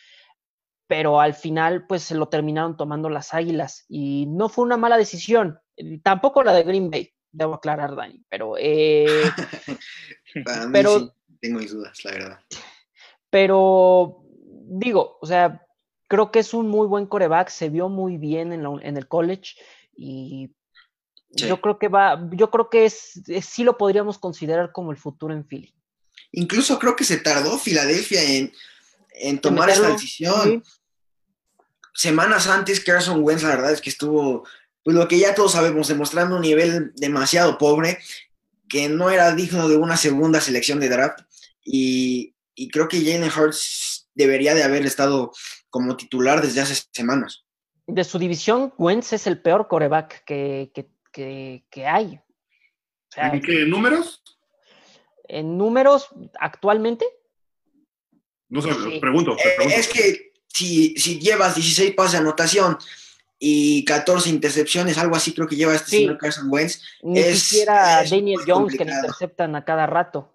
Pero 0.87 1.21
al 1.21 1.35
final, 1.35 1.87
pues 1.87 2.03
se 2.03 2.15
lo 2.15 2.29
terminaron 2.29 2.77
tomando 2.77 3.09
las 3.09 3.33
águilas 3.33 3.85
y 3.89 4.27
no 4.27 4.49
fue 4.49 4.65
una 4.65 4.77
mala 4.77 4.99
decisión. 4.99 5.59
Tampoco 6.03 6.43
la 6.43 6.53
de 6.53 6.65
Green 6.65 6.91
Bay, 6.91 7.13
debo 7.31 7.55
aclarar, 7.55 7.97
Dani, 7.97 8.23
pero. 8.29 8.57
Eh, 8.59 9.07
Para 10.45 10.67
mí 10.67 10.73
pero, 10.73 10.99
sí, 10.99 11.11
tengo 11.41 11.59
mis 11.61 11.73
dudas, 11.73 12.05
la 12.05 12.11
verdad. 12.13 12.39
Pero 13.31 14.23
digo, 14.65 15.19
o 15.21 15.27
sea, 15.27 15.67
creo 16.09 16.31
que 16.31 16.41
es 16.41 16.53
un 16.53 16.69
muy 16.69 16.87
buen 16.87 17.07
coreback, 17.07 17.49
se 17.49 17.71
vio 17.71 17.89
muy 17.89 18.19
bien 18.19 18.53
en, 18.53 18.63
la, 18.63 18.71
en 18.83 18.97
el 18.97 19.09
college 19.09 19.55
y 19.97 20.55
sí. 21.35 21.47
yo 21.47 21.61
creo 21.61 21.79
que 21.79 21.89
va, 21.89 22.29
yo 22.33 22.51
creo 22.51 22.69
que 22.69 22.85
es, 22.85 23.23
es, 23.29 23.47
sí 23.47 23.65
lo 23.65 23.79
podríamos 23.79 24.19
considerar 24.19 24.73
como 24.73 24.91
el 24.91 24.99
futuro 24.99 25.33
en 25.33 25.45
Philly. 25.47 25.75
Incluso 26.33 26.79
creo 26.79 26.97
que 26.97 27.05
se 27.05 27.19
tardó 27.19 27.59
Filadelfia 27.59 28.23
en, 28.23 28.53
en 29.15 29.39
tomar 29.39 29.71
esta 29.71 29.91
decisión. 29.91 30.63
Sí. 30.65 30.73
Semanas 31.95 32.47
antes, 32.47 32.81
Carson 32.81 33.23
Wentz, 33.23 33.43
la 33.43 33.51
verdad 33.51 33.73
es 33.73 33.81
que 33.83 33.91
estuvo, 33.91 34.47
pues 34.83 34.97
lo 34.97 35.07
que 35.09 35.19
ya 35.19 35.35
todos 35.35 35.53
sabemos, 35.53 35.89
demostrando 35.89 36.37
un 36.37 36.43
nivel 36.43 36.93
demasiado 36.97 37.59
pobre, 37.59 37.99
que 38.69 38.89
no 38.89 39.11
era 39.11 39.35
digno 39.35 39.69
de 39.69 39.77
una 39.77 39.99
segunda 39.99 40.41
selección 40.41 40.81
de 40.81 40.89
draft. 40.89 41.21
Y, 41.63 42.35
y 42.55 42.71
creo 42.71 42.89
que 42.89 42.99
Jalen 42.99 43.31
Hurts 43.31 44.09
debería 44.15 44.55
de 44.55 44.63
haber 44.63 44.87
estado 44.87 45.33
como 45.69 45.97
titular 45.97 46.41
desde 46.41 46.63
hace 46.63 46.83
semanas. 46.93 47.45
De 47.87 48.05
su 48.05 48.19
división, 48.19 48.73
Wentz 48.79 49.13
es 49.13 49.27
el 49.27 49.41
peor 49.41 49.69
coreback 49.69 50.25
que, 50.25 50.71
que, 50.75 50.89
que, 51.13 51.65
que 51.71 51.87
hay. 51.87 52.17
O 52.17 53.15
sea, 53.15 53.29
¿En 53.29 53.43
qué 53.43 53.67
números? 53.67 54.23
En 55.29 55.57
números, 55.57 56.09
actualmente. 56.39 57.07
No 58.49 58.61
sé, 58.61 58.73
sí. 58.75 58.99
pregunto, 59.01 59.33
eh, 59.33 59.53
pregunto. 59.57 59.79
Es 59.79 59.89
que 59.89 60.33
si, 60.49 60.95
si 60.97 61.19
llevas 61.19 61.55
16 61.55 61.95
pases 61.95 62.13
de 62.13 62.19
anotación 62.19 62.77
y 63.39 63.85
14 63.85 64.29
intercepciones, 64.29 64.99
algo 64.99 65.17
así 65.17 65.33
creo 65.33 65.49
que 65.49 65.57
lleva 65.57 65.75
este 65.75 65.91
sí. 65.91 65.97
señor 65.99 66.19
Carson 66.19 66.47
Wentz. 66.49 66.83
Ni 67.03 67.19
es, 67.19 67.41
siquiera 67.41 68.03
es 68.03 68.11
Daniel 68.11 68.41
Jones 68.47 68.55
complicado. 68.55 68.79
que 68.79 68.85
le 68.85 68.97
interceptan 68.97 69.57
a 69.57 69.65
cada 69.65 69.87
rato. 69.87 70.33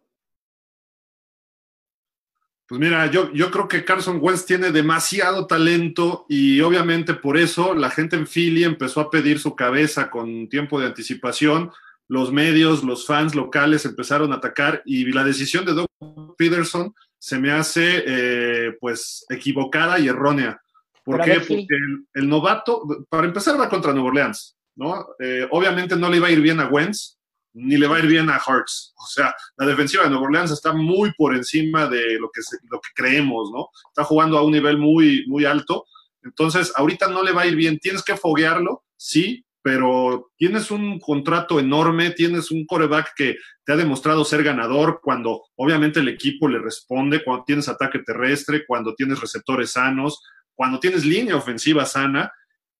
Pues 2.68 2.82
mira, 2.82 3.10
yo, 3.10 3.32
yo 3.32 3.50
creo 3.50 3.70
que 3.70 3.86
Carson 3.86 4.20
Wentz 4.22 4.46
tiene 4.46 4.72
demasiado 4.72 5.48
talento 5.48 6.26
y 6.28 6.60
obviamente 6.60 7.14
por 7.14 7.38
eso 7.38 7.74
la 7.74 7.90
gente 7.90 8.18
en 8.18 8.28
Philly 8.28 8.66
empezó 8.66 9.00
a 9.00 9.10
pedir 9.10 9.40
su 9.40 9.56
cabeza 9.56 10.10
con 10.10 10.50
tiempo 10.50 10.78
de 10.78 10.88
anticipación. 10.88 11.72
Los 12.08 12.32
medios, 12.32 12.84
los 12.84 13.06
fans 13.06 13.36
locales 13.36 13.86
empezaron 13.86 14.32
a 14.32 14.38
atacar 14.38 14.82
y 14.86 15.12
la 15.12 15.24
decisión 15.24 15.66
de 15.66 15.74
Doug 15.74 16.36
Peterson 16.38 16.94
se 17.20 17.40
me 17.40 17.52
hace 17.52 18.04
eh, 18.06 18.78
pues 18.80 19.26
equivocada 19.30 20.00
y 20.00 20.08
errónea. 20.08 20.62
¿Por 21.04 21.22
qué? 21.24 21.40
Porque 21.40 21.66
el, 21.70 22.06
el, 22.14 22.30
novato, 22.30 22.84
para 23.10 23.28
empezar, 23.28 23.60
va 23.60 23.70
contra 23.70 23.94
Nueva 23.94 24.10
Orleans, 24.10 24.58
¿no? 24.76 25.06
Eh, 25.20 25.48
obviamente 25.52 25.96
no 25.96 26.10
le 26.10 26.18
iba 26.18 26.28
a 26.28 26.32
ir 26.32 26.42
bien 26.42 26.60
a 26.60 26.68
Wentz, 26.68 27.18
ni 27.54 27.78
le 27.78 27.88
va 27.88 27.96
a 27.96 28.00
ir 28.00 28.08
bien 28.08 28.30
a 28.30 28.42
Hurts. 28.46 28.94
O 28.98 29.08
sea, 29.08 29.34
la 29.58 29.66
defensiva 29.66 30.04
de 30.04 30.10
Nueva 30.10 30.26
Orleans 30.26 30.52
está 30.52 30.74
muy 30.74 31.14
por 31.14 31.36
encima 31.36 31.88
de 31.88 32.20
lo 32.20 32.30
que, 32.30 32.42
se, 32.42 32.58
lo 32.70 32.80
que 32.80 32.90
creemos, 32.94 33.50
¿no? 33.52 33.70
Está 33.88 34.04
jugando 34.04 34.38
a 34.38 34.44
un 34.44 34.52
nivel 34.52 34.78
muy, 34.78 35.26
muy 35.28 35.46
alto. 35.46 35.86
Entonces, 36.24 36.72
ahorita 36.76 37.08
no 37.08 37.24
le 37.24 37.32
va 37.32 37.44
a 37.44 37.48
ir 37.48 37.56
bien. 37.56 37.80
Tienes 37.80 38.04
que 38.04 38.16
foguearlo, 38.16 38.84
sí, 38.96 39.46
pero 39.68 40.32
tienes 40.38 40.72
un 40.72 40.98
contrato 40.98 41.60
enorme, 41.60 42.12
tienes 42.12 42.52
un 42.52 42.66
coreback 42.66 43.12
que 43.18 43.36
te 43.66 43.74
ha 43.74 43.76
demostrado 43.76 44.24
ser 44.24 44.42
ganador 44.42 45.02
cuando 45.04 45.42
obviamente 45.58 46.00
el 46.00 46.08
equipo 46.08 46.48
le 46.48 46.58
responde, 46.58 47.22
cuando 47.22 47.44
tienes 47.44 47.68
ataque 47.68 48.00
terrestre, 48.00 48.64
cuando 48.66 48.96
tienes 48.96 49.20
receptores 49.20 49.72
sanos, 49.72 50.24
cuando 50.56 50.80
tienes 50.80 51.04
línea 51.04 51.36
ofensiva 51.36 51.86
sana. 51.86 52.32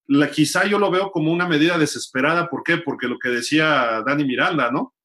La, 0.06 0.32
quizá 0.32 0.66
yo 0.66 0.80
lo 0.80 0.90
veo 0.90 1.12
como 1.12 1.30
una 1.30 1.46
medida 1.46 1.78
desesperada. 1.78 2.50
¿Por 2.50 2.64
qué? 2.64 2.78
Porque 2.78 3.10
lo 3.10 3.20
que 3.20 3.32
decía 3.32 4.02
Dani 4.08 4.24
Miranda, 4.24 4.72
¿no? 4.72 4.96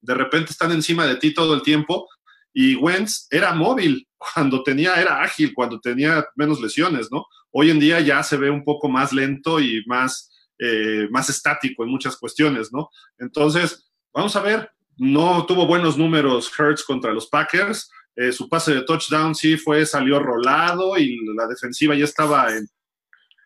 De 0.00 0.14
repente 0.14 0.50
están 0.50 0.72
encima 0.72 1.06
de 1.06 1.14
ti 1.14 1.32
todo 1.32 1.54
el 1.54 1.62
tiempo 1.62 2.08
y 2.52 2.74
Wentz 2.74 3.28
era 3.30 3.54
móvil 3.54 4.08
cuando 4.16 4.64
tenía, 4.64 5.00
era 5.00 5.22
ágil, 5.22 5.54
cuando 5.54 5.78
tenía 5.78 6.26
menos 6.34 6.60
lesiones, 6.60 7.06
¿no? 7.12 7.24
Hoy 7.52 7.70
en 7.70 7.78
día 7.78 8.00
ya 8.00 8.20
se 8.24 8.36
ve 8.36 8.50
un 8.50 8.64
poco 8.64 8.88
más 8.88 9.12
lento 9.12 9.60
y 9.60 9.84
más, 9.86 10.33
eh, 10.58 11.08
más 11.10 11.28
estático 11.30 11.84
en 11.84 11.90
muchas 11.90 12.16
cuestiones, 12.16 12.72
¿no? 12.72 12.90
Entonces, 13.18 13.90
vamos 14.12 14.34
a 14.36 14.40
ver, 14.40 14.70
no 14.96 15.44
tuvo 15.46 15.66
buenos 15.66 15.98
números 15.98 16.50
Hertz 16.56 16.84
contra 16.84 17.12
los 17.12 17.28
Packers, 17.28 17.90
eh, 18.16 18.32
su 18.32 18.48
pase 18.48 18.74
de 18.74 18.82
touchdown 18.82 19.34
sí 19.34 19.56
fue, 19.56 19.84
salió 19.84 20.20
rolado 20.20 20.96
y 20.96 21.18
la 21.36 21.46
defensiva 21.46 21.94
ya 21.94 22.04
estaba 22.04 22.54
en... 22.54 22.68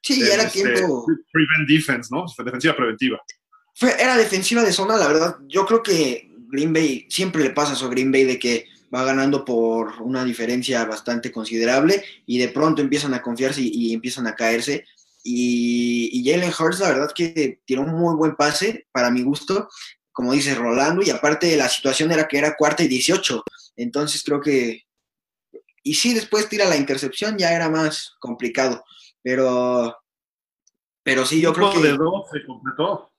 Sí, 0.03 0.21
ya 0.21 0.35
era 0.35 0.43
este, 0.45 0.63
tiempo... 0.63 1.07
Prevent 1.33 1.69
defense, 1.69 2.09
¿no? 2.15 2.27
Defensiva 2.45 2.77
preventiva. 2.77 3.19
Fue, 3.75 3.91
era 4.01 4.17
defensiva 4.17 4.63
de 4.63 4.73
zona, 4.73 4.97
la 4.97 5.09
verdad. 5.09 5.37
Yo 5.47 5.65
creo 5.65 5.83
que 5.83 6.31
Green 6.51 6.73
Bay, 6.73 7.07
siempre 7.09 7.43
le 7.43 7.51
pasa 7.51 7.73
eso 7.73 7.87
a 7.87 7.91
Green 7.91 8.13
Bay 8.13 8.25
de 8.25 8.39
que 8.39 8.67
va 8.95 9.05
ganando 9.05 9.45
por 9.45 10.01
una 10.03 10.25
diferencia 10.25 10.85
bastante 10.85 11.31
considerable 11.31 12.03
y 12.27 12.39
de 12.39 12.49
pronto 12.49 12.83
empiezan 12.83 13.15
a 13.15 13.23
confiarse 13.23 13.63
y, 13.63 13.71
y 13.73 13.95
empiezan 13.95 14.27
a 14.27 14.35
caerse. 14.35 14.85
Y, 15.23 16.11
y, 16.12 16.31
Jalen 16.31 16.53
Hurts, 16.59 16.81
la 16.81 16.89
verdad 16.89 17.12
que 17.14 17.61
tiró 17.64 17.83
un 17.83 17.93
muy 17.93 18.14
buen 18.14 18.37
pase, 18.37 18.87
para 18.93 19.11
mi 19.11 19.23
gusto, 19.23 19.69
como 20.12 20.33
dice 20.33 20.55
Rolando, 20.55 21.03
y 21.03 21.11
aparte 21.11 21.57
la 21.57 21.69
situación 21.69 22.12
era 22.12 22.27
que 22.29 22.39
era 22.39 22.57
cuarta 22.57 22.83
y 22.83 22.89
18, 22.89 23.45
entonces 23.77 24.23
creo 24.25 24.41
que 24.41 24.89
y 25.89 25.95
sí, 25.95 26.12
después 26.12 26.51
tira 26.51 26.66
la 26.66 26.77
intercepción, 26.77 27.39
ya 27.39 27.55
era 27.55 27.71
más 27.71 28.14
complicado. 28.21 28.85
Pero, 29.23 29.97
pero 31.03 31.25
sí, 31.25 31.41
yo 31.41 31.55
creo 31.55 31.73
que. 31.73 31.81
de 31.81 31.97
dos 31.97 32.27
se 32.31 32.45
completó. 32.45 33.11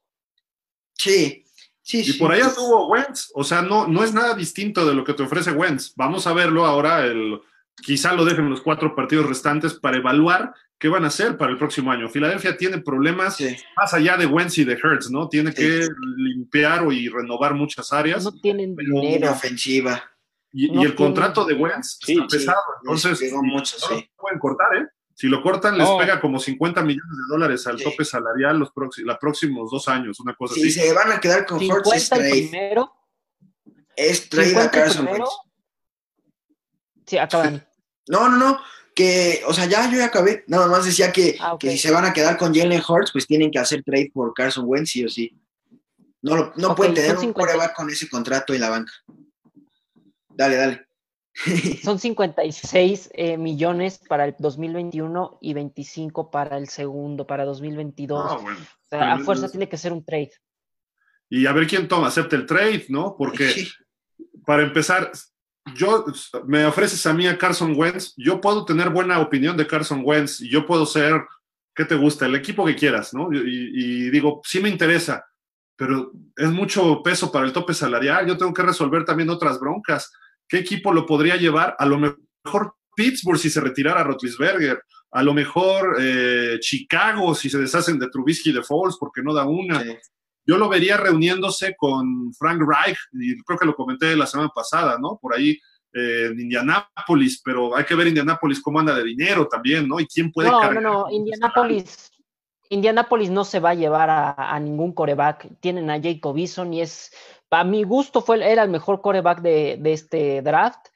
Sí, 0.94 1.46
sí, 1.82 2.04
y 2.06 2.14
por 2.14 2.32
allá 2.32 2.54
tuvo 2.54 2.88
Wentz. 2.88 3.32
O 3.34 3.44
sea, 3.44 3.64
no, 3.64 3.88
no 3.88 4.04
es 4.04 4.14
nada 4.14 4.36
distinto 4.36 4.86
de 4.86 4.94
lo 4.94 5.04
que 5.04 5.16
te 5.16 5.24
ofrece 5.24 5.52
Wentz. 5.52 5.94
Vamos 5.96 6.28
a 6.28 6.34
verlo 6.34 6.64
ahora. 6.64 7.06
El, 7.08 7.42
quizá 7.82 8.14
lo 8.14 8.26
dejen 8.26 8.50
los 8.50 8.62
cuatro 8.62 8.96
partidos 8.96 9.28
restantes 9.28 9.74
para 9.74 9.98
evaluar 9.98 10.54
qué 10.78 10.88
van 10.88 11.04
a 11.04 11.08
hacer 11.08 11.38
para 11.38 11.52
el 11.52 11.58
próximo 11.58 11.92
año. 11.92 12.10
Filadelfia 12.10 12.58
tiene 12.58 12.80
problemas 12.80 13.38
más 13.76 13.94
allá 13.94 14.18
de 14.18 14.26
Wentz 14.26 14.58
y 14.58 14.64
de 14.64 14.74
Hertz, 14.82 15.12
¿no? 15.12 15.28
Tiene 15.28 15.54
que 15.54 15.88
limpiar 16.16 16.92
y 16.92 17.10
renovar 17.10 17.54
muchas 17.54 17.92
áreas. 17.92 18.24
No 18.24 18.32
tienen 18.32 18.76
dinero. 18.76 19.32
ofensiva. 19.32 20.04
Y, 20.52 20.84
el 20.84 20.96
contrato 20.96 21.46
de 21.46 21.54
Wentz 21.54 22.00
está 22.08 22.26
pesado, 22.28 22.58
entonces 22.82 23.32
no 23.32 23.42
pueden 24.18 24.40
cortar, 24.40 24.78
¿eh? 24.78 24.88
Si 25.14 25.28
lo 25.28 25.44
cortan, 25.44 25.78
les 25.78 25.90
pega 26.00 26.22
como 26.22 26.40
50 26.40 26.82
millones 26.82 27.12
de 27.12 27.34
dólares 27.34 27.68
al 27.68 27.76
tope 27.76 28.06
salarial 28.06 28.58
los 28.58 28.72
próximos 29.20 29.70
dos 29.70 29.90
años, 29.90 30.18
una 30.22 30.34
cosa 30.34 30.54
así. 30.54 30.72
Si 30.72 30.80
se 30.80 30.94
van 30.94 31.12
a 31.12 31.20
quedar 31.20 31.46
con 31.46 31.62
Hurts, 31.62 31.94
es 31.94 32.10
trade. 32.10 32.30
Primero, 32.30 32.94
es 33.98 34.30
trade 34.30 34.56
a 34.56 34.72
Carson 34.72 35.08
Wentz. 35.08 35.30
Sí, 37.06 37.18
acaban. 37.18 37.69
No, 38.10 38.28
no, 38.28 38.38
no. 38.38 38.60
Que, 38.94 39.42
o 39.48 39.54
sea, 39.54 39.66
ya 39.66 39.90
yo 39.90 39.98
ya 39.98 40.06
acabé. 40.06 40.44
Nada 40.48 40.68
más 40.68 40.84
decía 40.84 41.14
que, 41.14 41.38
ah, 41.40 41.56
que 41.58 41.72
si 41.72 41.78
se 41.78 41.92
van 41.92 42.04
a 42.04 42.12
quedar 42.12 42.38
con 42.38 42.54
Jalen 42.54 42.82
Hurts, 42.86 43.12
pues 43.14 43.26
tienen 43.26 43.52
que 43.52 43.60
hacer 43.60 43.84
trade 43.84 44.12
por 44.14 44.34
Carson 44.34 44.66
Wentz, 44.68 44.90
sí 44.90 45.06
o 45.06 45.10
sí. 45.10 45.34
No, 46.22 46.52
no 46.58 46.76
pueden 46.76 46.96
tener 46.96 47.18
un 47.18 47.32
coreback 47.32 47.74
con 47.76 47.90
ese 47.90 48.10
contrato 48.10 48.54
en 48.54 48.62
la 48.62 48.70
banca. 48.70 48.92
Dale, 50.30 50.56
dale. 50.56 50.86
Son 51.84 52.00
56 52.00 53.12
eh, 53.14 53.38
millones 53.38 54.02
para 54.10 54.26
el 54.26 54.36
2021 54.38 55.38
y 55.42 55.54
25 55.54 56.32
para 56.32 56.58
el 56.58 56.68
segundo, 56.68 57.26
para 57.26 57.46
2022. 57.46 58.26
Ah, 58.26 58.36
o 58.36 58.56
sea, 58.90 59.14
a 59.14 59.20
fuerza 59.20 59.50
tiene 59.50 59.70
que 59.70 59.78
ser 59.78 59.94
un 59.94 60.04
trade. 60.04 60.32
Y 61.30 61.46
a 61.46 61.54
ver 61.54 61.68
quién 61.68 61.88
toma, 61.88 62.08
acepta 62.08 62.36
el 62.36 62.46
trade, 62.46 62.88
¿no? 62.90 63.16
Porque 63.16 63.54
para 64.46 64.64
empezar, 64.64 65.12
yo 65.76 66.06
me 66.46 66.66
ofreces 66.66 67.06
a 67.06 67.14
mí 67.14 67.28
a 67.28 67.38
Carson 67.38 67.74
Wentz, 67.76 68.14
yo 68.18 68.40
puedo 68.42 68.66
tener 68.66 68.90
buena 68.90 69.20
opinión 69.20 69.58
de 69.58 69.68
Carson 69.68 70.02
Wentz 70.04 70.40
yo 70.40 70.66
puedo 70.66 70.86
ser, 70.86 71.22
¿qué 71.76 71.86
te 71.86 71.96
gusta? 71.96 72.26
El 72.26 72.36
equipo 72.36 72.66
que 72.66 72.76
quieras, 72.76 73.14
¿no? 73.14 73.30
Y, 73.32 74.10
digo, 74.10 74.42
sí 74.44 74.60
me 74.60 74.70
interesa, 74.70 75.26
pero 75.76 76.12
es 76.36 76.50
mucho 76.50 77.02
peso 77.04 77.32
para 77.32 77.46
el 77.46 77.54
tope 77.54 77.74
salarial, 77.74 78.28
yo 78.28 78.38
tengo 78.38 78.54
que 78.54 78.64
resolver 78.64 79.06
también 79.06 79.30
otras 79.30 79.60
broncas 79.60 80.12
¿Qué 80.50 80.58
equipo 80.58 80.92
lo 80.92 81.06
podría 81.06 81.38
llevar? 81.38 81.76
A 81.78 81.86
lo 81.86 82.00
mejor 82.00 82.74
Pittsburgh 82.96 83.38
si 83.38 83.52
se 83.52 83.62
retirara 83.62 84.04
Rotlisberger, 84.04 84.82
a 85.12 85.24
lo 85.24 85.34
mejor 85.34 85.98
eh, 86.02 86.58
Chicago 86.60 87.36
si 87.36 87.52
se 87.52 87.60
deshacen 87.60 88.00
de 88.00 88.10
Trubisky 88.10 88.50
y 88.50 88.54
de 88.54 88.64
Foles 88.64 88.98
porque 89.00 89.22
no 89.22 89.34
da 89.34 89.46
una. 89.46 89.84
Yo 90.46 90.58
lo 90.58 90.70
vería 90.70 90.98
reuniéndose 90.98 91.76
con 91.76 92.34
Frank 92.34 92.62
Reich, 92.62 92.98
y 93.14 93.40
creo 93.44 93.60
que 93.60 93.66
lo 93.66 93.76
comenté 93.76 94.16
la 94.16 94.26
semana 94.26 94.50
pasada, 94.54 94.98
¿no? 95.00 95.20
Por 95.22 95.36
ahí 95.36 95.60
eh, 95.94 96.30
en 96.32 96.40
Indianápolis, 96.40 97.42
pero 97.44 97.76
hay 97.76 97.84
que 97.84 97.96
ver 97.96 98.08
Indianápolis 98.08 98.62
cómo 98.62 98.80
anda 98.80 98.94
de 98.94 99.04
dinero 99.04 99.48
también, 99.48 99.88
¿no? 99.88 100.00
Y 100.00 100.08
quién 100.08 100.32
puede 100.32 100.50
No, 100.50 100.74
no, 100.74 100.82
no, 100.82 101.06
Indianápolis, 101.12 102.12
Indianápolis 102.70 103.32
no 103.32 103.44
se 103.44 103.60
va 103.60 103.72
a 103.72 103.76
llevar 103.76 104.10
a, 104.10 104.60
ningún 104.60 104.94
coreback. 104.94 105.48
Tienen 105.60 105.90
a 105.90 106.00
Jacob 106.02 106.38
Eason 106.38 106.74
y 106.74 106.82
es 106.82 107.12
a 107.52 107.64
mi 107.64 107.84
gusto 107.84 108.22
fue, 108.22 108.48
era 108.48 108.64
el 108.64 108.70
mejor 108.70 109.02
coreback 109.02 109.42
de, 109.42 109.80
este 109.86 110.42
draft. 110.42 110.88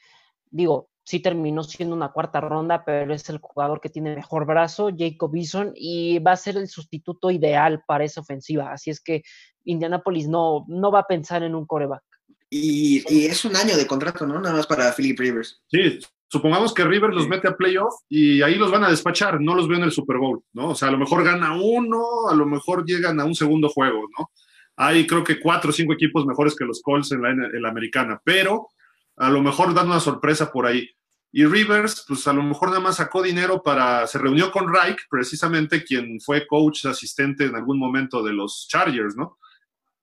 Digo, 0.52 0.90
sí 1.04 1.20
terminó 1.20 1.64
siendo 1.64 1.96
una 1.96 2.12
cuarta 2.12 2.42
ronda, 2.42 2.84
pero 2.86 3.14
es 3.14 3.30
el 3.30 3.40
jugador 3.40 3.82
que 3.82 3.90
tiene 3.90 4.16
mejor 4.16 4.46
brazo, 4.46 4.90
Jacob 4.98 5.36
Eason, 5.36 5.74
y 5.76 6.20
va 6.20 6.32
a 6.32 6.38
ser 6.38 6.58
el 6.58 6.68
sustituto 6.68 7.32
ideal 7.32 7.84
para 7.86 8.04
esa 8.04 8.22
ofensiva. 8.22 8.72
Así 8.72 8.90
es 8.90 9.02
que 9.02 9.24
Indianapolis 9.66 10.28
no, 10.28 10.66
no 10.68 10.92
va 10.92 11.00
a 11.00 11.08
pensar 11.08 11.44
en 11.44 11.56
un 11.56 11.66
coreback. 11.66 12.04
Y, 12.50 13.04
y, 13.12 13.26
es 13.26 13.46
un 13.46 13.56
año 13.56 13.76
de 13.76 13.88
contrato, 13.88 14.28
¿no? 14.28 14.40
Nada 14.40 14.56
más 14.56 14.68
para 14.68 14.94
Philip 14.94 15.20
Rivers. 15.20 15.64
Sí, 15.68 16.00
supongamos 16.34 16.74
que 16.74 16.84
Rivers 16.84 17.14
los 17.14 17.28
mete 17.28 17.48
a 17.48 17.56
playoff 17.56 17.94
y 18.10 18.42
ahí 18.42 18.56
los 18.56 18.72
van 18.72 18.84
a 18.84 18.90
despachar, 18.90 19.40
no 19.40 19.54
los 19.54 19.68
veo 19.68 19.78
en 19.78 19.84
el 19.84 19.92
Super 19.92 20.18
Bowl, 20.18 20.44
¿no? 20.54 20.70
O 20.70 20.76
sea, 20.76 20.88
a 20.88 20.92
lo 20.92 20.98
mejor 20.98 21.24
gana 21.24 21.56
uno, 21.56 22.28
a 22.28 22.34
lo 22.34 22.48
mejor 22.48 22.86
llegan 22.86 23.20
a 23.20 23.26
un 23.26 23.36
segundo 23.36 23.70
juego, 23.70 24.08
¿no? 24.18 24.32
Hay 24.76 25.06
creo 25.06 25.24
que 25.24 25.40
cuatro 25.40 25.70
o 25.70 25.74
cinco 25.74 25.94
equipos 25.94 26.26
mejores 26.26 26.56
que 26.56 26.66
los 26.66 26.82
Colts 26.82 27.12
en 27.12 27.22
la, 27.22 27.70
americana, 27.70 28.20
pero 28.24 28.70
a 29.18 29.30
lo 29.30 29.42
mejor 29.42 29.74
dan 29.74 29.88
una 29.88 30.00
sorpresa 30.00 30.52
por 30.52 30.66
ahí. 30.66 30.90
Y 31.32 31.46
Rivers, 31.46 32.06
pues 32.08 32.28
a 32.28 32.34
lo 32.34 32.44
mejor 32.44 32.70
nada 32.70 32.80
más 32.80 32.98
sacó 32.98 33.24
dinero 33.24 33.64
para, 33.64 34.06
se 34.06 34.20
reunió 34.20 34.52
con 34.52 34.72
Reich, 34.72 35.00
precisamente 35.10 35.84
quien 35.84 36.20
fue 36.22 36.46
coach 36.46 36.86
asistente 36.86 37.46
en 37.46 37.56
algún 37.56 37.80
momento 37.80 38.22
de 38.22 38.34
los 38.34 38.68
Chargers, 38.70 39.16
¿no? 39.16 39.40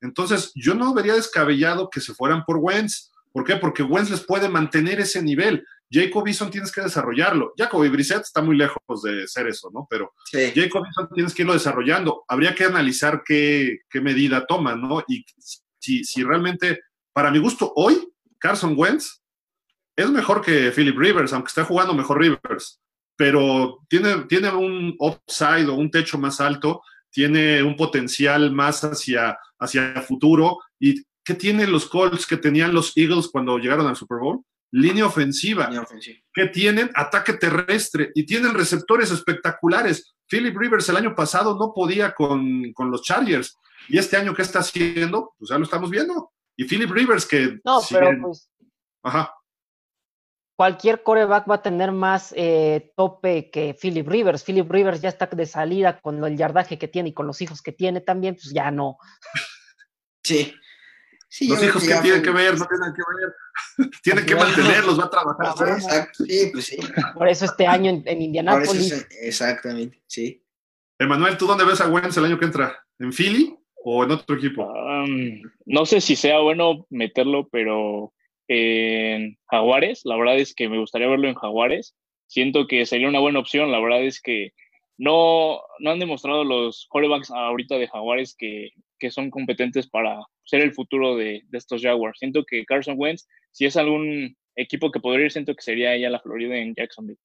Entonces, 0.00 0.50
yo 0.56 0.74
no 0.74 0.92
vería 0.92 1.14
descabellado 1.14 1.88
que 1.88 2.00
se 2.00 2.14
fueran 2.14 2.44
por 2.44 2.56
Wentz. 2.56 3.12
¿Por 3.32 3.44
qué? 3.44 3.56
Porque 3.56 3.84
Wentz 3.84 4.11
les 4.11 4.24
puede 4.24 4.48
mantener 4.48 4.98
ese 4.98 5.22
nivel. 5.22 5.64
Jacob 5.88 6.26
Eason 6.26 6.50
tienes 6.50 6.72
que 6.72 6.80
desarrollarlo. 6.80 7.52
Jacoby 7.56 7.88
Brissett 7.88 8.22
está 8.22 8.42
muy 8.42 8.56
lejos 8.56 9.02
de 9.02 9.28
ser 9.28 9.46
eso, 9.46 9.70
¿no? 9.72 9.86
Pero 9.90 10.14
Jacob 10.32 10.84
Eason 10.84 11.08
tienes 11.14 11.34
que 11.34 11.42
irlo 11.42 11.52
desarrollando. 11.52 12.24
Habría 12.28 12.54
que 12.54 12.64
analizar 12.64 13.22
qué, 13.24 13.80
medida 13.94 14.46
toma, 14.46 14.74
¿no? 14.74 15.04
Y 15.06 15.24
si, 15.78 16.02
si 16.04 16.22
realmente, 16.22 16.80
para 17.12 17.30
mi 17.30 17.38
gusto, 17.38 17.72
hoy 17.76 18.11
Carson 18.41 18.74
Wentz 18.76 19.22
es 19.97 20.11
mejor 20.11 20.43
que 20.43 20.72
Philip 20.72 20.97
Rivers, 20.97 21.32
aunque 21.32 21.49
está 21.49 21.64
jugando 21.64 21.95
mejor 21.95 22.18
Rivers, 22.18 22.80
pero 23.16 23.78
tiene, 23.88 24.24
tiene 24.28 24.51
un 24.51 24.97
upside 24.99 25.68
o 25.68 25.74
un 25.74 25.91
techo 25.91 26.18
más 26.18 26.41
alto, 26.41 26.82
tiene 27.11 27.62
un 27.62 27.76
potencial 27.76 28.51
más 28.51 28.82
hacia, 28.82 29.38
hacia 29.59 30.01
futuro. 30.03 30.59
¿Y 30.78 31.05
qué 31.22 31.34
tienen 31.34 31.70
los 31.70 31.86
Colts 31.86 32.26
que 32.26 32.38
tenían 32.38 32.72
los 32.72 32.97
Eagles 32.97 33.28
cuando 33.28 33.59
llegaron 33.59 33.86
al 33.86 33.97
Super 33.97 34.18
Bowl? 34.18 34.43
línea 34.72 35.07
ofensiva, 35.07 35.68
que 36.32 36.47
tienen 36.47 36.91
ataque 36.95 37.32
terrestre 37.34 38.11
y 38.14 38.24
tienen 38.24 38.55
receptores 38.55 39.11
espectaculares. 39.11 40.14
Philip 40.28 40.57
Rivers 40.57 40.88
el 40.88 40.97
año 40.97 41.14
pasado 41.14 41.59
no 41.59 41.72
podía 41.74 42.14
con, 42.14 42.72
los 42.78 43.03
Chargers 43.03 43.57
y 43.88 43.99
este 43.99 44.16
año 44.16 44.34
¿qué 44.34 44.43
está 44.43 44.61
haciendo? 44.61 45.34
Pues 45.38 45.51
ya 45.51 45.59
lo 45.59 45.64
estamos 45.64 45.91
viendo. 45.91 46.30
Y 46.61 46.64
Philip 46.64 46.90
Rivers 46.90 47.24
que... 47.24 47.58
No, 47.64 47.80
pero 47.88 48.11
pues... 48.20 48.50
Ajá. 49.02 49.34
Cualquier 50.56 51.02
coreback 51.02 51.50
va 51.50 51.54
a 51.54 51.62
tener 51.62 51.90
más 51.90 52.34
eh, 52.36 52.92
tope 52.94 53.50
que 53.50 53.74
Philip 53.80 54.06
Rivers. 54.06 54.44
Philip 54.44 54.70
Rivers 54.70 55.00
ya 55.00 55.08
está 55.08 55.24
de 55.24 55.46
salida 55.46 55.98
con 56.02 56.22
el 56.22 56.36
yardaje 56.36 56.78
que 56.78 56.86
tiene 56.86 57.08
y 57.08 57.14
con 57.14 57.26
los 57.26 57.40
hijos 57.40 57.62
que 57.62 57.72
tiene 57.72 58.02
también, 58.02 58.34
pues 58.34 58.52
ya 58.52 58.70
no. 58.70 58.98
Sí, 61.32 61.48
los 61.48 61.62
hijos 61.62 61.82
que, 61.82 61.94
tienen 62.02 62.22
que 62.22 62.30
ver, 62.30 62.58
no 62.58 62.66
tienen 62.68 62.92
que 62.92 63.02
ver. 63.16 63.92
tienen 64.02 64.26
que 64.26 64.34
mantenerlos, 64.34 65.00
va 65.00 65.04
a 65.04 65.11
trabajar. 65.11 65.68
Exacto, 65.68 66.24
sí, 66.24 66.50
pues 66.52 66.64
sí. 66.66 66.76
Por 67.14 67.28
eso 67.28 67.46
este 67.46 67.66
año 67.66 67.88
en, 67.88 68.02
en 68.04 68.20
Indianápolis. 68.20 69.06
exactamente, 69.22 70.02
sí. 70.06 70.44
Emanuel, 70.98 71.38
¿tú 71.38 71.46
dónde 71.46 71.64
ves 71.64 71.80
a 71.80 71.88
Wentz 71.88 72.16
el 72.16 72.26
año 72.26 72.38
que 72.38 72.44
entra? 72.44 72.84
¿En 72.98 73.12
Philly 73.12 73.59
o 73.84 74.04
en 74.04 74.10
otro 74.10 74.36
equipo? 74.36 74.72
no 75.66 75.86
sé 75.86 76.00
si 76.00 76.16
sea 76.16 76.40
bueno 76.40 76.86
meterlo, 76.90 77.48
pero 77.50 78.12
en 78.48 79.38
Jaguares, 79.46 80.02
la 80.04 80.16
verdad 80.16 80.38
es 80.38 80.54
que 80.54 80.68
me 80.68 80.78
gustaría 80.78 81.08
verlo 81.08 81.28
en 81.28 81.34
Jaguares. 81.34 81.94
Siento 82.26 82.66
que 82.66 82.84
sería 82.84 83.08
una 83.08 83.20
buena 83.20 83.38
opción. 83.38 83.70
La 83.70 83.80
verdad 83.80 84.02
es 84.02 84.20
que 84.20 84.52
no, 84.98 85.60
no 85.78 85.90
han 85.90 85.98
demostrado 85.98 86.44
los 86.44 86.86
quarterbacks 86.90 87.30
ahorita 87.30 87.78
de 87.78 87.88
Jaguares 87.88 88.34
que, 88.36 88.70
que 88.98 89.10
son 89.10 89.30
competentes 89.30 89.88
para 89.88 90.20
ser 90.44 90.60
el 90.60 90.74
futuro 90.74 91.16
de, 91.16 91.42
estos 91.52 91.80
Jaguars. 91.80 92.18
Siento 92.18 92.44
que 92.44 92.64
Carson 92.64 92.96
Wentz, 92.98 93.26
si 93.52 93.66
es 93.66 93.76
algún 93.76 94.36
equipo 94.56 94.90
que 94.90 95.00
podría 95.00 95.26
ir, 95.26 95.32
siento 95.32 95.54
que 95.54 95.62
sería 95.62 95.94
ella 95.94 96.10
la 96.10 96.20
Florida 96.20 96.56
en 96.56 96.74
Jacksonville. 96.74 97.18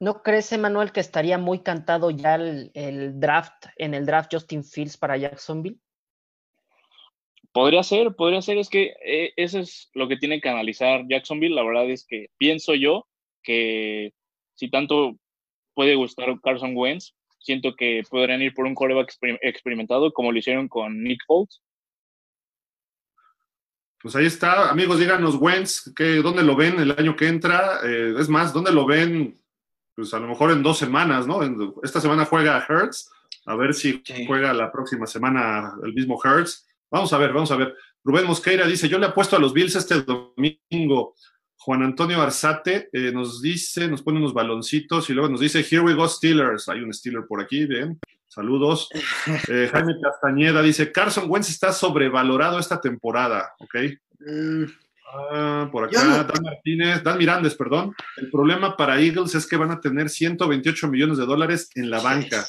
¿No 0.00 0.22
crees, 0.22 0.52
Emanuel, 0.52 0.92
que 0.92 1.00
estaría 1.00 1.38
muy 1.38 1.60
cantado 1.60 2.10
ya 2.10 2.34
el, 2.34 2.70
draft, 3.18 3.66
en 3.76 3.94
el 3.94 4.04
draft 4.04 4.32
Justin 4.32 4.64
Fields 4.64 4.96
para 4.96 5.16
Jacksonville? 5.16 5.78
Podría 7.52 7.82
ser, 7.82 8.14
podría 8.14 8.42
ser, 8.42 8.58
es 8.58 8.68
que 8.68 8.94
eh, 9.04 9.32
eso 9.36 9.58
es 9.58 9.90
lo 9.94 10.08
que 10.08 10.16
tiene 10.16 10.40
que 10.40 10.50
analizar 10.50 11.04
Jacksonville. 11.08 11.54
La 11.54 11.64
verdad 11.64 11.88
es 11.88 12.06
que 12.06 12.26
pienso 12.36 12.74
yo 12.74 13.06
que 13.42 14.12
si 14.54 14.68
tanto 14.68 15.16
puede 15.74 15.94
gustar 15.94 16.28
Carson 16.42 16.76
Wentz, 16.76 17.14
siento 17.38 17.74
que 17.74 18.02
podrían 18.10 18.42
ir 18.42 18.52
por 18.52 18.66
un 18.66 18.74
coreback 18.74 19.14
experimentado 19.40 20.12
como 20.12 20.32
lo 20.32 20.38
hicieron 20.38 20.68
con 20.68 21.02
Nick 21.02 21.20
Foles 21.26 21.62
pues 24.06 24.14
ahí 24.14 24.26
está, 24.26 24.70
amigos, 24.70 25.00
díganos, 25.00 25.34
Wentz, 25.34 25.92
que, 25.96 26.22
¿dónde 26.22 26.44
lo 26.44 26.54
ven 26.54 26.78
el 26.78 26.92
año 26.92 27.16
que 27.16 27.26
entra? 27.26 27.80
Eh, 27.82 28.14
es 28.16 28.28
más, 28.28 28.52
¿dónde 28.52 28.70
lo 28.70 28.86
ven? 28.86 29.42
Pues 29.96 30.12
a 30.12 30.20
lo 30.20 30.28
mejor 30.28 30.50
en 30.50 30.62
dos 30.62 30.78
semanas, 30.78 31.26
¿no? 31.26 31.40
esta 31.82 32.02
semana 32.02 32.26
juega 32.26 32.64
Hertz, 32.68 33.10
a 33.46 33.56
ver 33.56 33.72
si 33.72 34.02
juega 34.26 34.52
la 34.52 34.70
próxima 34.70 35.06
semana 35.06 35.72
el 35.82 35.94
mismo 35.94 36.20
Hertz. 36.22 36.66
Vamos 36.90 37.12
a 37.14 37.18
ver, 37.18 37.32
vamos 37.32 37.50
a 37.50 37.56
ver. 37.56 37.74
Rubén 38.04 38.26
Mosqueira 38.26 38.66
dice, 38.66 38.88
yo 38.88 38.98
le 38.98 39.06
apuesto 39.06 39.36
a 39.36 39.38
los 39.38 39.54
Bills 39.54 39.74
este 39.74 40.02
domingo. 40.02 41.14
Juan 41.56 41.82
Antonio 41.82 42.20
Arzate 42.20 42.90
eh, 42.92 43.10
nos 43.10 43.42
dice, 43.42 43.88
nos 43.88 44.02
pone 44.02 44.18
unos 44.18 44.34
baloncitos 44.34 45.08
y 45.10 45.14
luego 45.14 45.30
nos 45.30 45.40
dice, 45.40 45.66
Here 45.68 45.80
we 45.80 45.94
go 45.94 46.06
Steelers. 46.06 46.68
Hay 46.68 46.80
un 46.80 46.92
Steeler 46.92 47.24
por 47.26 47.40
aquí, 47.40 47.64
bien. 47.64 47.98
Saludos. 48.28 48.88
Eh, 49.48 49.68
Jaime 49.72 49.94
Castañeda 50.00 50.62
dice, 50.62 50.92
Carson 50.92 51.24
Wentz 51.28 51.48
está 51.48 51.72
sobrevalorado 51.72 52.58
esta 52.58 52.80
temporada, 52.80 53.54
¿ok? 53.58 53.74
Mm. 54.20 54.64
Ah, 55.12 55.68
por 55.70 55.84
acá, 55.84 56.24
Dan 56.24 56.42
Martínez, 56.42 57.02
Dan 57.02 57.18
Mirandes, 57.18 57.54
perdón. 57.54 57.94
El 58.16 58.30
problema 58.30 58.76
para 58.76 59.00
Eagles 59.00 59.34
es 59.34 59.46
que 59.46 59.56
van 59.56 59.70
a 59.70 59.80
tener 59.80 60.08
128 60.08 60.88
millones 60.88 61.18
de 61.18 61.26
dólares 61.26 61.70
en 61.74 61.90
la 61.90 62.00
banca. 62.00 62.46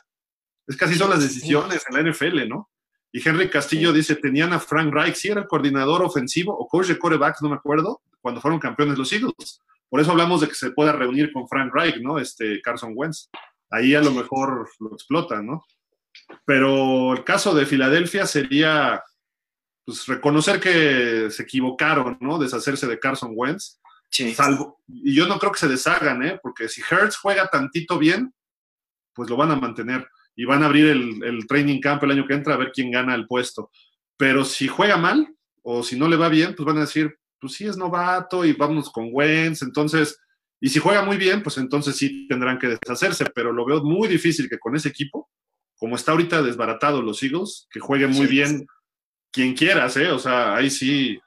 Es 0.66 0.76
que 0.76 0.86
así 0.86 0.96
son 0.96 1.10
las 1.10 1.22
decisiones 1.22 1.86
en 1.90 1.96
la 1.96 2.12
NFL, 2.12 2.48
¿no? 2.48 2.70
Y 3.12 3.28
Henry 3.28 3.50
Castillo 3.50 3.94
dice, 3.94 4.16
tenían 4.16 4.54
a 4.54 4.60
Frank 4.60 4.94
Reich, 4.94 5.16
si 5.16 5.30
era 5.30 5.42
el 5.42 5.48
coordinador 5.48 6.04
ofensivo 6.04 6.58
o 6.58 6.68
coach 6.68 6.88
de 6.88 7.00
corebacks, 7.00 7.42
no 7.42 7.50
me 7.50 7.56
acuerdo, 7.56 8.02
cuando 8.20 8.42
fueron 8.42 8.60
campeones 8.60 8.98
los 8.98 9.12
Eagles. 9.14 9.62
Por 9.90 10.02
eso 10.02 10.12
hablamos 10.12 10.42
de 10.42 10.50
que 10.50 10.56
se 10.56 10.72
pueda 10.72 10.92
reunir 10.92 11.32
con 11.32 11.48
Frank 11.48 11.74
Reich, 11.74 11.98
¿no? 12.02 12.20
Este 12.20 12.62
Carson 12.62 12.92
Wentz. 12.96 13.30
Ahí 13.70 13.96
a 13.96 14.02
lo 14.02 14.12
mejor 14.12 14.70
lo 14.80 14.94
explotan, 14.94 15.46
¿no? 15.46 15.64
Pero 16.46 17.14
el 17.14 17.24
caso 17.24 17.54
de 17.54 17.66
Filadelfia 17.66 18.26
sería 18.26 19.02
pues, 19.88 20.06
reconocer 20.06 20.60
que 20.60 21.32
se 21.32 21.44
equivocaron, 21.44 22.18
¿no? 22.20 22.38
Deshacerse 22.38 22.88
de 22.88 23.00
Carson 23.00 23.32
Wentz. 23.34 23.80
Sí. 24.10 24.34
Salvo, 24.34 24.82
y 24.86 25.16
yo 25.16 25.28
no 25.28 25.40
creo 25.40 25.54
que 25.54 25.60
se 25.60 25.70
deshagan, 25.70 26.24
¿eh? 26.24 26.40
Porque 26.44 26.68
si 26.68 26.82
Hertz 26.82 27.16
juega 27.16 27.48
tantito 27.48 27.98
bien, 27.98 28.34
pues 29.14 29.30
lo 29.30 29.38
van 29.38 29.52
a 29.52 29.56
mantener 29.56 30.06
y 30.36 30.44
van 30.44 30.62
a 30.62 30.66
abrir 30.66 30.88
el, 30.88 31.48
training 31.48 31.80
camp 31.80 32.04
el 32.04 32.12
año 32.12 32.28
que 32.28 32.34
entra 32.34 32.56
a 32.56 32.58
ver 32.58 32.72
quién 32.74 32.92
gana 32.92 33.16
el 33.16 33.28
puesto. 33.28 33.72
Pero 34.18 34.44
si 34.44 34.68
juega 34.68 34.98
mal 34.98 35.34
o 35.64 35.82
si 35.84 35.98
no 35.98 36.10
le 36.10 36.18
va 36.18 36.28
bien, 36.28 36.54
pues 36.54 36.66
van 36.66 36.78
a 36.78 36.82
decir, 36.82 37.18
pues 37.40 37.54
sí 37.54 37.66
es 37.66 37.78
novato 37.78 38.44
y 38.44 38.52
vamos 38.52 38.92
con 38.92 39.08
Wentz. 39.10 39.62
Entonces, 39.62 40.20
y 40.60 40.68
si 40.68 40.80
juega 40.80 41.06
muy 41.06 41.16
bien, 41.16 41.42
pues 41.42 41.58
entonces 41.60 41.96
sí 41.96 42.28
tendrán 42.28 42.60
que 42.60 42.68
deshacerse. 42.68 43.26
Pero 43.34 43.54
lo 43.54 43.66
veo 43.66 43.82
muy 43.84 44.10
difícil 44.10 44.50
que 44.50 44.60
con 44.60 44.76
ese 44.76 44.90
equipo, 44.90 45.30
como 45.78 45.96
está 45.96 46.12
ahorita 46.12 46.42
desbaratado 46.42 47.02
los 47.02 47.24
Eagles, 47.24 47.68
que 47.72 47.80
jueguen 47.80 48.12
muy 48.12 48.28
bien 48.28 48.68
quien 49.32 49.56
quieras, 49.56 49.98
¿eh? 49.98 50.12
O 50.12 50.20
sea, 50.20 50.56
ahí 50.56 50.70
sí. 50.70 51.20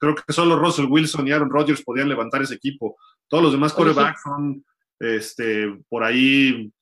Creo 0.00 0.14
que 0.14 0.32
solo 0.32 0.56
Russell 0.56 0.86
Wilson 0.86 1.26
y 1.26 1.32
Aaron 1.32 1.50
Rodgers 1.50 1.82
podían 1.82 2.08
levantar 2.08 2.42
ese 2.42 2.54
equipo. 2.54 2.96
Todos 3.26 3.42
los 3.42 3.52
demás 3.52 3.72
corebacks 3.72 4.22
son 4.22 4.64
este, 5.00 5.76
por 5.88 6.04
ahí 6.04 6.72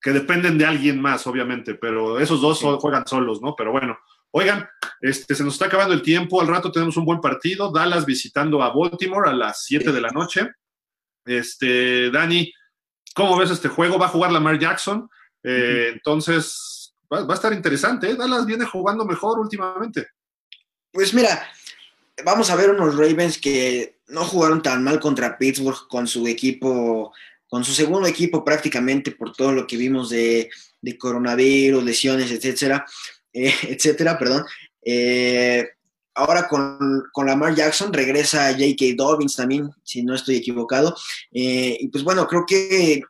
que 0.00 0.12
dependen 0.12 0.56
de 0.56 0.64
alguien 0.64 1.00
más, 1.00 1.26
obviamente, 1.26 1.74
pero 1.74 2.18
esos 2.18 2.40
dos 2.40 2.60
juegan 2.80 3.06
solos, 3.06 3.42
¿no? 3.42 3.54
Pero 3.56 3.70
bueno, 3.70 3.98
oigan, 4.30 4.66
este, 5.00 5.34
se 5.34 5.44
nos 5.44 5.54
está 5.54 5.66
acabando 5.66 5.94
el 5.94 6.02
tiempo, 6.02 6.40
al 6.40 6.48
rato 6.48 6.72
tenemos 6.72 6.96
un 6.96 7.04
buen 7.04 7.20
partido, 7.20 7.70
Dallas 7.70 8.06
visitando 8.06 8.62
a 8.62 8.72
Baltimore 8.72 9.28
a 9.28 9.34
las 9.34 9.64
7 9.64 9.92
de 9.92 10.00
la 10.00 10.10
noche. 10.10 10.50
Este, 11.26 12.10
Dani, 12.10 12.50
¿cómo 13.14 13.36
ves 13.36 13.50
este 13.50 13.68
juego? 13.68 13.98
Va 13.98 14.06
a 14.06 14.10
jugar 14.10 14.32
Lamar 14.32 14.58
Jackson, 14.58 15.08
eh, 15.42 15.90
entonces 15.92 16.69
va, 17.12 17.26
a 17.28 17.34
estar 17.34 17.52
interesante, 17.52 18.10
¿eh? 18.10 18.14
Dallas 18.14 18.46
viene 18.46 18.64
jugando 18.64 19.04
mejor 19.04 19.38
últimamente. 19.38 20.08
Pues 20.92 21.14
mira, 21.14 21.48
vamos 22.24 22.50
a 22.50 22.56
ver 22.56 22.70
unos 22.70 22.96
Ravens 22.96 23.38
que 23.38 24.00
no 24.08 24.24
jugaron 24.24 24.62
tan 24.62 24.82
mal 24.82 24.98
contra 24.98 25.38
Pittsburgh 25.38 25.88
con 25.88 26.06
su 26.06 26.26
equipo 26.26 27.12
con 27.50 27.64
su 27.64 27.72
segundo 27.72 28.06
equipo 28.08 28.44
prácticamente 28.44 29.10
por 29.10 29.32
todo 29.32 29.52
lo 29.52 29.66
que 29.66 29.76
vimos 29.76 30.08
de, 30.08 30.48
coronavirus, 30.98 31.82
lesiones, 31.82 32.30
etcétera, 32.30 32.86
eh, 33.32 33.52
etcétera, 33.68 34.16
perdón. 34.16 34.44
Eh, 34.82 35.68
ahora 36.14 36.46
con, 36.46 36.78
con, 37.12 37.26
Lamar 37.26 37.54
Jackson 37.54 37.92
regresa 37.92 38.52
J.K. 38.52 38.94
Dobbins 38.96 39.34
también, 39.34 39.68
si 39.82 40.04
no 40.04 40.14
estoy 40.14 40.36
equivocado. 40.36 40.96
Eh, 41.32 41.76
y 41.80 41.88
pues 41.88 42.04
bueno, 42.04 42.26
creo 42.28 42.44
que 42.46 43.02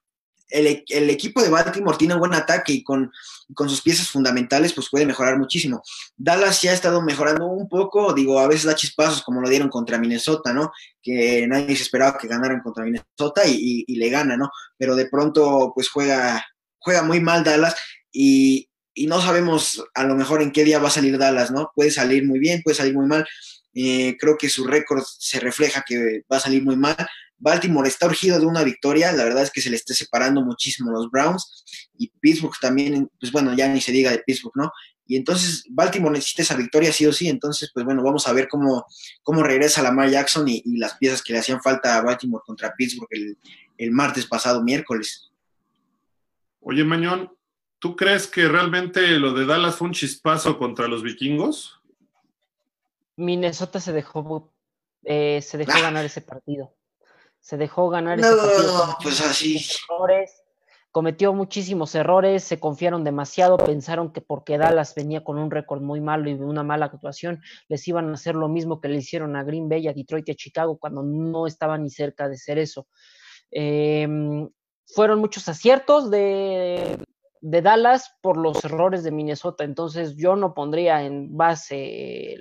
el, 0.50 1.10
equipo 1.10 1.42
de 1.42 1.48
Baltimore 1.48 1.96
tiene 1.96 2.14
un 2.14 2.20
buen 2.20 2.34
ataque 2.34 2.72
y 2.72 2.82
con, 2.82 3.10
con, 3.54 3.68
sus 3.68 3.82
piezas 3.82 4.08
fundamentales 4.08 4.72
pues 4.72 4.88
puede 4.90 5.06
mejorar 5.06 5.38
muchísimo. 5.38 5.82
Dallas 6.16 6.60
ya 6.62 6.70
ha 6.70 6.74
estado 6.74 7.02
mejorando 7.02 7.46
un 7.46 7.68
poco, 7.68 8.12
digo, 8.12 8.38
a 8.38 8.48
veces 8.48 8.64
da 8.64 8.74
chispazos 8.74 9.22
como 9.22 9.40
lo 9.40 9.48
dieron 9.48 9.68
contra 9.68 9.98
Minnesota, 9.98 10.52
¿no? 10.52 10.72
Que 11.02 11.46
nadie 11.46 11.76
se 11.76 11.82
esperaba 11.82 12.18
que 12.18 12.28
ganaran 12.28 12.60
contra 12.60 12.84
Minnesota 12.84 13.42
y, 13.46 13.84
le 13.86 14.10
gana, 14.10 14.36
¿no? 14.36 14.50
Pero 14.76 14.96
de 14.96 15.06
pronto 15.06 15.72
pues 15.74 15.88
juega, 15.88 16.44
juega 16.78 17.02
muy 17.02 17.20
mal 17.20 17.44
Dallas 17.44 17.76
y, 18.12 18.68
y, 18.94 19.06
no 19.06 19.20
sabemos 19.20 19.84
a 19.94 20.04
lo 20.04 20.14
mejor 20.14 20.42
en 20.42 20.52
qué 20.52 20.64
día 20.64 20.78
va 20.78 20.88
a 20.88 20.92
salir 20.92 21.18
Dallas, 21.18 21.50
¿no? 21.50 21.70
Puede 21.74 21.90
salir 21.90 22.26
muy 22.26 22.38
bien, 22.38 22.62
puede 22.62 22.76
salir 22.76 22.94
muy 22.94 23.06
mal. 23.06 23.26
Eh, 23.74 24.16
creo 24.18 24.36
que 24.36 24.48
su 24.48 24.64
récord 24.64 25.02
se 25.04 25.38
refleja 25.38 25.84
que 25.86 26.22
va 26.30 26.38
a 26.38 26.40
salir 26.40 26.62
muy 26.62 26.76
mal. 26.76 26.96
Baltimore 27.40 27.88
está 27.88 28.06
urgido 28.06 28.38
de 28.38 28.46
una 28.46 28.62
victoria, 28.62 29.12
la 29.12 29.24
verdad 29.24 29.42
es 29.42 29.50
que 29.50 29.62
se 29.62 29.70
le 29.70 29.76
está 29.76 29.94
separando 29.94 30.42
muchísimo 30.42 30.92
los 30.92 31.10
Browns 31.10 31.64
y 31.96 32.08
Pittsburgh 32.20 32.54
también, 32.60 33.10
pues 33.18 33.32
bueno, 33.32 33.54
ya 33.54 33.66
ni 33.66 33.80
se 33.80 33.92
diga 33.92 34.10
de 34.10 34.18
Pittsburgh, 34.18 34.56
¿no? 34.56 34.70
Y 35.06 35.16
entonces 35.16 35.64
Baltimore 35.70 36.12
necesita 36.12 36.42
esa 36.42 36.54
victoria 36.54 36.92
sí 36.92 37.06
o 37.06 37.12
sí, 37.12 37.28
entonces 37.28 37.70
pues 37.72 37.84
bueno, 37.84 38.02
vamos 38.02 38.28
a 38.28 38.32
ver 38.32 38.46
cómo, 38.46 38.84
cómo 39.22 39.42
regresa 39.42 39.82
Lamar 39.82 40.10
Jackson 40.10 40.46
y, 40.48 40.62
las 40.78 40.98
piezas 40.98 41.22
que 41.22 41.32
le 41.32 41.38
hacían 41.38 41.62
falta 41.62 41.96
a 41.96 42.02
Baltimore 42.02 42.44
contra 42.46 42.74
Pittsburgh 42.74 43.08
el, 43.10 43.38
el 43.78 43.90
martes 43.90 44.26
pasado, 44.26 44.62
miércoles. 44.62 45.30
Oye, 46.60 46.84
Mañón, 46.84 47.32
¿tú 47.78 47.96
crees 47.96 48.26
que 48.26 48.46
realmente 48.48 49.18
lo 49.18 49.32
de 49.32 49.46
Dallas 49.46 49.76
fue 49.76 49.88
un 49.88 49.94
chispazo 49.94 50.58
contra 50.58 50.86
los 50.88 51.02
vikingos? 51.02 51.80
Minnesota 53.16 53.80
se 53.80 53.92
dejó, 53.92 54.52
eh, 55.04 55.40
se 55.42 55.56
dejó 55.56 55.72
ah. 55.74 55.80
ganar 55.80 56.04
ese 56.04 56.20
partido 56.20 56.74
se 57.40 57.56
dejó 57.56 57.88
ganar 57.88 58.20
ese 58.20 58.28
partido. 58.28 58.96
pues 59.02 59.20
así. 59.20 59.58
Errores, 59.88 60.42
cometió 60.90 61.32
muchísimos 61.32 61.94
errores, 61.94 62.42
se 62.44 62.58
confiaron 62.58 63.04
demasiado, 63.04 63.56
pensaron 63.56 64.12
que 64.12 64.20
porque 64.20 64.58
Dallas 64.58 64.94
venía 64.94 65.22
con 65.22 65.38
un 65.38 65.50
récord 65.50 65.80
muy 65.80 66.00
malo 66.00 66.28
y 66.28 66.34
una 66.34 66.62
mala 66.62 66.86
actuación, 66.86 67.40
les 67.68 67.86
iban 67.86 68.10
a 68.10 68.14
hacer 68.14 68.34
lo 68.34 68.48
mismo 68.48 68.80
que 68.80 68.88
le 68.88 68.96
hicieron 68.96 69.36
a 69.36 69.44
Green 69.44 69.68
Bay, 69.68 69.86
a 69.88 69.92
Detroit 69.92 70.28
y 70.28 70.32
a 70.32 70.36
Chicago 70.36 70.78
cuando 70.78 71.02
no 71.02 71.46
estaban 71.46 71.84
ni 71.84 71.90
cerca 71.90 72.28
de 72.28 72.36
ser 72.36 72.58
eso. 72.58 72.88
Em, 73.50 74.48
fueron 74.86 75.20
muchos 75.20 75.48
aciertos 75.48 76.10
de, 76.10 76.98
de, 77.40 77.62
Dallas 77.62 78.12
por 78.20 78.36
los 78.36 78.64
errores 78.64 79.04
de 79.04 79.12
Minnesota, 79.12 79.64
entonces 79.64 80.16
yo 80.16 80.34
no 80.36 80.54
pondría 80.54 81.04
en 81.04 81.36
base 81.36 82.34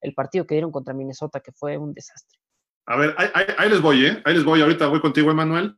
el 0.00 0.14
partido 0.14 0.46
que 0.46 0.54
dieron 0.54 0.72
contra 0.72 0.94
Minnesota, 0.94 1.40
que 1.40 1.52
fue 1.52 1.78
un 1.78 1.94
desastre. 1.94 2.41
A 2.86 2.96
ver, 2.96 3.14
ahí, 3.58 3.70
les 3.70 3.80
voy, 3.80 4.06
¿eh? 4.06 4.22
Ahí 4.24 4.34
les 4.34 4.44
voy. 4.44 4.60
Ahorita 4.60 4.86
voy 4.86 5.00
contigo, 5.00 5.30
Emanuel. 5.30 5.74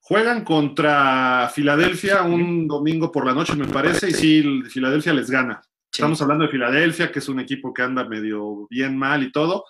Juegan 0.00 0.44
contra 0.44 1.50
Filadelfia 1.54 2.22
un 2.22 2.68
domingo 2.68 3.10
por 3.10 3.24
la 3.24 3.32
noche, 3.32 3.54
me 3.56 3.66
parece, 3.66 4.10
y 4.10 4.12
sí, 4.12 4.62
Filadelfia 4.68 5.14
les 5.14 5.30
gana. 5.30 5.62
Estamos 5.90 6.20
hablando 6.20 6.44
de 6.44 6.50
Filadelfia, 6.50 7.10
que 7.10 7.20
es 7.20 7.28
un 7.28 7.40
equipo 7.40 7.72
que 7.72 7.82
anda 7.82 8.06
medio 8.06 8.66
bien 8.68 8.98
mal 8.98 9.22
y 9.22 9.32
todo, 9.32 9.64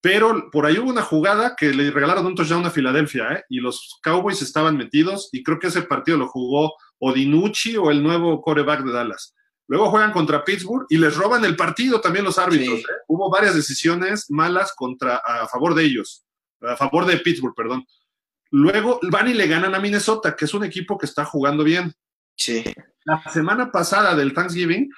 pero 0.00 0.48
por 0.52 0.64
ahí 0.64 0.78
hubo 0.78 0.90
una 0.90 1.02
jugada 1.02 1.56
que 1.56 1.72
le 1.72 1.90
regalaron 1.90 2.26
un 2.26 2.34
touchdown 2.36 2.66
a 2.66 2.70
Filadelfia, 2.70 3.32
¿eh? 3.32 3.44
Y 3.48 3.58
los 3.58 3.98
Cowboys 4.02 4.42
estaban 4.42 4.76
metidos, 4.76 5.28
y 5.32 5.42
creo 5.42 5.58
que 5.58 5.68
ese 5.68 5.82
partido 5.82 6.18
lo 6.18 6.28
jugó 6.28 6.74
Odinucci 7.00 7.76
o 7.76 7.90
el 7.90 8.02
nuevo 8.02 8.40
coreback 8.42 8.84
de 8.84 8.92
Dallas. 8.92 9.34
Luego 9.70 9.88
juegan 9.88 10.10
contra 10.10 10.44
Pittsburgh 10.44 10.84
y 10.88 10.98
les 10.98 11.16
roban 11.16 11.44
el 11.44 11.54
partido 11.54 12.00
también 12.00 12.24
los 12.24 12.40
árbitros. 12.40 12.80
¿eh? 12.80 12.84
Hubo 13.06 13.30
varias 13.30 13.54
decisiones 13.54 14.28
malas 14.28 14.72
contra, 14.74 15.18
a 15.18 15.46
favor 15.46 15.76
de 15.76 15.84
ellos, 15.84 16.24
a 16.60 16.76
favor 16.76 17.06
de 17.06 17.18
Pittsburgh, 17.18 17.54
perdón. 17.54 17.86
Luego 18.50 18.98
van 19.08 19.28
y 19.28 19.34
le 19.34 19.46
ganan 19.46 19.76
a 19.76 19.78
Minnesota, 19.78 20.34
que 20.34 20.46
es 20.46 20.54
un 20.54 20.64
equipo 20.64 20.98
que 20.98 21.06
está 21.06 21.24
jugando 21.24 21.62
bien. 21.62 21.92
Sí. 22.34 22.64
La 23.04 23.22
semana 23.32 23.70
pasada 23.70 24.16
del 24.16 24.34
Thanksgiving 24.34 24.90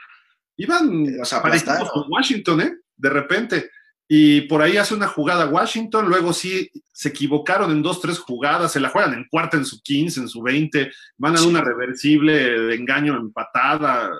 iban 0.56 1.20
o 1.20 1.24
sea, 1.26 1.42
con 1.42 2.06
Washington, 2.08 2.62
¿eh? 2.62 2.76
De 2.96 3.10
repente. 3.10 3.70
Y 4.08 4.42
por 4.42 4.62
ahí 4.62 4.78
hace 4.78 4.94
una 4.94 5.06
jugada 5.06 5.48
Washington, 5.48 6.08
luego 6.08 6.32
sí 6.32 6.70
se 6.94 7.10
equivocaron 7.10 7.70
en 7.72 7.82
dos, 7.82 8.00
tres 8.00 8.18
jugadas, 8.18 8.72
se 8.72 8.80
la 8.80 8.88
juegan 8.88 9.12
en 9.12 9.26
cuarta, 9.28 9.58
en 9.58 9.66
su 9.66 9.82
15, 9.82 10.20
en 10.20 10.28
su 10.28 10.42
20, 10.42 10.90
van 11.18 11.36
a 11.36 11.42
una 11.42 11.60
reversible 11.60 12.58
de 12.58 12.74
engaño 12.74 13.16
empatada 13.18 14.10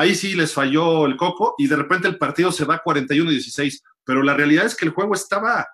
ahí 0.00 0.14
sí 0.14 0.34
les 0.34 0.52
falló 0.52 1.06
el 1.06 1.16
coco 1.16 1.54
y 1.58 1.66
de 1.66 1.76
repente 1.76 2.08
el 2.08 2.18
partido 2.18 2.50
se 2.52 2.64
va 2.64 2.82
41-16. 2.82 3.82
Pero 4.04 4.22
la 4.22 4.34
realidad 4.34 4.66
es 4.66 4.74
que 4.74 4.86
el 4.86 4.92
juego 4.92 5.14
estaba 5.14 5.68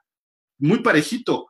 muy 0.58 0.80
parejito. 0.80 1.46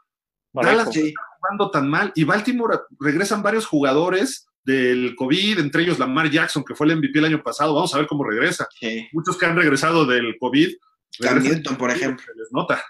Dallas 0.52 0.94
está 0.94 1.20
jugando 1.38 1.70
tan 1.70 1.88
mal 1.88 2.12
y 2.14 2.24
Baltimore 2.24 2.80
regresan 2.98 3.42
varios 3.42 3.66
jugadores 3.66 4.46
del 4.64 5.14
COVID, 5.16 5.60
entre 5.60 5.82
ellos 5.82 5.98
Lamar 5.98 6.30
Jackson, 6.30 6.64
que 6.64 6.74
fue 6.74 6.86
el 6.86 6.96
MVP 6.96 7.18
el 7.18 7.26
año 7.26 7.42
pasado. 7.42 7.74
Vamos 7.74 7.94
a 7.94 7.98
ver 7.98 8.06
cómo 8.06 8.24
regresa. 8.24 8.66
Muchos 9.12 9.36
que 9.36 9.46
han 9.46 9.56
regresado 9.56 10.04
del 10.04 10.36
COVID. 10.38 10.74
Cam 11.20 11.42
Newton, 11.42 11.76
por 11.76 11.90
ejemplo. 11.90 12.26
les 12.34 12.52
nota. 12.52 12.82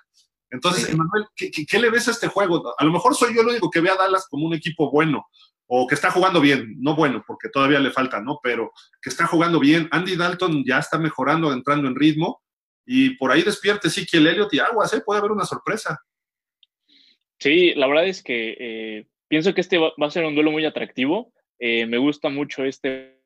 Entonces, 0.50 0.88
Emanuel, 0.88 1.26
¿qué, 1.34 1.78
le 1.78 1.90
ves 1.90 2.08
a 2.08 2.12
este 2.12 2.28
juego? 2.28 2.74
A 2.78 2.84
lo 2.84 2.92
mejor 2.92 3.14
soy 3.14 3.34
yo 3.34 3.42
el 3.42 3.48
único 3.48 3.70
que 3.70 3.80
ve 3.80 3.90
a 3.90 3.96
Dallas 3.96 4.26
como 4.28 4.46
un 4.46 4.54
equipo 4.54 4.90
bueno, 4.90 5.26
o 5.66 5.86
que 5.86 5.94
está 5.94 6.10
jugando 6.10 6.40
bien, 6.40 6.74
no 6.78 6.94
bueno, 6.94 7.24
porque 7.26 7.48
todavía 7.48 7.80
le 7.80 7.90
falta, 7.90 8.20
¿no? 8.20 8.38
Pero 8.42 8.72
que 9.02 9.10
está 9.10 9.26
jugando 9.26 9.58
bien. 9.58 9.88
Andy 9.90 10.16
Dalton 10.16 10.64
ya 10.64 10.78
está 10.78 10.98
mejorando, 10.98 11.52
entrando 11.52 11.88
en 11.88 11.96
ritmo, 11.96 12.42
y 12.86 13.10
por 13.16 13.32
ahí 13.32 13.42
despierte 13.42 13.90
sí 13.90 14.06
que 14.06 14.18
el 14.18 14.28
Elliot 14.28 14.54
y 14.54 14.60
Aguas, 14.60 14.92
¿eh? 14.94 15.02
Puede 15.04 15.18
haber 15.18 15.32
una 15.32 15.44
sorpresa. 15.44 16.00
Sí, 17.38 17.74
la 17.74 17.86
verdad 17.88 18.06
es 18.06 18.22
que 18.22 18.56
eh, 18.58 19.06
pienso 19.28 19.52
que 19.54 19.60
este 19.60 19.78
va, 19.78 19.92
a 19.98 20.10
ser 20.10 20.24
un 20.24 20.34
duelo 20.34 20.52
muy 20.52 20.64
atractivo. 20.64 21.32
Eh, 21.58 21.86
me 21.86 21.98
gusta 21.98 22.28
mucho 22.28 22.64
este 22.64 23.20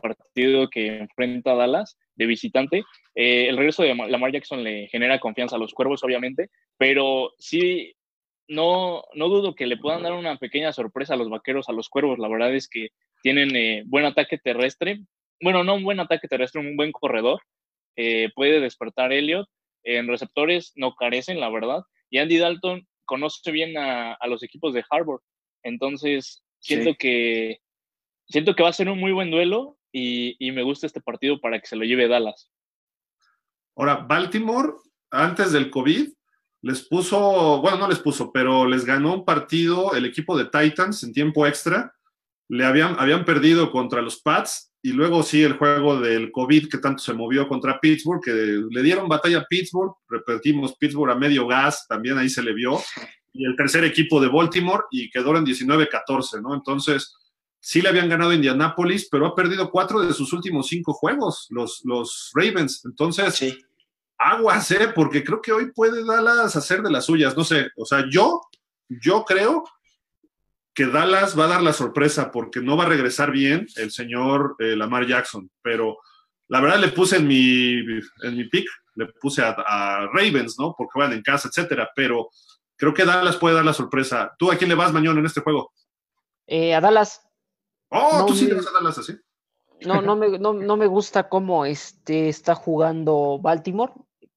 partido 0.00 0.70
que 0.70 0.98
enfrenta 0.98 1.54
Dallas 1.54 1.98
de 2.14 2.26
visitante. 2.26 2.84
Eh, 3.14 3.48
el 3.48 3.56
regreso 3.56 3.82
de 3.82 3.94
Lamar 3.94 4.32
Jackson 4.32 4.62
le 4.62 4.88
genera 4.88 5.18
confianza 5.18 5.56
a 5.56 5.58
los 5.58 5.74
cuervos, 5.74 6.02
obviamente, 6.04 6.50
pero 6.78 7.32
sí, 7.38 7.94
no, 8.48 9.02
no 9.14 9.28
dudo 9.28 9.54
que 9.54 9.66
le 9.66 9.76
puedan 9.76 10.02
dar 10.02 10.12
una 10.12 10.36
pequeña 10.36 10.72
sorpresa 10.72 11.14
a 11.14 11.16
los 11.16 11.30
vaqueros, 11.30 11.68
a 11.68 11.72
los 11.72 11.88
cuervos. 11.88 12.18
La 12.18 12.28
verdad 12.28 12.54
es 12.54 12.68
que 12.68 12.88
tienen 13.22 13.88
buen 13.88 14.04
ataque 14.04 14.38
terrestre. 14.38 15.00
Bueno, 15.40 15.64
no 15.64 15.74
un 15.74 15.84
buen 15.84 16.00
ataque 16.00 16.28
terrestre, 16.28 16.60
un 16.60 16.76
buen 16.76 16.92
corredor. 16.92 17.40
puede 18.34 18.60
despertar 18.60 19.12
Elliot. 19.12 19.48
En 19.82 20.08
receptores 20.08 20.72
no 20.76 20.94
carecen, 20.94 21.40
la 21.40 21.50
verdad. 21.50 21.82
Y 22.10 22.18
Andy 22.18 22.38
Dalton 22.38 22.86
conoce 23.04 23.50
bien 23.50 23.76
a, 23.76 24.16
los 24.26 24.42
equipos 24.42 24.72
de 24.74 24.84
Harvard. 24.90 25.20
Entonces, 25.62 26.42
siento 26.60 26.94
que 26.98 27.58
siento 28.28 28.54
que 28.54 28.62
va 28.62 28.70
a 28.70 28.74
ser 28.74 28.88
un 28.88 28.98
muy 28.98 29.12
buen 29.12 29.30
duelo 29.30 29.78
y, 29.92 30.36
me 30.52 30.62
gusta 30.62 30.86
este 30.86 31.00
partido 31.00 31.40
para 31.40 31.60
que 31.60 31.66
se 31.66 31.76
lo 31.76 31.84
lleve 31.84 32.08
Dallas. 32.08 32.50
Ahora, 33.76 33.96
Baltimore, 33.96 34.72
antes 35.10 35.52
del 35.52 35.70
COVID, 35.70 36.08
les 36.64 36.80
puso, 36.80 37.60
bueno, 37.60 37.76
no 37.76 37.88
les 37.88 37.98
puso, 37.98 38.32
pero 38.32 38.66
les 38.66 38.86
ganó 38.86 39.12
un 39.12 39.24
partido 39.26 39.94
el 39.94 40.06
equipo 40.06 40.36
de 40.36 40.46
Titans 40.46 41.02
en 41.02 41.12
tiempo 41.12 41.46
extra. 41.46 41.94
Le 42.48 42.64
habían, 42.64 42.96
habían 42.98 43.26
perdido 43.26 43.70
contra 43.70 44.00
los 44.00 44.22
Pats 44.22 44.72
y 44.80 44.92
luego 44.92 45.22
sí 45.22 45.42
el 45.42 45.58
juego 45.58 46.00
del 46.00 46.32
COVID 46.32 46.70
que 46.70 46.78
tanto 46.78 47.02
se 47.02 47.12
movió 47.12 47.46
contra 47.48 47.78
Pittsburgh, 47.78 48.22
que 48.24 48.32
le 48.32 48.82
dieron 48.82 49.08
batalla 49.08 49.40
a 49.40 49.44
Pittsburgh, 49.44 49.92
repetimos 50.08 50.74
Pittsburgh 50.76 51.10
a 51.10 51.14
medio 51.14 51.46
gas, 51.46 51.86
también 51.86 52.16
ahí 52.16 52.30
se 52.30 52.42
le 52.42 52.54
vio, 52.54 52.80
y 53.34 53.44
el 53.44 53.56
tercer 53.56 53.84
equipo 53.84 54.18
de 54.18 54.28
Baltimore 54.28 54.84
y 54.90 55.10
quedó 55.10 55.36
en 55.36 55.44
19-14, 55.44 56.40
¿no? 56.40 56.54
Entonces, 56.54 57.14
sí 57.60 57.82
le 57.82 57.90
habían 57.90 58.08
ganado 58.08 58.30
a 58.30 58.36
Indianapolis, 58.36 59.08
pero 59.10 59.26
ha 59.26 59.34
perdido 59.34 59.70
cuatro 59.70 60.00
de 60.00 60.14
sus 60.14 60.32
últimos 60.32 60.68
cinco 60.68 60.94
juegos, 60.94 61.46
los, 61.50 61.82
los 61.84 62.30
Ravens. 62.34 62.82
Entonces, 62.86 63.34
sí. 63.34 63.58
Aguas, 64.18 64.70
¿eh? 64.70 64.88
Porque 64.94 65.24
creo 65.24 65.40
que 65.40 65.52
hoy 65.52 65.72
puede 65.72 66.04
Dallas 66.04 66.56
hacer 66.56 66.82
de 66.82 66.90
las 66.90 67.06
suyas, 67.06 67.36
no 67.36 67.44
sé, 67.44 67.68
o 67.76 67.84
sea, 67.84 68.04
yo, 68.10 68.40
yo 68.88 69.24
creo 69.24 69.64
que 70.74 70.86
Dallas 70.86 71.38
va 71.38 71.44
a 71.44 71.48
dar 71.48 71.62
la 71.62 71.72
sorpresa 71.72 72.32
porque 72.32 72.60
no 72.60 72.76
va 72.76 72.84
a 72.84 72.88
regresar 72.88 73.30
bien 73.30 73.66
el 73.76 73.92
señor 73.92 74.56
eh, 74.58 74.74
Lamar 74.74 75.06
Jackson, 75.06 75.48
pero 75.62 75.98
la 76.48 76.60
verdad 76.60 76.78
le 76.78 76.88
puse 76.88 77.16
en 77.16 77.28
mi, 77.28 77.78
en 77.78 78.36
mi 78.36 78.48
pick, 78.48 78.66
le 78.96 79.06
puse 79.20 79.42
a, 79.42 80.06
Ravens, 80.12 80.56
¿no? 80.58 80.74
Porque 80.76 80.98
van 80.98 81.12
en 81.12 81.22
casa, 81.22 81.48
etcétera, 81.48 81.90
pero 81.94 82.28
creo 82.76 82.92
que 82.92 83.04
Dallas 83.04 83.36
puede 83.36 83.54
dar 83.54 83.64
la 83.64 83.72
sorpresa. 83.72 84.34
¿Tú 84.38 84.50
a 84.50 84.56
quién 84.56 84.68
le 84.68 84.74
vas 84.74 84.92
mañana 84.92 85.20
en 85.20 85.26
este 85.26 85.40
juego? 85.40 85.72
Eh, 86.46 86.74
a 86.74 86.80
Dallas. 86.80 87.20
Oh, 87.88 88.24
tú 88.26 88.34
sí 88.34 88.46
le 88.46 88.54
vas 88.54 88.66
a 88.66 88.72
Dallas 88.72 88.98
así. 88.98 89.16
No, 89.80 90.00
no 90.00 90.16
me, 90.16 90.38
no, 90.38 90.52
no 90.52 90.76
me 90.76 90.86
gusta 90.86 91.28
cómo 91.28 91.66
este, 91.66 92.28
está 92.28 92.54
jugando 92.54 93.38
Baltimore 93.40 93.92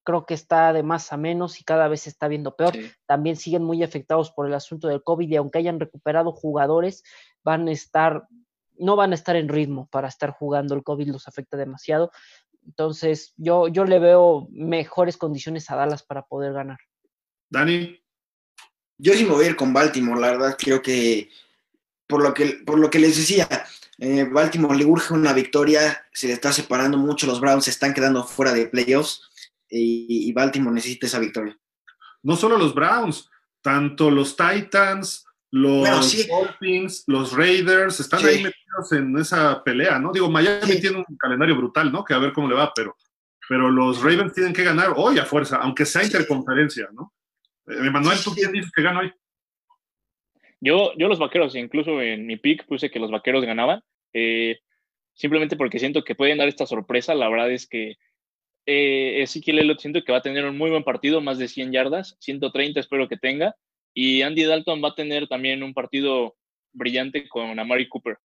creo 0.07 0.25
que 0.25 0.35
está 0.35 0.71
de 0.71 0.83
más 0.83 1.11
a 1.11 1.17
menos 1.17 1.59
y 1.59 1.65
cada 1.65 1.89
vez 1.89 2.03
se 2.03 2.09
está 2.09 2.29
viendo 2.29 2.55
peor. 2.55 2.73
También 3.05 3.35
siguen 3.35 3.65
muy 3.65 3.83
afectados 3.83 4.31
por 4.31 4.47
el 4.47 4.53
asunto 4.53 4.87
del 4.87 5.03
COVID 5.03 5.29
y 5.29 5.35
aunque 5.35 5.59
hayan 5.59 5.81
recuperado 5.81 6.31
jugadores, 6.31 7.03
van 7.43 7.67
a 7.67 7.73
estar, 7.73 8.25
no 8.77 8.95
van 8.95 9.11
a 9.11 9.15
estar 9.15 9.35
en 9.35 9.49
ritmo 9.49 9.89
para 9.91 10.07
estar 10.07 10.31
jugando. 10.31 10.75
El 10.75 10.83
COVID 10.85 11.09
los 11.09 11.27
afecta 11.27 11.57
demasiado. 11.57 12.09
Entonces, 12.65 13.33
yo, 13.35 13.67
yo 13.67 13.83
le 13.83 13.99
veo 13.99 14.47
mejores 14.49 15.17
condiciones 15.17 15.69
a 15.69 15.75
Dallas 15.75 16.03
para 16.03 16.21
poder 16.21 16.53
ganar. 16.53 16.79
Dani. 17.49 18.01
Yo 18.97 19.11
sí 19.11 19.25
me 19.25 19.31
voy 19.31 19.43
a 19.43 19.49
ir 19.49 19.55
con 19.57 19.73
Baltimore, 19.73 20.21
la 20.21 20.31
verdad, 20.31 20.55
creo 20.57 20.81
que 20.81 21.29
por 22.07 22.23
lo 22.23 22.33
que, 22.33 22.61
por 22.65 22.79
lo 22.79 22.89
que 22.89 22.99
les 22.99 23.17
decía, 23.17 23.47
eh, 23.99 24.27
Baltimore 24.31 24.77
le 24.77 24.85
urge 24.85 25.13
una 25.13 25.33
victoria, 25.33 26.05
se 26.13 26.27
le 26.27 26.33
está 26.33 26.51
separando 26.51 26.97
mucho, 26.97 27.27
los 27.27 27.41
Browns 27.41 27.65
se 27.65 27.71
están 27.71 27.93
quedando 27.93 28.23
fuera 28.23 28.53
de 28.53 28.67
playoffs 28.67 29.29
y, 29.69 30.31
Baltimore 30.33 30.73
necesita 30.73 31.07
esa 31.07 31.19
victoria. 31.19 31.57
No 32.23 32.35
solo 32.35 32.57
los 32.57 32.73
Browns, 32.73 33.29
tanto 33.61 34.09
los 34.09 34.35
Titans, 34.37 35.25
los 35.51 36.27
Dolphins, 36.27 37.03
los 37.07 37.33
Raiders, 37.33 37.99
están 37.99 38.25
ahí 38.25 38.43
metidos 38.43 38.91
en 38.91 39.17
esa 39.17 39.63
pelea, 39.63 39.99
¿no? 39.99 40.11
Digo, 40.11 40.29
Miami 40.29 40.79
tiene 40.79 40.97
un 40.97 41.17
calendario 41.17 41.55
brutal, 41.55 41.91
¿no? 41.91 42.03
Que 42.03 42.13
a 42.13 42.19
ver 42.19 42.33
cómo 42.33 42.47
le 42.47 42.55
va, 42.55 42.71
pero, 42.75 42.95
pero 43.49 43.69
los 43.69 44.01
Ravens 44.01 44.33
tienen 44.33 44.53
que 44.53 44.63
ganar 44.63 44.93
hoy 44.95 45.19
a 45.19 45.25
fuerza, 45.25 45.57
aunque 45.57 45.85
sea 45.85 46.03
interconferencia, 46.03 46.89
¿no? 46.93 47.13
Eh, 47.67 47.87
Emanuel, 47.87 48.19
¿tú 48.23 48.33
quién 48.33 48.51
dices 48.51 48.71
que 48.73 48.83
gana 48.83 48.99
hoy? 48.99 49.13
Yo, 50.59 50.91
yo 50.97 51.07
los 51.07 51.19
vaqueros, 51.19 51.55
incluso 51.55 52.01
en 52.01 52.25
mi 52.25 52.37
pick 52.37 52.65
puse 52.65 52.89
que 52.89 52.99
los 52.99 53.11
vaqueros 53.11 53.45
ganaban, 53.45 53.81
eh, 54.13 54.59
simplemente 55.13 55.55
porque 55.55 55.79
siento 55.79 56.03
que 56.03 56.15
pueden 56.15 56.37
dar 56.37 56.47
esta 56.47 56.65
sorpresa. 56.65 57.13
La 57.15 57.29
verdad 57.29 57.51
es 57.51 57.67
que 57.67 57.95
eh, 58.65 59.21
Ezequiel 59.21 59.59
Elliott 59.59 59.79
siento 59.79 60.03
que 60.03 60.11
va 60.11 60.17
a 60.19 60.23
tener 60.23 60.45
un 60.45 60.57
muy 60.57 60.69
buen 60.69 60.83
partido, 60.83 61.21
más 61.21 61.37
de 61.37 61.47
100 61.47 61.71
yardas, 61.71 62.17
130 62.19 62.79
espero 62.79 63.07
que 63.07 63.17
tenga. 63.17 63.55
Y 63.93 64.21
Andy 64.21 64.43
Dalton 64.43 64.83
va 64.83 64.89
a 64.89 64.95
tener 64.95 65.27
también 65.27 65.63
un 65.63 65.73
partido 65.73 66.35
brillante 66.73 67.27
con 67.27 67.57
Amari 67.59 67.87
Cooper. 67.87 68.17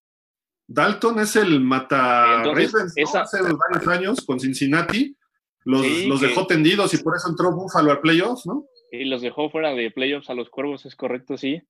Dalton 0.67 1.21
es 1.21 1.37
el 1.37 1.61
mata 1.61 2.43
Ravens, 2.45 2.95
hace 3.15 3.39
varios 3.43 3.89
años 3.89 4.25
con 4.25 4.41
Cincinnati. 4.41 5.17
Los, 5.65 6.21
dejó 6.21 6.47
tendidos 6.47 6.93
y 6.95 6.99
por 6.99 7.17
eso 7.17 7.29
entró 7.29 7.53
Buffalo 7.53 7.93
a 7.93 8.01
playoffs, 8.01 8.47
¿no? 8.47 8.67
Y 8.91 9.05
los 9.05 9.23
dejó 9.23 9.49
fuera 9.49 9.73
de 9.75 9.91
playoffs 9.91 10.29
a 10.29 10.35
los 10.35 10.51
cuervos, 10.51 10.85
es 10.87 10.97
correcto, 10.97 11.37
sí. 11.37 11.63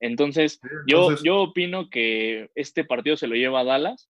Entonces, 0.00 0.60
Yo, 0.86 1.16
yo 1.22 1.38
opino 1.38 1.90
que 1.90 2.50
este 2.54 2.84
partido 2.84 3.16
se 3.16 3.26
lo 3.26 3.34
lleva 3.34 3.60
a 3.60 3.64
Dallas. 3.64 4.08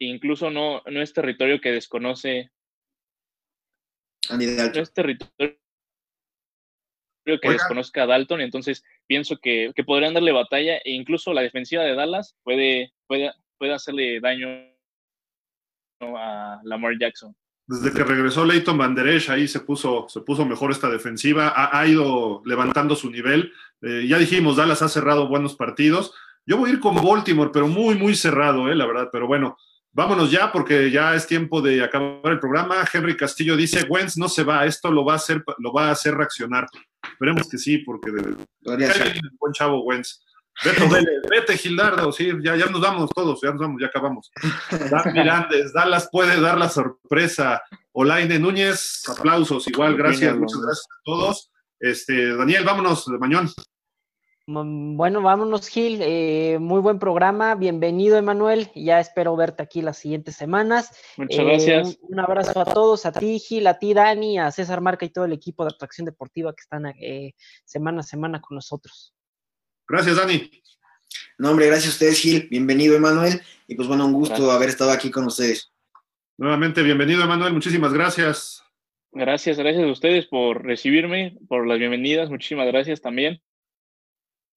Incluso 0.00 0.50
no, 0.50 0.82
no 0.86 1.02
es 1.02 1.12
territorio 1.12 1.60
que 1.60 1.72
desconoce 1.72 2.50
es 4.30 4.92
territorio 4.92 5.58
que 7.24 7.50
desconozca 7.50 8.02
a 8.02 8.06
Dalton, 8.06 8.40
entonces 8.40 8.84
pienso 9.06 9.38
que, 9.38 9.72
podrían 9.86 10.14
darle 10.14 10.32
batalla 10.32 10.78
e 10.78 10.92
incluso 10.92 11.32
la 11.32 11.42
defensiva 11.42 11.82
de 11.82 11.94
Dallas 11.94 12.36
puede, 12.42 12.92
puede, 13.06 13.32
puede 13.58 13.74
hacerle 13.74 14.20
daño 14.20 14.48
a 16.00 16.60
Lamar 16.64 16.98
Jackson. 16.98 17.36
Desde 17.68 17.92
que 17.92 18.02
regresó 18.02 18.44
Leighton 18.44 18.78
Van 18.78 18.96
ahí 19.28 19.46
se 19.46 19.60
puso, 19.60 20.06
se 20.08 20.20
puso 20.22 20.44
mejor 20.44 20.70
esta 20.72 20.88
defensiva, 20.88 21.52
ha, 21.54 21.86
ido 21.86 22.42
levantando 22.44 22.96
su 22.96 23.10
nivel. 23.10 23.52
Eh, 23.82 24.06
ya 24.08 24.18
dijimos, 24.18 24.56
Dallas 24.56 24.82
ha 24.82 24.88
cerrado 24.88 25.28
buenos 25.28 25.54
partidos. 25.54 26.12
Yo 26.46 26.56
voy 26.56 26.70
a 26.70 26.72
ir 26.72 26.80
con 26.80 26.94
Baltimore, 26.94 27.50
pero 27.52 27.68
muy, 27.68 27.94
muy 27.94 28.14
cerrado, 28.14 28.70
eh, 28.70 28.74
la 28.74 28.86
verdad. 28.86 29.10
Pero 29.12 29.26
bueno, 29.26 29.58
Vámonos 29.98 30.30
ya 30.30 30.52
porque 30.52 30.92
ya 30.92 31.14
es 31.16 31.26
tiempo 31.26 31.60
de 31.60 31.82
acabar 31.82 32.32
el 32.32 32.38
programa. 32.38 32.84
Henry 32.92 33.16
Castillo 33.16 33.56
dice, 33.56 33.84
Wentz 33.88 34.16
no 34.16 34.28
se 34.28 34.44
va, 34.44 34.64
esto 34.64 34.92
lo 34.92 35.04
va 35.04 35.14
a 35.14 35.16
hacer, 35.16 35.42
lo 35.58 35.72
va 35.72 35.88
a 35.88 35.90
hacer 35.90 36.14
reaccionar. 36.14 36.68
Esperemos 37.10 37.48
que 37.48 37.58
sí, 37.58 37.78
porque 37.78 38.12
de, 38.12 38.36
buen 39.40 39.52
chavo 39.52 39.82
Wentz. 39.82 40.24
Vete, 40.64 40.88
vete, 41.30 41.56
Gildardo, 41.56 42.10
sí, 42.10 42.32
ya, 42.42 42.56
ya 42.56 42.66
nos 42.66 42.80
vamos 42.80 43.10
todos, 43.14 43.40
ya 43.42 43.50
nos 43.50 43.60
vamos, 43.60 43.80
ya 43.80 43.86
acabamos. 43.86 44.30
Dan 44.70 45.12
Mirandes, 45.12 45.72
Dallas 45.72 46.08
puede 46.10 46.40
dar 46.40 46.58
la 46.58 46.68
sorpresa. 46.68 47.62
Olaine 47.92 48.38
Núñez, 48.38 49.02
aplausos, 49.08 49.68
igual, 49.68 49.96
gracias, 49.96 50.36
muchas 50.36 50.60
gracias 50.60 50.86
a 50.90 51.02
todos. 51.04 51.50
Este, 51.78 52.34
Daniel, 52.34 52.64
vámonos 52.64 53.06
de 53.06 53.18
mañón. 53.18 53.48
Mm, 54.48 54.96
bueno, 54.96 55.20
vámonos, 55.20 55.68
Gil. 55.68 56.00
Eh, 56.02 56.58
muy 56.58 56.80
buen 56.80 56.98
programa. 56.98 57.54
Bienvenido, 57.54 58.16
Emanuel. 58.16 58.70
Ya 58.74 58.98
espero 58.98 59.36
verte 59.36 59.62
aquí 59.62 59.82
las 59.82 59.98
siguientes 59.98 60.36
semanas. 60.36 60.90
Muchas 61.18 61.44
gracias. 61.44 61.98
Un, 62.00 62.18
abrazo 62.18 62.60
a 62.60 62.64
todos, 62.64 63.04
a 63.04 63.12
ti, 63.12 63.38
Gil, 63.38 63.66
a 63.66 63.78
ti, 63.78 63.92
Dani, 63.92 64.38
a 64.38 64.50
César 64.50 64.80
Marca 64.80 65.04
y 65.04 65.10
todo 65.10 65.26
el 65.26 65.34
equipo 65.34 65.64
de 65.64 65.70
Atracción 65.74 66.06
Deportiva 66.06 66.52
que 66.54 66.62
están 66.62 66.86
eh, 66.86 67.34
semana 67.64 68.00
a 68.00 68.02
semana 68.02 68.40
con 68.40 68.54
nosotros. 68.54 69.14
Gracias, 69.88 70.16
Dani. 70.16 70.50
No, 71.38 71.50
hombre, 71.50 71.66
gracias 71.66 71.86
a 71.88 71.94
ustedes, 71.94 72.20
Gil. 72.20 72.46
Bienvenido, 72.50 72.94
Emanuel. 72.94 73.40
Y 73.66 73.74
pues 73.74 73.88
bueno, 73.88 74.04
un 74.04 74.12
gusto 74.12 74.50
haber 74.50 74.68
estado 74.68 74.90
aquí 74.90 75.10
con 75.10 75.24
ustedes. 75.24 75.72
Nuevamente, 76.36 76.82
bienvenido, 76.82 77.22
Emanuel. 77.22 77.54
Muchísimas 77.54 77.94
gracias. 77.94 78.62
Gracias, 79.12 79.56
gracias 79.56 79.84
a 79.84 79.90
ustedes 79.90 80.26
por 80.26 80.62
recibirme, 80.62 81.38
por 81.48 81.66
las 81.66 81.78
bienvenidas. 81.78 82.28
Muchísimas 82.28 82.66
gracias 82.66 83.00
también. 83.00 83.40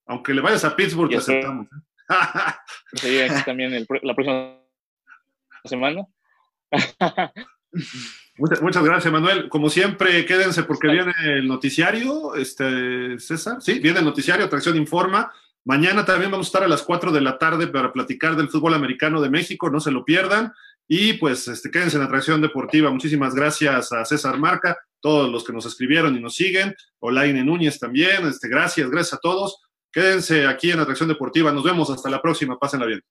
Aunque 0.05 0.34
le 0.34 0.41
vayas 0.41 0.65
a 0.65 0.75
Pittsburgh, 0.75 1.09
te 1.09 1.17
aceptamos. 1.17 1.67
¿eh? 1.67 2.15
Sí, 2.95 3.19
aquí 3.21 3.41
también 3.45 3.88
la 4.03 4.13
próxima 4.13 4.57
semana. 5.63 6.05
Muchas, 8.42 8.84
gracias, 8.84 9.14
Manuel. 9.14 9.50
Como 9.50 9.70
siempre, 9.70 10.26
quédense 10.26 10.64
porque 10.64 10.88
viene 10.88 11.14
el 11.26 11.48
noticiario, 11.48 12.34
este, 12.34 13.20
César. 13.20 13.62
Sí, 13.62 13.78
viene 13.78 14.00
el 14.00 14.06
noticiario, 14.06 14.46
Atracción 14.46 14.78
Informa. 14.78 15.32
Mañana 15.64 16.06
también 16.06 16.32
vamos 16.32 16.48
a 16.48 16.50
estar 16.50 16.64
a 16.64 16.68
las 16.68 16.82
4 16.82 17.12
de 17.12 17.22
la 17.22 17.38
tarde 17.38 17.68
para 17.68 17.94
platicar 17.94 18.36
del 18.36 18.50
fútbol 18.50 18.74
americano 18.74 19.22
de 19.22 19.30
México, 19.30 19.70
no 19.70 19.80
se 19.80 19.92
lo 19.92 20.04
pierdan. 20.04 20.52
Y 20.88 21.14
pues 21.14 21.48
este, 21.48 21.70
quédense 21.70 21.98
en 21.98 22.04
Atracción 22.04 22.42
Deportiva. 22.42 22.89
Muchísimas 22.89 23.36
gracias 23.36 23.92
a 23.92 24.04
César 24.06 24.39
Marca. 24.39 24.76
todos 25.00 25.32
los 25.32 25.44
que 25.44 25.54
nos 25.54 25.68
escribieron 25.68 26.16
y 26.16 26.20
nos 26.20 26.36
siguen, 26.36 26.76
Olaine 27.00 27.44
Núñez 27.44 27.80
también, 27.80 28.28
este, 28.28 28.48
gracias, 28.48 28.89
gracias 28.89 29.14
a 29.14 29.20
todos. 29.22 29.62
Quédense 29.92 30.48
aquí 30.48 30.72
en 30.72 30.80
Atracción 30.80 31.10
Deportiva, 31.10 31.52
nos 31.52 31.64
vemos 31.64 31.89
hasta 31.92 32.10
la 32.10 32.22
próxima, 32.22 32.58
pásenla 32.58 32.86
bien. 32.88 33.02